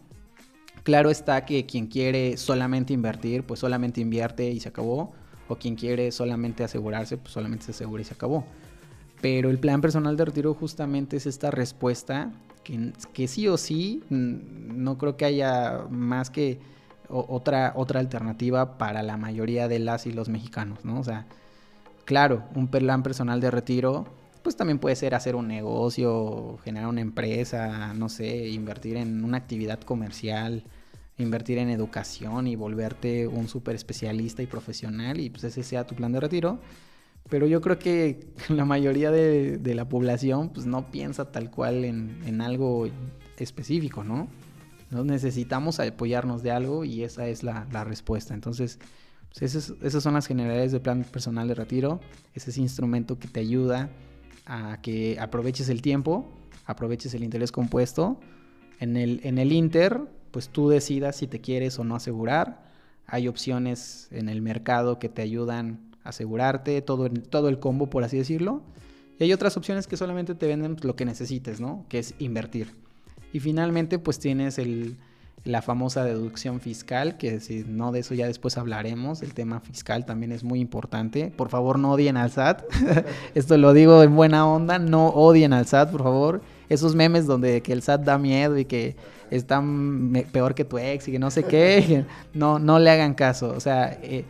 Claro 0.83 1.09
está 1.09 1.45
que 1.45 1.65
quien 1.65 1.87
quiere 1.87 2.37
solamente 2.37 2.93
invertir, 2.93 3.45
pues 3.45 3.61
solamente 3.61 4.01
invierte 4.01 4.51
y 4.51 4.59
se 4.59 4.71
acabó. 4.71 5.13
O 5.47 5.55
quien 5.55 5.77
quiere 5.77 6.11
solamente 6.11 6.65
asegurarse, 6.65 7.17
pues 7.17 7.33
solamente 7.33 7.67
se 7.67 7.71
asegura 7.71 8.03
y 8.03 8.07
se 8.07 8.15
acabó. 8.15 8.45
Pero 9.21 9.51
el 9.51 9.61
plan 9.61 9.81
personal 9.81 10.17
de 10.17 10.25
retiro 10.25 10.53
justamente 10.53 11.17
es 11.17 11.27
esta 11.27 11.53
respuesta 11.53 12.33
que, 12.65 13.29
sí 13.29 13.47
o 13.49 13.57
sí, 13.57 14.03
no 14.11 14.99
creo 14.99 15.17
que 15.17 15.25
haya 15.25 15.85
más 15.91 16.31
que 16.31 16.59
otra, 17.09 17.73
otra 17.77 18.01
alternativa 18.01 18.79
para 18.79 19.03
la 19.03 19.17
mayoría 19.17 19.69
de 19.69 19.79
las 19.79 20.07
y 20.07 20.13
los 20.13 20.29
mexicanos, 20.29 20.85
¿no? 20.85 20.99
O 20.99 21.05
sea, 21.05 21.27
claro, 22.05 22.45
un 22.55 22.69
plan 22.69 23.03
personal 23.03 23.41
de 23.41 23.51
retiro 23.51 24.07
pues 24.45 24.57
también 24.57 24.79
puede 24.79 24.95
ser 24.95 25.15
hacer 25.15 25.37
un 25.37 25.49
negocio, 25.49 26.59
generar 26.65 26.91
una 26.91 27.01
empresa, 27.01 27.95
no 27.95 28.11
sé, 28.11 28.49
invertir 28.51 28.99
en 28.99 29.25
una 29.25 29.39
actividad 29.39 29.81
comercial, 29.81 30.65
invertir 31.17 31.57
en 31.57 31.71
educación 31.71 32.47
y 32.47 32.55
volverte 32.55 33.27
un 33.27 33.49
súper 33.49 33.75
especialista 33.75 34.43
y 34.43 34.47
profesional 34.47 35.19
y 35.19 35.31
pues 35.31 35.45
ese 35.45 35.63
sea 35.63 35.87
tu 35.87 35.95
plan 35.95 36.13
de 36.13 36.21
retiro. 36.21 36.59
Pero 37.31 37.47
yo 37.47 37.61
creo 37.61 37.79
que 37.79 38.29
la 38.49 38.65
mayoría 38.65 39.11
de, 39.11 39.75
la 39.75 39.89
población 39.89 40.51
pues 40.51 40.67
no 40.67 40.91
piensa 40.91 41.31
tal 41.31 41.51
cual 41.51 41.85
en, 41.85 42.41
algo 42.41 42.89
específico, 43.39 44.05
¿no? 44.05 44.29
Nos 44.91 45.05
necesitamos 45.07 45.81
apoyarnos 45.81 46.43
de 46.43 46.53
algo 46.53 46.85
y 46.85 47.03
esa 47.03 47.27
es 47.27 47.43
la, 47.43 47.65
respuesta. 47.85 48.35
Entonces, 48.35 48.79
pues 49.33 49.55
esas, 49.55 50.03
son 50.03 50.15
las 50.15 50.27
generalidades 50.27 50.73
del 50.73 50.83
plan 50.83 51.05
personal 51.05 51.49
de 51.49 51.55
retiro. 51.55 52.01
Es 52.35 52.47
ese 52.47 52.61
instrumento 52.61 53.19
que 53.19 53.27
te 53.27 53.41
ayuda 53.41 53.91
a 54.47 54.81
que 54.83 55.19
aproveches 55.19 55.69
el 55.69 55.83
tiempo, 55.83 56.31
aproveches 56.67 57.15
el 57.15 57.25
interés 57.25 57.51
compuesto. 57.51 58.21
En 58.79 58.97
el, 58.97 59.21
en 59.25 59.39
el 59.39 59.53
Inter, 59.53 60.03
pues 60.31 60.49
tú 60.49 60.69
decidas 60.69 61.17
si 61.17 61.27
te 61.27 61.41
quieres 61.41 61.79
o 61.79 61.85
no 61.85 61.97
asegurar. 61.97 62.63
Hay 63.07 63.27
opciones 63.27 64.09
en 64.13 64.29
el 64.29 64.43
mercado 64.43 64.99
que 64.99 65.09
te 65.09 65.23
ayudan 65.23 65.94
asegurarte, 66.05 66.81
todo, 66.83 67.09
todo 67.11 67.49
el 67.49 67.59
combo, 67.59 67.91
por 67.91 68.05
así 68.05 68.17
decirlo. 68.17 68.63
Y 69.19 69.25
hay 69.25 69.33
otras 69.33 69.57
opciones 69.57 69.87
que 69.87 69.97
solamente 69.97 70.35
te 70.35 70.47
venden 70.47 70.77
lo 70.83 70.97
que 70.97 71.05
necesites, 71.05 71.61
¿no? 71.61 71.85
Que 71.89 71.99
es 71.99 72.15
invertir. 72.19 72.73
Y 73.33 73.41
finalmente, 73.41 73.99
pues 73.99 74.19
tienes 74.19 74.59
el, 74.59 74.97
la 75.45 75.61
famosa 75.61 76.05
deducción 76.05 76.61
fiscal, 76.61 77.17
que 77.19 77.39
si 77.41 77.65
no 77.67 77.93
de 77.93 78.01
eso 78.01 78.15
ya 78.15 78.27
después 78.27 78.57
hablaremos, 78.57 79.23
el 79.23 79.35
tema 79.35 79.61
fiscal 79.61 80.07
también 80.07 80.33
es 80.33 80.43
muy 80.43 80.59
importante. 80.61 81.33
Por 81.37 81.51
favor, 81.51 81.79
no 81.79 81.93
odien 81.93 82.17
al 82.17 82.31
SAT. 82.31 82.63
Esto 83.35 83.59
lo 83.59 83.73
digo 83.73 84.03
en 84.03 84.17
buena 84.17 84.47
onda, 84.49 84.79
no 84.79 85.09
odien 85.09 85.53
al 85.53 85.67
SAT, 85.67 85.91
por 85.91 86.03
favor. 86.03 86.43
Esos 86.69 86.95
memes 86.95 87.27
donde 87.27 87.61
que 87.61 87.73
el 87.73 87.83
SAT 87.83 88.03
da 88.03 88.19
miedo 88.19 88.57
y 88.57 88.65
que 88.65 88.97
están 89.31 90.13
peor 90.33 90.55
que 90.55 90.65
tu 90.65 90.79
ex 90.79 91.09
y 91.09 91.13
que 91.13 91.19
no 91.19 91.31
sé 91.31 91.45
qué, 91.45 92.07
no, 92.33 92.59
no 92.59 92.79
le 92.79 92.91
hagan 92.91 93.15
caso. 93.15 93.53
O 93.55 93.61
sea, 93.61 93.99
eh, 94.03 94.25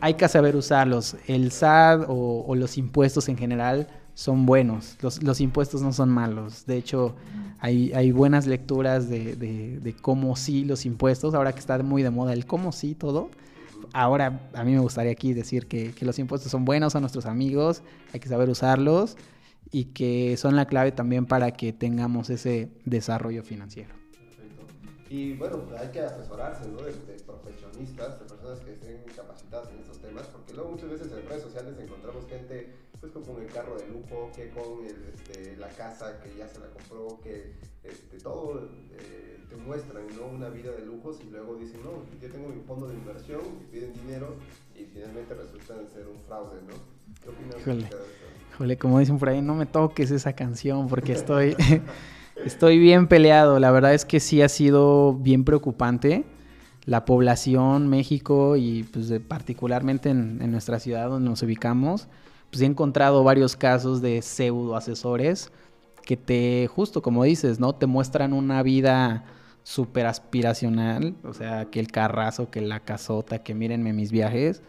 hay, 0.00 0.14
que 0.14 0.28
saber 0.28 0.56
usarlos. 0.56 1.16
El 1.26 1.52
SAT 1.52 2.04
o, 2.08 2.54
los 2.54 2.78
impuestos 2.78 3.28
en 3.28 3.36
general 3.36 3.88
son 4.14 4.46
buenos. 4.46 4.96
Los, 5.00 5.40
impuestos 5.40 5.82
no 5.82 5.92
son 5.92 6.10
malos. 6.10 6.66
De 6.66 6.76
hecho, 6.76 7.14
hay, 7.58 8.12
buenas 8.12 8.46
lecturas 8.46 9.08
de, 9.08 9.94
cómo 10.02 10.36
sí 10.36 10.64
los 10.64 10.86
impuestos, 10.86 11.34
ahora 11.34 11.52
que 11.52 11.60
está 11.60 11.78
muy 11.78 12.02
de 12.02 12.10
moda 12.10 12.32
el 12.32 12.46
cómo 12.46 12.72
sí 12.72 12.94
todo. 12.94 13.30
Ahora 13.92 14.48
a 14.54 14.64
mí 14.64 14.72
me 14.72 14.80
gustaría 14.80 15.12
aquí 15.12 15.32
decir 15.32 15.66
que, 15.66 15.94
los 16.00 16.18
impuestos 16.18 16.50
son 16.50 16.64
buenos, 16.64 16.92
son 16.92 17.02
nuestros 17.02 17.26
amigos, 17.26 17.82
hay 18.12 18.20
que 18.20 18.28
saber 18.28 18.48
usarlos 18.48 19.16
y 19.70 19.86
que 19.86 20.36
son 20.36 20.56
la 20.56 20.66
clave 20.66 20.92
también 20.92 21.26
para 21.26 21.50
que 21.52 21.72
tengamos 21.72 22.30
ese 22.30 22.70
desarrollo 22.84 23.42
financiero. 23.42 23.94
Y 25.08 25.34
bueno, 25.34 25.62
hay 25.78 25.88
que 25.88 26.00
asesorarse 26.00 26.68
¿no? 26.68 26.82
de, 26.82 26.92
profesionistas, 27.24 28.18
de 28.18 28.26
personas 28.26 28.60
que 28.60 28.72
estén 28.72 29.02
capacitadas 29.14 29.70
en 29.70 29.78
estos 29.78 29.98
temas, 29.98 30.26
porque 30.26 30.52
luego 30.54 30.70
muchas 30.70 30.90
veces 30.90 31.12
en 31.12 31.28
redes 31.28 31.42
sociales 31.42 31.74
encontramos 31.78 32.26
gente 32.28 32.74
pues 33.00 33.12
con 33.12 33.40
el 33.40 33.46
carro 33.52 33.76
de 33.78 33.86
lujo, 33.88 34.30
que 34.34 34.50
con 34.50 34.84
este, 34.84 35.56
la 35.56 35.68
casa 35.68 36.18
que 36.20 36.36
ya 36.36 36.48
se 36.48 36.58
la 36.60 36.66
compró, 36.68 37.20
que 37.22 37.52
este, 37.84 38.18
todo 38.18 38.68
eh, 38.92 39.38
te 39.48 39.56
muestran 39.56 40.06
¿no? 40.16 40.26
una 40.26 40.48
vida 40.48 40.72
de 40.72 40.84
lujos 40.84 41.18
y 41.24 41.30
luego 41.30 41.56
dicen, 41.56 41.80
no, 41.84 42.02
yo 42.20 42.30
tengo 42.30 42.48
mi 42.48 42.60
fondo 42.62 42.88
de 42.88 42.94
inversión 42.94 43.42
y 43.62 43.72
piden 43.72 43.92
dinero 43.92 44.34
y 44.74 44.84
finalmente 44.84 45.34
resultan 45.34 45.88
ser 45.92 46.08
un 46.08 46.20
fraude, 46.26 46.60
¿no? 46.66 46.74
¿Qué 47.22 47.28
opinas 47.28 47.60
Híjole. 47.60 47.88
Híjole, 48.52 48.78
como 48.78 48.98
dicen 48.98 49.18
por 49.18 49.28
ahí, 49.28 49.42
no 49.42 49.54
me 49.54 49.66
toques 49.66 50.10
esa 50.10 50.32
canción 50.32 50.88
porque 50.88 51.12
estoy, 51.12 51.54
estoy 52.44 52.78
bien 52.78 53.08
peleado. 53.08 53.58
La 53.58 53.70
verdad 53.70 53.94
es 53.94 54.04
que 54.04 54.20
sí 54.20 54.42
ha 54.42 54.48
sido 54.48 55.14
bien 55.14 55.44
preocupante 55.44 56.24
la 56.84 57.04
población, 57.04 57.88
México 57.88 58.56
y 58.56 58.84
pues 58.84 59.12
particularmente 59.26 60.10
en, 60.10 60.50
nuestra 60.50 60.78
ciudad 60.78 61.08
donde 61.08 61.28
nos 61.28 61.42
ubicamos, 61.42 62.08
pues 62.50 62.62
he 62.62 62.66
encontrado 62.66 63.24
varios 63.24 63.56
casos 63.56 64.00
de 64.00 64.22
pseudo 64.22 64.76
asesores 64.76 65.50
que 66.04 66.16
te, 66.16 66.68
justo 66.72 67.02
como 67.02 67.24
dices, 67.24 67.58
¿no? 67.58 67.74
Te 67.74 67.86
muestran 67.86 68.32
una 68.32 68.62
vida 68.62 69.24
súper 69.64 70.06
aspiracional, 70.06 71.16
o 71.24 71.34
sea, 71.34 71.64
que 71.64 71.80
el 71.80 71.88
carrazo, 71.88 72.50
que 72.50 72.60
la 72.60 72.78
casota, 72.78 73.42
que 73.42 73.56
mírenme 73.56 73.92
mis 73.92 74.12
viajes, 74.12 74.62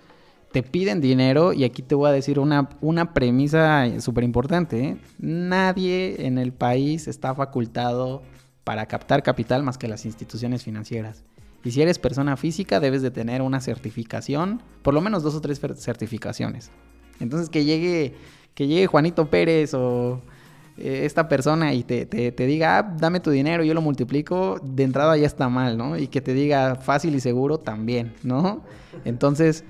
te 0.51 0.63
piden 0.63 1.01
dinero 1.01 1.53
y 1.53 1.63
aquí 1.63 1.81
te 1.81 1.95
voy 1.95 2.09
a 2.09 2.13
decir 2.13 2.39
una, 2.39 2.69
una 2.81 3.13
premisa 3.13 3.85
súper 3.99 4.23
importante, 4.23 4.79
¿eh? 4.83 4.97
nadie 5.19 6.25
en 6.25 6.37
el 6.37 6.53
país 6.53 7.07
está 7.07 7.35
facultado 7.35 8.21
para 8.63 8.85
captar 8.85 9.23
capital 9.23 9.63
más 9.63 9.77
que 9.77 9.87
las 9.87 10.05
instituciones 10.05 10.63
financieras. 10.63 11.23
Y 11.63 11.71
si 11.71 11.81
eres 11.81 11.99
persona 11.99 12.37
física, 12.37 12.79
debes 12.79 13.01
de 13.01 13.11
tener 13.11 13.41
una 13.41 13.59
certificación, 13.59 14.61
por 14.83 14.93
lo 14.93 15.01
menos 15.01 15.23
dos 15.23 15.35
o 15.35 15.41
tres 15.41 15.59
certificaciones. 15.75 16.71
Entonces 17.19 17.49
que 17.49 17.65
llegue, 17.65 18.15
que 18.53 18.67
llegue 18.67 18.87
Juanito 18.87 19.29
Pérez 19.29 19.73
o 19.73 20.21
eh, 20.77 21.01
esta 21.05 21.27
persona 21.27 21.73
y 21.73 21.83
te, 21.83 22.05
diga, 22.37 22.77
ah, 22.77 22.95
dame 22.99 23.19
tu 23.19 23.31
dinero, 23.31 23.63
yo 23.63 23.73
lo 23.73 23.81
multiplico, 23.81 24.59
de 24.63 24.83
entrada 24.83 25.17
ya 25.17 25.25
está 25.25 25.49
mal, 25.49 25.77
¿no? 25.77 25.97
Y 25.97 26.07
que 26.07 26.21
te 26.21 26.33
diga 26.33 26.75
fácil 26.75 27.15
y 27.15 27.19
seguro 27.19 27.57
también, 27.57 28.13
¿no? 28.23 28.61
Entonces, 29.03 29.63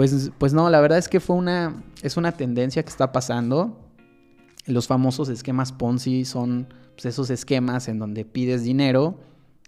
pues, 0.00 0.30
pues 0.38 0.54
no, 0.54 0.70
la 0.70 0.80
verdad 0.80 0.96
es 0.96 1.10
que 1.10 1.20
fue 1.20 1.36
una, 1.36 1.84
es 2.00 2.16
una 2.16 2.32
tendencia 2.32 2.82
que 2.82 2.88
está 2.88 3.12
pasando. 3.12 3.76
Los 4.64 4.86
famosos 4.86 5.28
esquemas 5.28 5.72
Ponzi 5.72 6.24
son 6.24 6.68
pues, 6.94 7.04
esos 7.04 7.28
esquemas 7.28 7.86
en 7.86 7.98
donde 7.98 8.24
pides 8.24 8.62
dinero, 8.62 9.20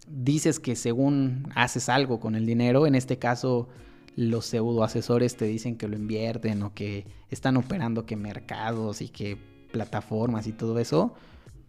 dices 0.09 0.59
que 0.59 0.75
según 0.75 1.53
haces 1.55 1.91
algo 1.91 2.19
con 2.19 2.35
el 2.35 2.47
dinero, 2.47 2.87
en 2.87 2.95
este 2.95 3.19
caso 3.19 3.69
los 4.17 4.47
pseudo 4.47 4.85
asesores 4.85 5.37
te 5.37 5.45
dicen 5.45 5.77
que 5.77 5.87
lo 5.87 5.97
invierten 5.97 6.63
o 6.63 6.73
que 6.73 7.05
están 7.29 7.59
operando 7.59 8.07
que 8.07 8.17
mercados 8.17 9.03
y 9.03 9.11
que 9.11 9.37
plataformas 9.71 10.47
y 10.47 10.53
todo 10.53 10.79
eso, 10.79 11.13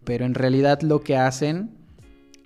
pero 0.04 0.24
en 0.24 0.32
realidad 0.32 0.80
lo 0.80 1.02
que 1.02 1.18
hacen, 1.18 1.68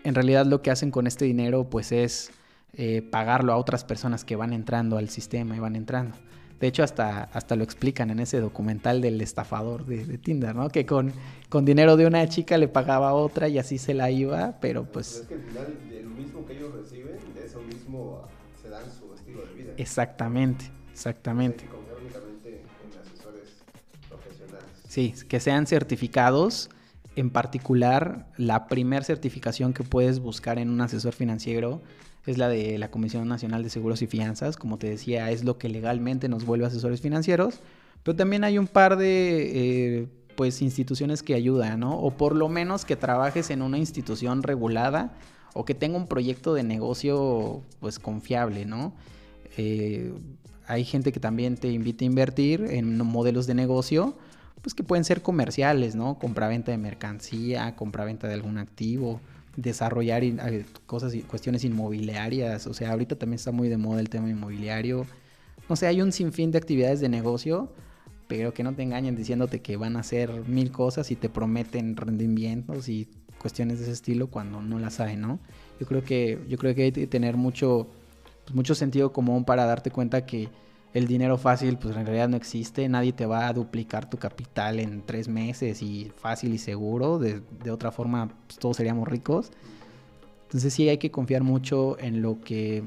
en 0.02 0.16
realidad 0.16 0.46
lo 0.46 0.62
que 0.62 0.72
hacen 0.72 0.90
con 0.90 1.06
este 1.06 1.26
dinero 1.26 1.70
pues 1.70 1.92
es 1.92 2.32
eh, 2.74 3.02
pagarlo 3.02 3.52
a 3.52 3.56
otras 3.56 3.84
personas 3.84 4.24
que 4.24 4.36
van 4.36 4.52
entrando 4.52 4.98
al 4.98 5.08
sistema 5.08 5.56
y 5.56 5.58
van 5.58 5.76
entrando. 5.76 6.16
De 6.60 6.66
hecho, 6.66 6.82
hasta, 6.82 7.24
hasta 7.24 7.54
lo 7.54 7.62
explican 7.62 8.10
en 8.10 8.18
ese 8.18 8.40
documental 8.40 9.00
del 9.00 9.20
estafador 9.20 9.86
de, 9.86 10.18
Tinder, 10.18 10.54
¿no? 10.56 10.68
Que 10.70 10.84
con, 10.84 11.12
con 11.48 11.64
dinero 11.64 11.96
de 11.96 12.06
una 12.06 12.28
chica 12.28 12.58
le 12.58 12.66
pagaba 12.66 13.10
a 13.10 13.14
otra 13.14 13.48
y 13.48 13.58
así 13.58 13.78
se 13.78 13.94
la 13.94 14.10
iba, 14.10 14.58
pero 14.60 14.84
pues... 14.84 15.20
es 15.20 15.26
que 15.28 15.34
al 15.34 15.42
final, 15.42 15.78
de 15.88 16.02
lo 16.02 16.10
mismo 16.10 16.44
que 16.44 16.54
ellos 16.54 16.74
reciben, 16.74 17.16
de 17.34 17.46
eso 17.46 17.62
mismo 17.62 18.22
se 18.60 18.68
dan 18.70 18.82
su 18.90 19.14
estilo 19.14 19.46
de 19.46 19.54
vida. 19.54 19.72
Exactamente, 19.76 20.64
exactamente. 20.92 21.64
Que 21.64 21.70
confiar 21.70 21.96
únicamente 22.00 22.48
en 22.60 23.00
asesores 23.00 23.62
profesionales. 24.08 24.68
Sí, 24.88 25.14
que 25.28 25.38
sean 25.38 25.66
certificados. 25.66 26.70
En 27.18 27.30
particular, 27.30 28.28
la 28.36 28.68
primer 28.68 29.02
certificación 29.02 29.72
que 29.72 29.82
puedes 29.82 30.20
buscar 30.20 30.56
en 30.60 30.70
un 30.70 30.80
asesor 30.80 31.14
financiero 31.14 31.82
es 32.26 32.38
la 32.38 32.48
de 32.48 32.78
la 32.78 32.92
Comisión 32.92 33.26
Nacional 33.26 33.64
de 33.64 33.70
Seguros 33.70 34.02
y 34.02 34.06
Fianzas. 34.06 34.56
Como 34.56 34.78
te 34.78 34.88
decía, 34.88 35.28
es 35.32 35.42
lo 35.42 35.58
que 35.58 35.68
legalmente 35.68 36.28
nos 36.28 36.44
vuelve 36.46 36.66
asesores 36.66 37.00
financieros. 37.00 37.58
Pero 38.04 38.14
también 38.14 38.44
hay 38.44 38.56
un 38.56 38.68
par 38.68 38.96
de 38.96 40.02
eh, 40.02 40.08
pues, 40.36 40.62
instituciones 40.62 41.24
que 41.24 41.34
ayudan, 41.34 41.80
¿no? 41.80 41.98
O 41.98 42.12
por 42.12 42.36
lo 42.36 42.48
menos 42.48 42.84
que 42.84 42.94
trabajes 42.94 43.50
en 43.50 43.62
una 43.62 43.78
institución 43.78 44.44
regulada 44.44 45.12
o 45.54 45.64
que 45.64 45.74
tenga 45.74 45.96
un 45.96 46.06
proyecto 46.06 46.54
de 46.54 46.62
negocio 46.62 47.64
pues 47.80 47.98
confiable, 47.98 48.64
¿no? 48.64 48.94
Eh, 49.56 50.12
hay 50.68 50.84
gente 50.84 51.10
que 51.10 51.18
también 51.18 51.56
te 51.56 51.66
invita 51.66 52.04
a 52.04 52.06
invertir 52.06 52.64
en 52.70 52.96
modelos 53.04 53.48
de 53.48 53.54
negocio, 53.54 54.16
pues 54.68 54.74
que 54.74 54.82
pueden 54.82 55.04
ser 55.04 55.22
comerciales, 55.22 55.94
¿no? 55.94 56.18
Compraventa 56.18 56.70
de 56.70 56.76
mercancía, 56.76 57.74
compraventa 57.74 58.28
de 58.28 58.34
algún 58.34 58.58
activo, 58.58 59.18
desarrollar 59.56 60.22
eh, 60.22 60.66
cosas 60.84 61.14
cuestiones 61.26 61.64
inmobiliarias. 61.64 62.66
O 62.66 62.74
sea, 62.74 62.90
ahorita 62.90 63.16
también 63.16 63.36
está 63.36 63.50
muy 63.50 63.70
de 63.70 63.78
moda 63.78 64.00
el 64.00 64.10
tema 64.10 64.28
inmobiliario. 64.28 65.06
No 65.70 65.76
sé, 65.76 65.86
hay 65.86 66.02
un 66.02 66.12
sinfín 66.12 66.50
de 66.50 66.58
actividades 66.58 67.00
de 67.00 67.08
negocio, 67.08 67.72
pero 68.26 68.52
que 68.52 68.62
no 68.62 68.74
te 68.74 68.82
engañen 68.82 69.16
diciéndote 69.16 69.62
que 69.62 69.78
van 69.78 69.96
a 69.96 70.00
hacer 70.00 70.46
mil 70.46 70.70
cosas 70.70 71.10
y 71.10 71.16
te 71.16 71.30
prometen 71.30 71.96
rendimientos 71.96 72.90
y 72.90 73.08
cuestiones 73.38 73.78
de 73.78 73.84
ese 73.84 73.92
estilo 73.92 74.26
cuando 74.26 74.60
no 74.60 74.78
las 74.78 75.00
hay, 75.00 75.16
¿no? 75.16 75.40
Yo 75.80 75.86
creo 75.86 76.04
que, 76.04 76.44
yo 76.46 76.58
creo 76.58 76.74
que 76.74 76.82
hay 76.82 76.92
que 76.92 77.06
tener 77.06 77.38
mucho, 77.38 77.88
pues, 78.44 78.54
mucho 78.54 78.74
sentido 78.74 79.14
común 79.14 79.46
para 79.46 79.64
darte 79.64 79.90
cuenta 79.90 80.26
que 80.26 80.50
el 80.94 81.06
dinero 81.06 81.36
fácil 81.38 81.76
pues 81.76 81.96
en 81.96 82.06
realidad 82.06 82.28
no 82.28 82.36
existe, 82.36 82.88
nadie 82.88 83.12
te 83.12 83.26
va 83.26 83.48
a 83.48 83.52
duplicar 83.52 84.08
tu 84.08 84.18
capital 84.18 84.80
en 84.80 85.02
tres 85.02 85.28
meses 85.28 85.82
y 85.82 86.10
fácil 86.16 86.54
y 86.54 86.58
seguro, 86.58 87.18
de, 87.18 87.42
otra 87.70 87.92
forma 87.92 88.28
pues, 88.46 88.58
todos 88.58 88.76
seríamos 88.76 89.06
ricos. 89.06 89.50
Entonces 90.44 90.72
sí 90.72 90.88
hay 90.88 90.98
que 90.98 91.10
confiar 91.10 91.42
mucho 91.42 91.98
en 92.00 92.22
lo 92.22 92.40
que 92.40 92.82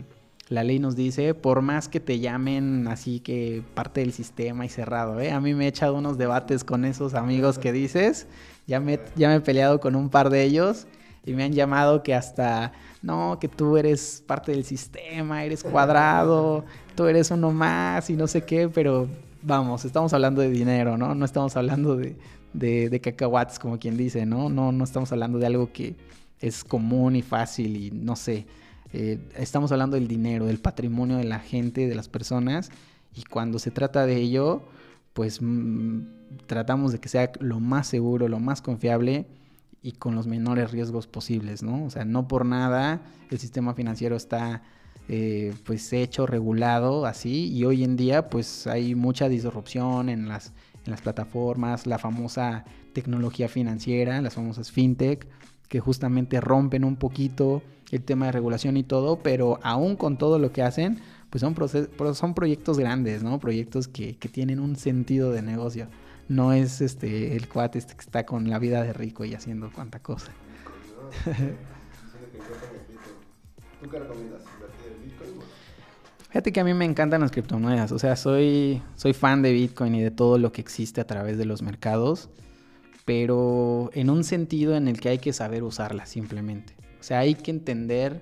la 0.49 0.63
ley 0.63 0.79
nos 0.79 0.95
dice, 0.95 1.33
por 1.33 1.61
más 1.61 1.87
que 1.87 1.99
te 1.99 2.19
llamen 2.19 2.87
así 2.87 3.19
que 3.19 3.63
parte 3.73 4.01
del 4.01 4.11
sistema 4.11 4.65
y 4.65 4.69
cerrado. 4.69 5.21
¿eh? 5.21 5.31
A 5.31 5.39
mí 5.39 5.53
me 5.53 5.65
he 5.65 5.67
echado 5.67 5.95
unos 5.95 6.17
debates 6.17 6.63
con 6.63 6.83
esos 6.85 7.13
amigos 7.13 7.59
que 7.59 7.71
dices, 7.71 8.27
ya 8.67 8.79
me, 8.79 8.99
ya 9.15 9.29
me 9.29 9.35
he 9.35 9.41
peleado 9.41 9.79
con 9.79 9.95
un 9.95 10.09
par 10.09 10.29
de 10.29 10.43
ellos 10.43 10.87
y 11.23 11.33
me 11.33 11.43
han 11.43 11.53
llamado 11.53 12.03
que 12.03 12.15
hasta, 12.15 12.73
no, 13.01 13.37
que 13.39 13.47
tú 13.47 13.77
eres 13.77 14.23
parte 14.25 14.51
del 14.51 14.63
sistema, 14.63 15.43
eres 15.43 15.63
cuadrado, 15.63 16.65
tú 16.95 17.05
eres 17.05 17.31
uno 17.31 17.51
más 17.51 18.09
y 18.09 18.15
no 18.15 18.27
sé 18.27 18.43
qué, 18.43 18.69
pero 18.69 19.07
vamos, 19.41 19.85
estamos 19.85 20.13
hablando 20.13 20.41
de 20.41 20.49
dinero, 20.49 20.97
¿no? 20.97 21.15
No 21.15 21.25
estamos 21.25 21.57
hablando 21.57 21.95
de, 21.95 22.15
de, 22.53 23.01
cacahuates, 23.01 23.57
como 23.57 23.79
quien 23.79 23.97
dice, 23.97 24.25
¿no? 24.25 24.49
¿no? 24.49 24.71
No 24.71 24.83
estamos 24.83 25.11
hablando 25.11 25.39
de 25.39 25.47
algo 25.47 25.71
que 25.71 25.95
es 26.39 26.63
común 26.63 27.15
y 27.15 27.21
fácil 27.21 27.75
y 27.75 27.91
no 27.91 28.15
sé. 28.15 28.45
Eh, 28.93 29.19
estamos 29.35 29.71
hablando 29.71 29.95
del 29.95 30.07
dinero, 30.07 30.45
del 30.45 30.59
patrimonio 30.59 31.17
de 31.17 31.23
la 31.23 31.39
gente, 31.39 31.87
de 31.87 31.95
las 31.95 32.09
personas 32.09 32.69
y 33.15 33.23
cuando 33.23 33.57
se 33.57 33.71
trata 33.71 34.05
de 34.05 34.17
ello, 34.17 34.63
pues 35.13 35.41
mm, 35.41 36.01
tratamos 36.45 36.91
de 36.91 36.99
que 36.99 37.09
sea 37.09 37.31
lo 37.39 37.59
más 37.59 37.87
seguro, 37.87 38.27
lo 38.27 38.39
más 38.39 38.61
confiable 38.61 39.25
y 39.81 39.93
con 39.93 40.15
los 40.15 40.27
menores 40.27 40.71
riesgos 40.71 41.07
posibles, 41.07 41.63
¿no? 41.63 41.85
O 41.85 41.89
sea, 41.89 42.05
no 42.05 42.27
por 42.27 42.45
nada 42.45 43.01
el 43.29 43.39
sistema 43.39 43.73
financiero 43.73 44.15
está 44.15 44.61
eh, 45.07 45.53
pues 45.65 45.91
hecho, 45.93 46.27
regulado 46.27 47.05
así 47.05 47.51
y 47.51 47.65
hoy 47.65 47.83
en 47.83 47.97
día 47.97 48.29
pues 48.29 48.67
hay 48.67 48.93
mucha 48.95 49.27
disrupción 49.27 50.09
en 50.09 50.27
las, 50.27 50.53
en 50.85 50.91
las 50.91 51.01
plataformas, 51.01 51.87
la 51.87 51.97
famosa 51.97 52.65
tecnología 52.93 53.47
financiera, 53.47 54.21
las 54.21 54.35
famosas 54.35 54.71
fintech, 54.71 55.27
que 55.67 55.79
justamente 55.79 56.39
rompen 56.41 56.83
un 56.83 56.97
poquito 56.97 57.63
el 57.91 58.03
tema 58.03 58.27
de 58.27 58.33
regulación 58.33 58.77
y 58.77 58.83
todo, 58.83 59.19
pero 59.23 59.59
aún 59.63 59.95
con 59.95 60.17
todo 60.17 60.37
lo 60.37 60.51
que 60.51 60.61
hacen, 60.61 60.99
pues 61.29 61.41
son, 61.41 61.55
son 62.13 62.33
proyectos 62.33 62.77
grandes, 62.77 63.23
¿no? 63.23 63.39
Proyectos 63.39 63.87
que, 63.87 64.15
que 64.17 64.29
tienen 64.29 64.59
un 64.59 64.75
sentido 64.75 65.31
de 65.31 65.41
negocio 65.41 65.87
no 66.31 66.53
es 66.53 66.79
este 66.79 67.35
el 67.35 67.49
cuate 67.49 67.77
este 67.77 67.93
que 67.93 68.01
está 68.01 68.25
con 68.25 68.49
la 68.49 68.57
vida 68.57 68.81
de 68.81 68.93
rico 68.93 69.25
y 69.25 69.33
haciendo 69.33 69.69
cuanta 69.71 69.99
cosa. 69.99 70.31
¿Tú 73.81 73.89
qué 73.89 73.99
recomiendas? 73.99 74.41
Fíjate 76.29 76.53
que 76.53 76.61
a 76.61 76.63
mí 76.63 76.73
me 76.73 76.85
encantan 76.85 77.19
las 77.19 77.31
criptomonedas, 77.31 77.91
o 77.91 77.99
sea, 77.99 78.15
soy, 78.15 78.81
soy 78.95 79.11
fan 79.11 79.41
de 79.41 79.51
Bitcoin 79.51 79.95
y 79.95 80.01
de 80.01 80.11
todo 80.11 80.37
lo 80.37 80.53
que 80.53 80.61
existe 80.61 81.01
a 81.01 81.05
través 81.05 81.37
de 81.37 81.43
los 81.43 81.61
mercados, 81.61 82.29
pero 83.03 83.89
en 83.93 84.09
un 84.09 84.23
sentido 84.23 84.77
en 84.77 84.87
el 84.87 85.01
que 85.01 85.09
hay 85.09 85.17
que 85.17 85.33
saber 85.33 85.63
usarlas 85.63 86.07
simplemente. 86.07 86.73
O 87.01 87.03
sea, 87.03 87.19
hay 87.19 87.35
que 87.35 87.51
entender 87.51 88.21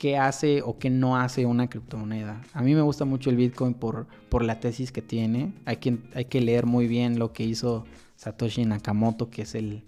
qué 0.00 0.16
hace 0.16 0.62
o 0.62 0.78
qué 0.78 0.88
no 0.88 1.18
hace 1.18 1.44
una 1.44 1.68
criptomoneda. 1.68 2.40
A 2.54 2.62
mí 2.62 2.74
me 2.74 2.80
gusta 2.80 3.04
mucho 3.04 3.28
el 3.28 3.36
Bitcoin 3.36 3.74
por, 3.74 4.06
por 4.30 4.42
la 4.42 4.58
tesis 4.58 4.92
que 4.92 5.02
tiene. 5.02 5.52
Hay 5.66 5.76
que, 5.76 5.98
hay 6.14 6.24
que 6.24 6.40
leer 6.40 6.64
muy 6.64 6.86
bien 6.86 7.18
lo 7.18 7.34
que 7.34 7.44
hizo 7.44 7.84
Satoshi 8.16 8.64
Nakamoto, 8.64 9.28
que 9.28 9.42
es 9.42 9.54
el, 9.54 9.84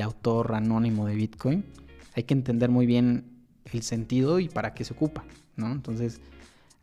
autor 0.00 0.54
anónimo 0.54 1.04
de 1.08 1.16
Bitcoin. 1.16 1.64
Hay 2.14 2.22
que 2.22 2.34
entender 2.34 2.70
muy 2.70 2.86
bien 2.86 3.24
el 3.64 3.82
sentido 3.82 4.38
y 4.38 4.48
para 4.48 4.72
qué 4.72 4.84
se 4.84 4.94
ocupa, 4.94 5.24
¿no? 5.56 5.72
Entonces, 5.72 6.20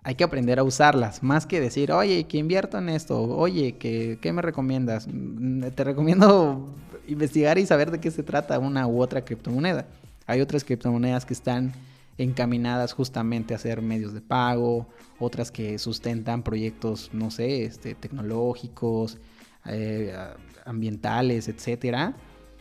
hay 0.03 0.15
que 0.15 0.25
aprender 0.25 0.59
a 0.59 0.63
usarlas, 0.63 1.23
más 1.23 1.45
que 1.45 1.61
decir, 1.61 1.89
oye, 1.93 2.25
que 2.25 2.37
invierto 2.37 2.77
en 2.79 2.89
esto, 2.89 3.21
oye, 3.21 3.77
¿qué, 3.77 4.19
¿qué 4.19 4.33
me 4.33 4.41
recomiendas? 4.41 5.07
Mm, 5.07 5.67
te 5.73 5.85
recomiendo 5.85 6.75
investigar 7.07 7.57
y 7.57 7.65
saber 7.65 7.91
de 7.91 8.01
qué 8.01 8.11
se 8.11 8.23
trata 8.23 8.59
una 8.59 8.87
u 8.87 9.01
otra 9.01 9.23
criptomoneda. 9.23 9.87
Hay 10.27 10.41
otras 10.41 10.65
criptomonedas 10.65 11.25
que 11.25 11.33
están 11.33 11.71
encaminadas 12.17 12.93
justamente 12.93 13.53
a 13.53 13.57
hacer 13.57 13.81
medios 13.81 14.13
de 14.13 14.21
pago, 14.21 14.87
otras 15.19 15.51
que 15.51 15.77
sustentan 15.79 16.43
proyectos, 16.43 17.09
no 17.13 17.31
sé, 17.31 17.63
este, 17.63 17.95
tecnológicos, 17.95 19.17
eh, 19.65 20.15
ambientales, 20.65 21.47
etcétera. 21.47 22.15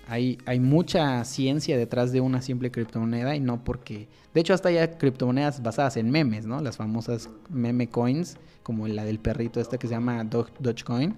Hay, 0.08 0.38
hay, 0.46 0.58
mucha 0.58 1.24
ciencia 1.24 1.76
detrás 1.76 2.10
de 2.12 2.20
una 2.20 2.42
simple 2.42 2.70
criptomoneda 2.70 3.36
y 3.36 3.40
no 3.40 3.62
porque... 3.62 4.08
De 4.34 4.40
hecho, 4.40 4.52
hasta 4.52 4.68
hay 4.68 4.88
criptomonedas 4.98 5.62
basadas 5.62 5.96
en 5.96 6.10
memes, 6.10 6.44
¿no? 6.44 6.60
Las 6.60 6.76
famosas 6.76 7.30
meme 7.48 7.88
coins, 7.88 8.36
como 8.62 8.88
la 8.88 9.04
del 9.04 9.20
perrito 9.20 9.60
esta 9.60 9.78
que 9.78 9.86
se 9.86 9.94
llama 9.94 10.24
Dogecoin, 10.24 11.14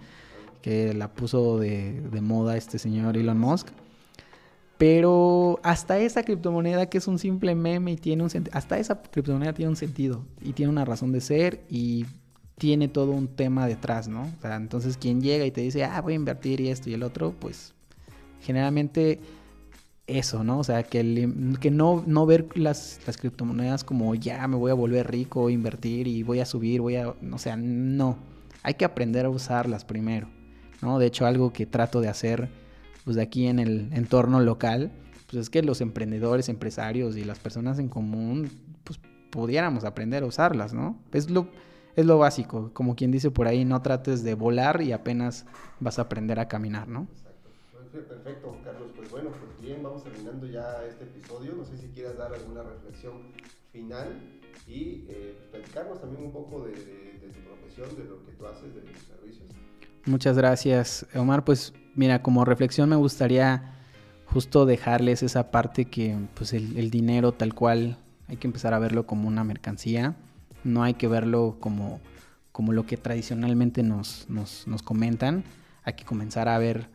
que 0.60 0.92
la 0.92 1.12
puso 1.14 1.58
de 1.58 2.20
moda 2.20 2.56
este 2.56 2.78
señor 2.78 3.16
Elon 3.16 3.38
Musk. 3.38 3.68
Pero 4.76 5.60
hasta 5.62 5.98
esa 5.98 6.24
criptomoneda 6.24 6.86
que 6.86 6.98
es 6.98 7.06
un 7.06 7.18
simple 7.18 7.54
meme 7.54 7.92
y 7.92 7.96
tiene 7.96 8.24
un 8.24 8.30
hasta 8.52 8.78
esa 8.78 9.00
criptomoneda 9.00 9.52
tiene 9.52 9.70
un 9.70 9.76
sentido 9.76 10.24
y 10.42 10.52
tiene 10.52 10.70
una 10.70 10.84
razón 10.84 11.12
de 11.12 11.20
ser 11.20 11.64
y 11.68 12.06
tiene 12.58 12.88
todo 12.88 13.12
un 13.12 13.28
tema 13.28 13.66
detrás, 13.66 14.08
¿no? 14.08 14.22
O 14.22 14.40
sea, 14.40 14.56
entonces 14.56 14.96
quien 14.96 15.20
llega 15.20 15.44
y 15.44 15.50
te 15.50 15.60
dice, 15.60 15.84
ah, 15.84 16.00
voy 16.00 16.14
a 16.14 16.16
invertir 16.16 16.60
y 16.60 16.68
esto 16.68 16.90
y 16.90 16.94
el 16.94 17.02
otro, 17.02 17.34
pues 17.38 17.72
generalmente 18.40 19.20
eso, 20.06 20.44
¿no? 20.44 20.58
O 20.58 20.64
sea, 20.64 20.82
que, 20.82 21.28
que 21.60 21.70
no, 21.70 22.04
no 22.06 22.26
ver 22.26 22.46
las, 22.56 23.00
las 23.06 23.16
criptomonedas 23.16 23.84
como 23.84 24.14
ya 24.14 24.46
me 24.48 24.56
voy 24.56 24.70
a 24.70 24.74
volver 24.74 25.10
rico, 25.10 25.50
invertir 25.50 26.06
y 26.06 26.22
voy 26.22 26.40
a 26.40 26.46
subir, 26.46 26.80
voy 26.80 26.96
a, 26.96 27.08
o 27.08 27.38
sea, 27.38 27.56
no. 27.56 28.18
Hay 28.62 28.74
que 28.74 28.84
aprender 28.84 29.26
a 29.26 29.30
usarlas 29.30 29.84
primero, 29.84 30.28
¿no? 30.82 30.98
De 30.98 31.06
hecho, 31.06 31.26
algo 31.26 31.52
que 31.52 31.66
trato 31.66 32.00
de 32.00 32.08
hacer 32.08 32.48
pues 33.04 33.16
de 33.16 33.22
aquí 33.22 33.46
en 33.46 33.58
el 33.58 33.92
entorno 33.92 34.40
local, 34.40 34.92
pues 35.30 35.42
es 35.42 35.50
que 35.50 35.62
los 35.62 35.80
emprendedores, 35.80 36.48
empresarios 36.48 37.16
y 37.16 37.24
las 37.24 37.38
personas 37.38 37.78
en 37.78 37.88
común, 37.88 38.50
pues 38.84 38.98
pudiéramos 39.30 39.84
aprender 39.84 40.22
a 40.22 40.26
usarlas, 40.26 40.72
¿no? 40.72 40.98
Es 41.12 41.30
lo, 41.30 41.48
es 41.96 42.06
lo 42.06 42.18
básico, 42.18 42.70
como 42.72 42.96
quien 42.96 43.10
dice 43.10 43.30
por 43.30 43.46
ahí, 43.46 43.64
no 43.64 43.82
trates 43.82 44.22
de 44.22 44.34
volar 44.34 44.80
y 44.82 44.92
apenas 44.92 45.46
vas 45.80 45.98
a 45.98 46.02
aprender 46.02 46.38
a 46.40 46.48
caminar, 46.48 46.88
¿no? 46.88 47.06
Exacto. 47.10 47.50
Perfecto, 48.08 48.56
Carlos. 48.64 48.88
Pues 48.96 49.10
bueno, 49.10 49.30
pues 49.30 49.60
bien, 49.60 49.82
vamos 49.82 50.02
terminando 50.02 50.46
ya 50.46 50.84
este 50.88 51.04
episodio. 51.04 51.54
No 51.56 51.64
sé 51.64 51.76
si 51.78 51.86
quieras 51.88 52.16
dar 52.16 52.32
alguna 52.34 52.62
reflexión 52.62 53.12
final 53.70 54.20
y 54.66 55.04
eh, 55.08 55.36
platicarnos 55.52 56.00
también 56.00 56.24
un 56.24 56.32
poco 56.32 56.64
de, 56.64 56.72
de 56.72 57.28
tu 57.32 57.40
profesión, 57.40 57.96
de 57.96 58.04
lo 58.04 58.24
que 58.24 58.32
tú 58.32 58.46
haces, 58.46 58.74
de 58.74 58.80
tus 58.80 59.02
servicios. 59.02 59.48
Muchas 60.06 60.36
gracias, 60.36 61.06
Omar. 61.14 61.44
Pues 61.44 61.72
mira, 61.94 62.22
como 62.22 62.44
reflexión 62.44 62.88
me 62.88 62.96
gustaría 62.96 63.74
justo 64.26 64.66
dejarles 64.66 65.22
esa 65.22 65.50
parte 65.50 65.84
que 65.84 66.16
pues 66.34 66.52
el, 66.52 66.90
dinero 66.90 67.32
tal 67.32 67.54
cual 67.54 67.98
hay 68.28 68.36
que 68.36 68.46
empezar 68.46 68.74
a 68.74 68.78
verlo 68.78 69.06
como 69.06 69.28
una 69.28 69.44
mercancía, 69.44 70.16
no 70.64 70.82
hay 70.82 70.94
que 70.94 71.08
verlo 71.08 71.56
como, 71.60 72.00
como 72.52 72.72
lo 72.72 72.86
que 72.86 72.96
tradicionalmente 72.96 73.82
nos, 73.82 74.26
nos, 74.28 74.66
nos 74.66 74.82
comentan, 74.82 75.44
hay 75.84 75.94
que 75.94 76.04
comenzar 76.04 76.48
a 76.48 76.58
ver 76.58 76.88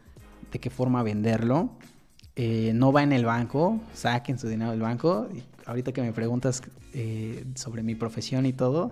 de 0.51 0.59
qué 0.59 0.69
forma 0.69 1.03
venderlo. 1.03 1.69
Eh, 2.35 2.71
no 2.73 2.91
va 2.91 3.03
en 3.03 3.11
el 3.11 3.25
banco, 3.25 3.81
saquen 3.93 4.39
su 4.39 4.47
dinero 4.47 4.71
del 4.71 4.81
banco. 4.81 5.27
ahorita 5.65 5.91
que 5.91 6.01
me 6.01 6.13
preguntas 6.13 6.61
eh, 6.93 7.45
sobre 7.55 7.83
mi 7.83 7.95
profesión 7.95 8.45
y 8.45 8.53
todo, 8.53 8.91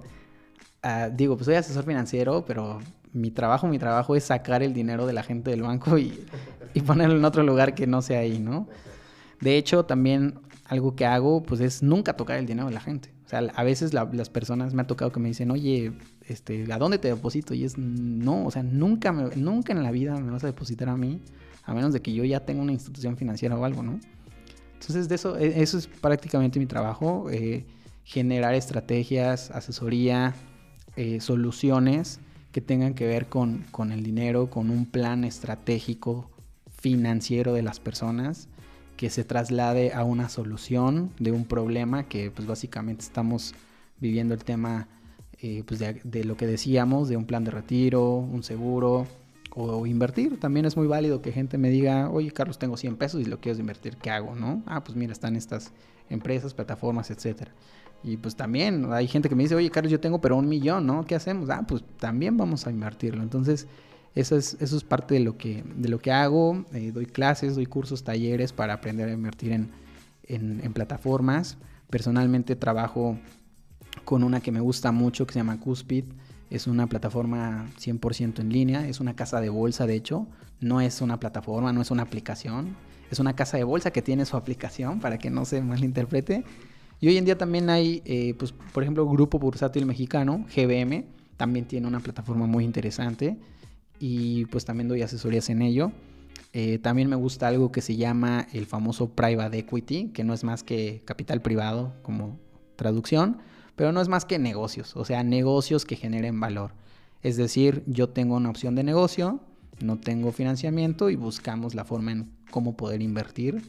ah, 0.83 1.09
digo, 1.09 1.35
pues 1.35 1.45
soy 1.45 1.55
asesor 1.55 1.85
financiero, 1.85 2.45
pero 2.45 2.79
mi 3.13 3.31
trabajo, 3.31 3.67
mi 3.67 3.79
trabajo 3.79 4.15
es 4.15 4.25
sacar 4.25 4.63
el 4.63 4.73
dinero 4.73 5.05
de 5.05 5.13
la 5.13 5.23
gente 5.23 5.51
del 5.51 5.63
banco 5.63 5.97
y, 5.97 6.25
y 6.73 6.81
ponerlo 6.81 7.15
en 7.15 7.25
otro 7.25 7.43
lugar 7.43 7.75
que 7.75 7.87
no 7.87 8.01
sea 8.01 8.19
ahí, 8.19 8.39
¿no? 8.39 8.67
De 9.41 9.57
hecho, 9.57 9.85
también 9.85 10.39
algo 10.65 10.95
que 10.95 11.05
hago, 11.05 11.43
pues 11.43 11.61
es 11.61 11.83
nunca 11.83 12.13
tocar 12.13 12.37
el 12.37 12.45
dinero 12.45 12.67
de 12.67 12.73
la 12.73 12.81
gente. 12.81 13.13
O 13.25 13.29
sea, 13.29 13.39
a 13.39 13.63
veces 13.63 13.93
las 13.93 14.29
personas 14.29 14.73
me 14.73 14.81
ha 14.81 14.87
tocado 14.87 15.11
que 15.11 15.19
me 15.19 15.27
dicen, 15.27 15.51
oye, 15.51 15.91
este, 16.27 16.71
¿a 16.71 16.77
dónde 16.77 16.97
te 16.97 17.09
deposito? 17.09 17.53
Y 17.53 17.65
es, 17.65 17.77
no, 17.77 18.45
o 18.45 18.51
sea, 18.51 18.63
nunca, 18.63 19.11
nunca 19.11 19.73
en 19.73 19.83
la 19.83 19.91
vida 19.91 20.17
me 20.17 20.31
vas 20.31 20.43
a 20.43 20.47
depositar 20.47 20.87
a 20.89 20.95
mí, 20.95 21.21
a 21.63 21.73
menos 21.73 21.93
de 21.93 22.01
que 22.01 22.13
yo 22.13 22.23
ya 22.23 22.45
tenga 22.45 22.61
una 22.61 22.71
institución 22.71 23.17
financiera 23.17 23.57
o 23.57 23.65
algo, 23.65 23.83
¿no? 23.83 23.99
Entonces, 24.73 25.09
de 25.09 25.15
eso, 25.15 25.37
e, 25.37 25.61
eso 25.61 25.77
es 25.77 25.87
prácticamente 25.87 26.59
mi 26.59 26.67
trabajo, 26.67 27.27
eh, 27.29 27.65
generar 28.03 28.53
estrategias, 28.53 29.51
asesoría, 29.51 30.33
eh, 30.95 31.19
soluciones 31.19 32.21
que 32.57 32.61
tengan 32.61 32.95
que 32.95 33.05
ver 33.05 33.27
con, 33.27 33.65
con 33.69 33.91
el 33.91 34.01
dinero, 34.01 34.49
con 34.49 34.71
un 34.71 34.87
plan 34.87 35.23
estratégico 35.23 36.31
financiero 36.75 37.53
de 37.53 37.61
las 37.61 37.79
personas 37.79 38.49
que 38.95 39.11
se 39.11 39.23
traslade 39.23 39.93
a 39.93 40.03
una 40.03 40.27
solución 40.27 41.11
de 41.19 41.31
un 41.31 41.45
problema 41.45 42.07
que 42.09 42.31
pues 42.31 42.47
básicamente 42.47 43.03
estamos 43.03 43.53
viviendo 43.99 44.33
el 44.33 44.43
tema 44.43 44.87
eh, 45.39 45.63
pues 45.67 45.79
de, 45.79 46.23
lo 46.23 46.35
que 46.35 46.47
decíamos, 46.47 47.09
de 47.09 47.17
un 47.17 47.27
plan 47.27 47.43
de 47.43 47.51
retiro, 47.51 48.15
un 48.15 48.41
seguro 48.41 49.05
o 49.51 49.85
invertir. 49.85 50.39
También 50.39 50.65
es 50.65 50.75
muy 50.75 50.87
válido 50.87 51.21
que 51.21 51.31
gente 51.31 51.59
me 51.59 51.69
diga, 51.69 52.09
oye 52.09 52.31
Carlos, 52.31 52.57
tengo 52.57 52.75
100 52.75 52.95
pesos 52.95 53.21
y 53.21 53.25
lo 53.25 53.39
quiero 53.39 53.59
invertir, 53.59 53.97
¿qué 53.97 54.09
hago? 54.09 54.33
¿no? 54.33 54.63
Ah, 54.65 54.83
pues 54.83 54.97
mira, 54.97 55.13
están 55.13 55.35
estas 55.35 55.73
empresas, 56.09 56.55
plataformas, 56.55 57.11
etcétera. 57.11 57.51
Y 58.03 58.17
pues 58.17 58.35
también 58.35 58.91
hay 58.93 59.07
gente 59.07 59.29
que 59.29 59.35
me 59.35 59.43
dice, 59.43 59.55
oye 59.55 59.69
Carlos, 59.69 59.91
yo 59.91 59.99
tengo 59.99 60.21
pero 60.21 60.37
un 60.37 60.47
millón, 60.47 60.85
¿no? 60.85 61.05
¿Qué 61.05 61.15
hacemos? 61.15 61.49
Ah, 61.49 61.65
pues 61.67 61.83
también 61.99 62.37
vamos 62.37 62.67
a 62.67 62.71
invertirlo. 62.71 63.21
Entonces, 63.23 63.67
eso 64.15 64.35
es, 64.35 64.57
eso 64.59 64.77
es 64.77 64.83
parte 64.83 65.13
de 65.13 65.19
lo 65.19 65.37
que, 65.37 65.63
de 65.75 65.89
lo 65.89 65.99
que 65.99 66.11
hago. 66.11 66.65
Eh, 66.73 66.91
doy 66.91 67.05
clases, 67.05 67.55
doy 67.55 67.65
cursos, 67.65 68.03
talleres 68.03 68.53
para 68.53 68.73
aprender 68.73 69.09
a 69.09 69.11
invertir 69.11 69.51
en, 69.51 69.71
en, 70.27 70.73
plataformas. 70.73 71.57
Personalmente 71.89 72.55
trabajo 72.55 73.17
con 74.05 74.23
una 74.23 74.41
que 74.41 74.51
me 74.51 74.59
gusta 74.59 74.91
mucho 74.91 75.27
que 75.27 75.33
se 75.33 75.39
llama 75.39 75.59
Cuspid. 75.59 76.05
Es 76.49 76.65
una 76.65 76.87
plataforma 76.87 77.67
100% 77.79 78.39
en 78.39 78.49
línea, 78.49 78.87
es 78.87 78.99
una 78.99 79.15
casa 79.15 79.41
de 79.41 79.49
bolsa 79.49 79.85
de 79.85 79.95
hecho, 79.95 80.27
no 80.61 80.81
es 80.81 81.01
una 81.01 81.19
plataforma, 81.19 81.73
no 81.73 81.81
es 81.81 81.91
una 81.91 82.03
aplicación, 82.03 82.75
es 83.11 83.19
una 83.19 83.35
casa 83.35 83.57
de 83.57 83.65
bolsa 83.65 83.91
que 83.91 84.01
tiene 84.01 84.25
su 84.25 84.37
aplicación 84.37 84.99
para 84.99 85.17
que 85.17 85.29
no 85.29 85.45
se 85.45 85.61
malinterprete. 85.61 86.43
Y 86.99 87.07
hoy 87.07 87.17
en 87.17 87.25
día 87.25 87.37
también 87.37 87.69
hay, 87.69 88.01
eh, 88.05 88.33
pues, 88.37 88.53
por 88.73 88.83
ejemplo, 88.83 89.07
Grupo 89.07 89.37
Bursátil 89.37 89.85
Mexicano, 89.85 90.45
GBM, 90.55 91.05
también 91.37 91.65
tiene 91.65 91.87
una 91.87 91.99
plataforma 91.99 92.47
muy 92.47 92.63
interesante 92.63 93.37
y 93.99 94.45
pues 94.45 94.65
también 94.65 94.87
doy 94.87 95.03
asesorías 95.03 95.49
en 95.49 95.61
ello. 95.61 95.91
Eh, 96.53 96.79
también 96.79 97.07
me 97.09 97.15
gusta 97.15 97.47
algo 97.47 97.71
que 97.71 97.81
se 97.81 97.95
llama 97.95 98.47
el 98.53 98.65
famoso 98.65 99.09
private 99.09 99.59
equity, 99.59 100.09
que 100.09 100.23
no 100.23 100.33
es 100.33 100.43
más 100.43 100.63
que 100.63 101.03
capital 101.05 101.41
privado 101.41 101.93
como 102.01 102.39
traducción, 102.75 103.37
pero 103.75 103.91
no 103.91 104.01
es 104.01 104.07
más 104.07 104.25
que 104.25 104.39
negocios, 104.39 104.95
o 104.95 105.05
sea, 105.05 105.23
negocios 105.23 105.85
que 105.85 105.95
generen 105.95 106.39
valor. 106.39 106.71
Es 107.21 107.37
decir, 107.37 107.83
yo 107.85 108.09
tengo 108.09 108.35
una 108.35 108.49
opción 108.49 108.73
de 108.75 108.83
negocio, 108.83 109.39
no 109.79 109.99
tengo 109.99 110.31
financiamiento 110.31 111.09
y 111.09 111.15
buscamos 111.15 111.75
la 111.75 111.85
forma 111.85 112.11
en 112.11 112.31
cómo 112.49 112.75
poder 112.75 113.01
invertir 113.01 113.61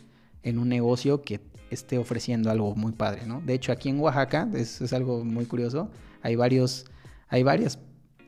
en 0.43 0.59
un 0.59 0.69
negocio 0.69 1.23
que 1.23 1.41
esté 1.71 1.99
ofreciendo 1.99 2.51
algo 2.51 2.75
muy 2.75 2.93
padre, 2.93 3.27
¿no? 3.27 3.41
De 3.41 3.55
hecho, 3.55 3.73
aquí 3.73 3.89
en 3.89 4.01
Oaxaca, 4.01 4.49
es, 4.55 4.81
es 4.81 4.93
algo 4.93 5.25
muy 5.25 5.47
curioso, 5.47 5.91
hay 6.23 6.37
varios, 6.37 6.87
hay 7.29 7.43
varias 7.43 7.79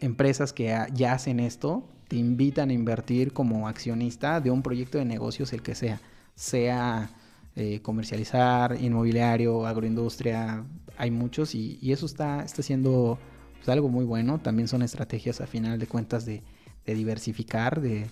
empresas 0.00 0.52
que 0.52 0.76
ya 0.94 1.12
hacen 1.12 1.40
esto 1.40 1.88
te 2.10 2.16
invitan 2.16 2.70
a 2.70 2.72
invertir 2.72 3.32
como 3.32 3.68
accionista 3.68 4.40
de 4.40 4.50
un 4.50 4.62
proyecto 4.62 4.98
de 4.98 5.04
negocios, 5.04 5.52
el 5.52 5.62
que 5.62 5.76
sea, 5.76 6.00
sea 6.34 7.08
eh, 7.54 7.78
comercializar, 7.82 8.76
inmobiliario, 8.80 9.64
agroindustria, 9.64 10.64
hay 10.98 11.12
muchos 11.12 11.54
y, 11.54 11.78
eso 11.92 12.06
está, 12.06 12.42
está 12.42 12.64
siendo 12.64 13.16
pues, 13.58 13.68
algo 13.68 13.88
muy 13.88 14.04
bueno. 14.04 14.40
También 14.40 14.66
son 14.66 14.82
estrategias 14.82 15.40
a 15.40 15.46
final 15.46 15.78
de 15.78 15.86
cuentas 15.86 16.26
de, 16.26 16.42
diversificar, 16.84 17.80
de, 17.80 18.08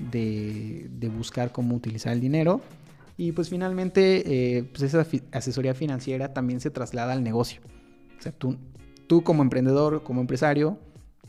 de, 0.00 1.08
buscar 1.08 1.52
cómo 1.52 1.76
utilizar 1.76 2.14
el 2.14 2.20
dinero. 2.20 2.60
Y 3.16 3.32
pues 3.32 3.48
finalmente, 3.48 4.58
eh, 4.58 4.64
pues 4.64 4.82
esa 4.82 5.06
asesoría 5.32 5.74
financiera 5.74 6.34
también 6.34 6.60
se 6.60 6.70
traslada 6.70 7.12
al 7.12 7.22
negocio. 7.22 7.60
O 8.18 8.22
sea, 8.22 8.32
tú, 8.32 8.56
tú 9.06 9.22
como 9.22 9.42
emprendedor, 9.42 10.02
como 10.02 10.20
empresario, 10.20 10.78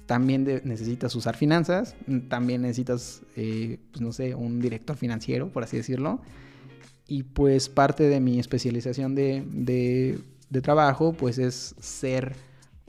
también 0.08 0.46
necesitas 0.64 1.14
usar 1.16 1.36
finanzas, 1.36 1.96
mm, 2.08 2.30
también 2.30 2.64
necesitas, 2.64 3.22
eh, 3.36 3.80
pues 3.92 4.02
no 4.02 4.12
sé, 4.12 4.34
un 4.34 4.60
director 4.60 4.96
financiero, 4.96 5.50
por 5.50 5.64
así 5.64 5.78
decirlo. 5.78 6.22
Y 7.08 7.24
pues 7.24 7.70
parte 7.70 8.04
de 8.10 8.20
mi 8.20 8.40
especialización 8.40 9.16
de, 9.16 10.20
trabajo, 10.62 11.14
pues 11.14 11.38
es 11.38 11.76
ser 11.80 12.36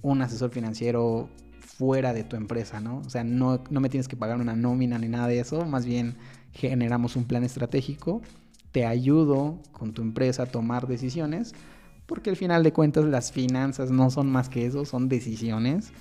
un 0.01 0.23
asesor 0.23 0.51
financiero 0.51 1.29
fuera 1.61 2.13
de 2.13 2.25
tu 2.25 2.37
empresa, 2.37 2.81
¿no? 2.81 2.99
O 2.99 3.11
sea, 3.11 3.25
no, 3.25 3.63
no 3.71 3.81
me 3.81 3.89
tienes 3.89 4.09
que 4.09 4.17
pagar 4.17 4.41
una 4.41 4.57
nómina 4.57 4.99
ni 4.99 5.09
nada 5.09 5.29
de 5.29 5.41
eso, 5.41 5.65
más 5.67 5.85
bien 5.85 6.17
generamos 6.53 7.15
un 7.15 7.25
plan 7.25 7.45
estratégico, 7.45 8.23
te 8.73 8.87
ayudo 8.87 9.59
con 9.73 9.93
tu 9.93 10.03
empresa 10.03 10.45
a 10.45 10.47
tomar 10.47 10.87
decisiones, 10.87 11.55
porque 12.07 12.31
al 12.31 12.37
final 12.37 12.63
de 12.63 12.73
cuentas 12.73 13.05
las 13.05 13.33
finanzas 13.33 13.91
no 13.91 14.11
son 14.11 14.31
más 14.31 14.49
que 14.49 14.67
eso, 14.67 14.85
son 14.85 15.09
decisiones 15.09 15.93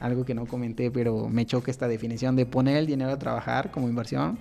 algo 0.00 0.24
que 0.24 0.34
no 0.34 0.46
comenté, 0.46 0.90
pero 0.90 1.28
me 1.28 1.46
choca 1.46 1.70
esta 1.70 1.86
definición 1.86 2.34
de 2.34 2.46
poner 2.46 2.78
el 2.78 2.86
dinero 2.86 3.12
a 3.12 3.18
trabajar 3.18 3.70
como 3.70 3.88
inversión. 3.88 4.38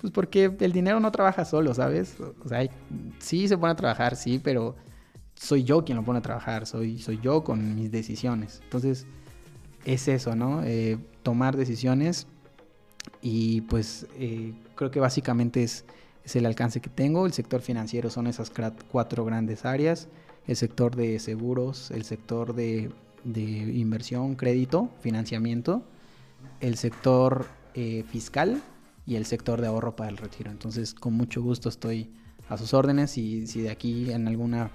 Pues 0.00 0.12
porque 0.12 0.54
el 0.58 0.72
dinero 0.72 0.98
no 1.00 1.10
trabaja 1.12 1.44
solo, 1.44 1.72
¿sabes? 1.74 2.16
O 2.44 2.48
sea, 2.48 2.68
sí 3.18 3.48
se 3.48 3.56
pone 3.56 3.72
a 3.72 3.76
trabajar, 3.76 4.16
sí, 4.16 4.40
pero 4.42 4.74
soy 5.34 5.64
yo 5.64 5.84
quien 5.84 5.96
lo 5.96 6.04
pone 6.04 6.18
a 6.18 6.22
trabajar, 6.22 6.66
soy, 6.66 6.98
soy 6.98 7.20
yo 7.22 7.44
con 7.44 7.74
mis 7.74 7.90
decisiones. 7.90 8.60
Entonces, 8.64 9.06
es 9.84 10.08
eso, 10.08 10.34
¿no? 10.34 10.62
Eh, 10.64 10.98
tomar 11.22 11.56
decisiones 11.56 12.26
y 13.20 13.62
pues 13.62 14.06
eh, 14.18 14.54
creo 14.74 14.90
que 14.90 15.00
básicamente 15.00 15.62
es, 15.62 15.84
es 16.24 16.36
el 16.36 16.46
alcance 16.46 16.80
que 16.80 16.90
tengo. 16.90 17.26
El 17.26 17.32
sector 17.32 17.60
financiero 17.60 18.10
son 18.10 18.26
esas 18.26 18.52
cuatro 18.90 19.24
grandes 19.24 19.64
áreas. 19.64 20.08
El 20.46 20.56
sector 20.56 20.96
de 20.96 21.18
seguros, 21.18 21.90
el 21.90 22.04
sector 22.04 22.54
de 22.54 22.90
de 23.24 23.42
inversión, 23.42 24.36
crédito, 24.36 24.90
financiamiento, 25.00 25.82
el 26.60 26.76
sector 26.76 27.46
eh, 27.74 28.04
fiscal 28.08 28.62
y 29.06 29.16
el 29.16 29.26
sector 29.26 29.60
de 29.60 29.66
ahorro 29.66 29.96
para 29.96 30.10
el 30.10 30.16
retiro. 30.16 30.50
Entonces, 30.50 30.94
con 30.94 31.14
mucho 31.14 31.42
gusto 31.42 31.68
estoy 31.68 32.10
a 32.48 32.56
sus 32.58 32.74
órdenes 32.74 33.16
y 33.18 33.46
si 33.46 33.62
de 33.62 33.70
aquí 33.70 34.12
en 34.12 34.28
algún 34.28 34.68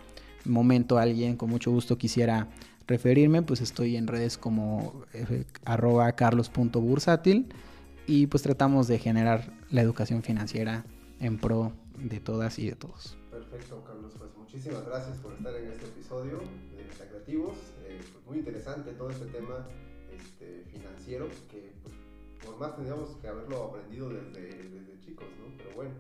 momento 0.46 0.98
alguien 0.98 1.38
con 1.38 1.50
mucho 1.50 1.72
gusto 1.72 1.98
quisiera 1.98 2.48
referirme, 2.88 3.44
pues 3.44 3.62
estoy 3.62 3.96
en 3.96 4.08
redes 4.08 4.38
como 4.38 5.04
eh, 5.14 5.46
arroba 5.64 6.12
carlos.bursátil 6.14 7.48
y 8.08 8.26
pues 8.26 8.42
tratamos 8.42 8.88
de 8.88 8.98
generar 8.98 9.54
la 9.70 9.82
educación 9.82 10.24
financiera 10.24 10.84
en 11.20 11.38
pro 11.38 11.74
de 11.98 12.20
todas 12.20 12.60
y 12.60 12.70
de 12.70 12.76
todos. 12.76 13.18
Perfecto, 13.32 13.84
Carlos. 13.86 14.14
Pues 14.18 14.36
muchísimas 14.38 14.86
gracias 14.86 15.18
por 15.18 15.34
estar 15.34 15.56
en 15.56 15.68
este 15.68 15.86
episodio 15.86 16.40
de 16.76 16.80
Creativos. 17.08 17.58
Eh, 17.86 18.00
pues 18.12 18.26
muy 18.26 18.38
interesante 18.40 18.92
todo 18.94 19.10
este 19.10 19.26
tema 19.28 19.68
este, 20.12 20.66
financiero 20.72 21.28
que 21.50 21.74
pues, 21.84 21.96
por 22.46 22.58
más 22.60 22.76
tendríamos 22.76 23.10
que 23.18 23.28
haberlo 23.28 23.66
aprendido 23.66 24.10
desde, 24.10 25.00
chicos, 25.02 25.28
¿no? 25.40 25.56
Pero 25.58 25.76
bueno, 25.76 25.92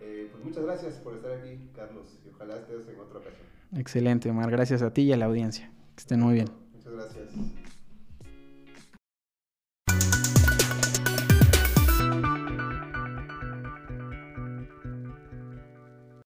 eh, 0.00 0.28
pues 0.30 0.44
muchas 0.44 0.64
gracias 0.64 0.94
por 0.94 1.14
estar 1.14 1.32
aquí, 1.32 1.70
Carlos, 1.74 2.18
y 2.24 2.28
ojalá 2.30 2.56
estés 2.56 2.88
en 2.88 3.00
otra 3.00 3.18
ocasión. 3.18 3.46
Excelente, 3.76 4.30
Omar. 4.30 4.50
Gracias 4.50 4.82
a 4.82 4.92
ti 4.92 5.02
y 5.02 5.12
a 5.12 5.16
la 5.16 5.26
audiencia. 5.26 5.70
Que 5.94 6.00
estén 6.00 6.20
muy 6.20 6.34
bien. 6.34 6.48
Muchas 6.72 6.92
gracias. 6.92 7.30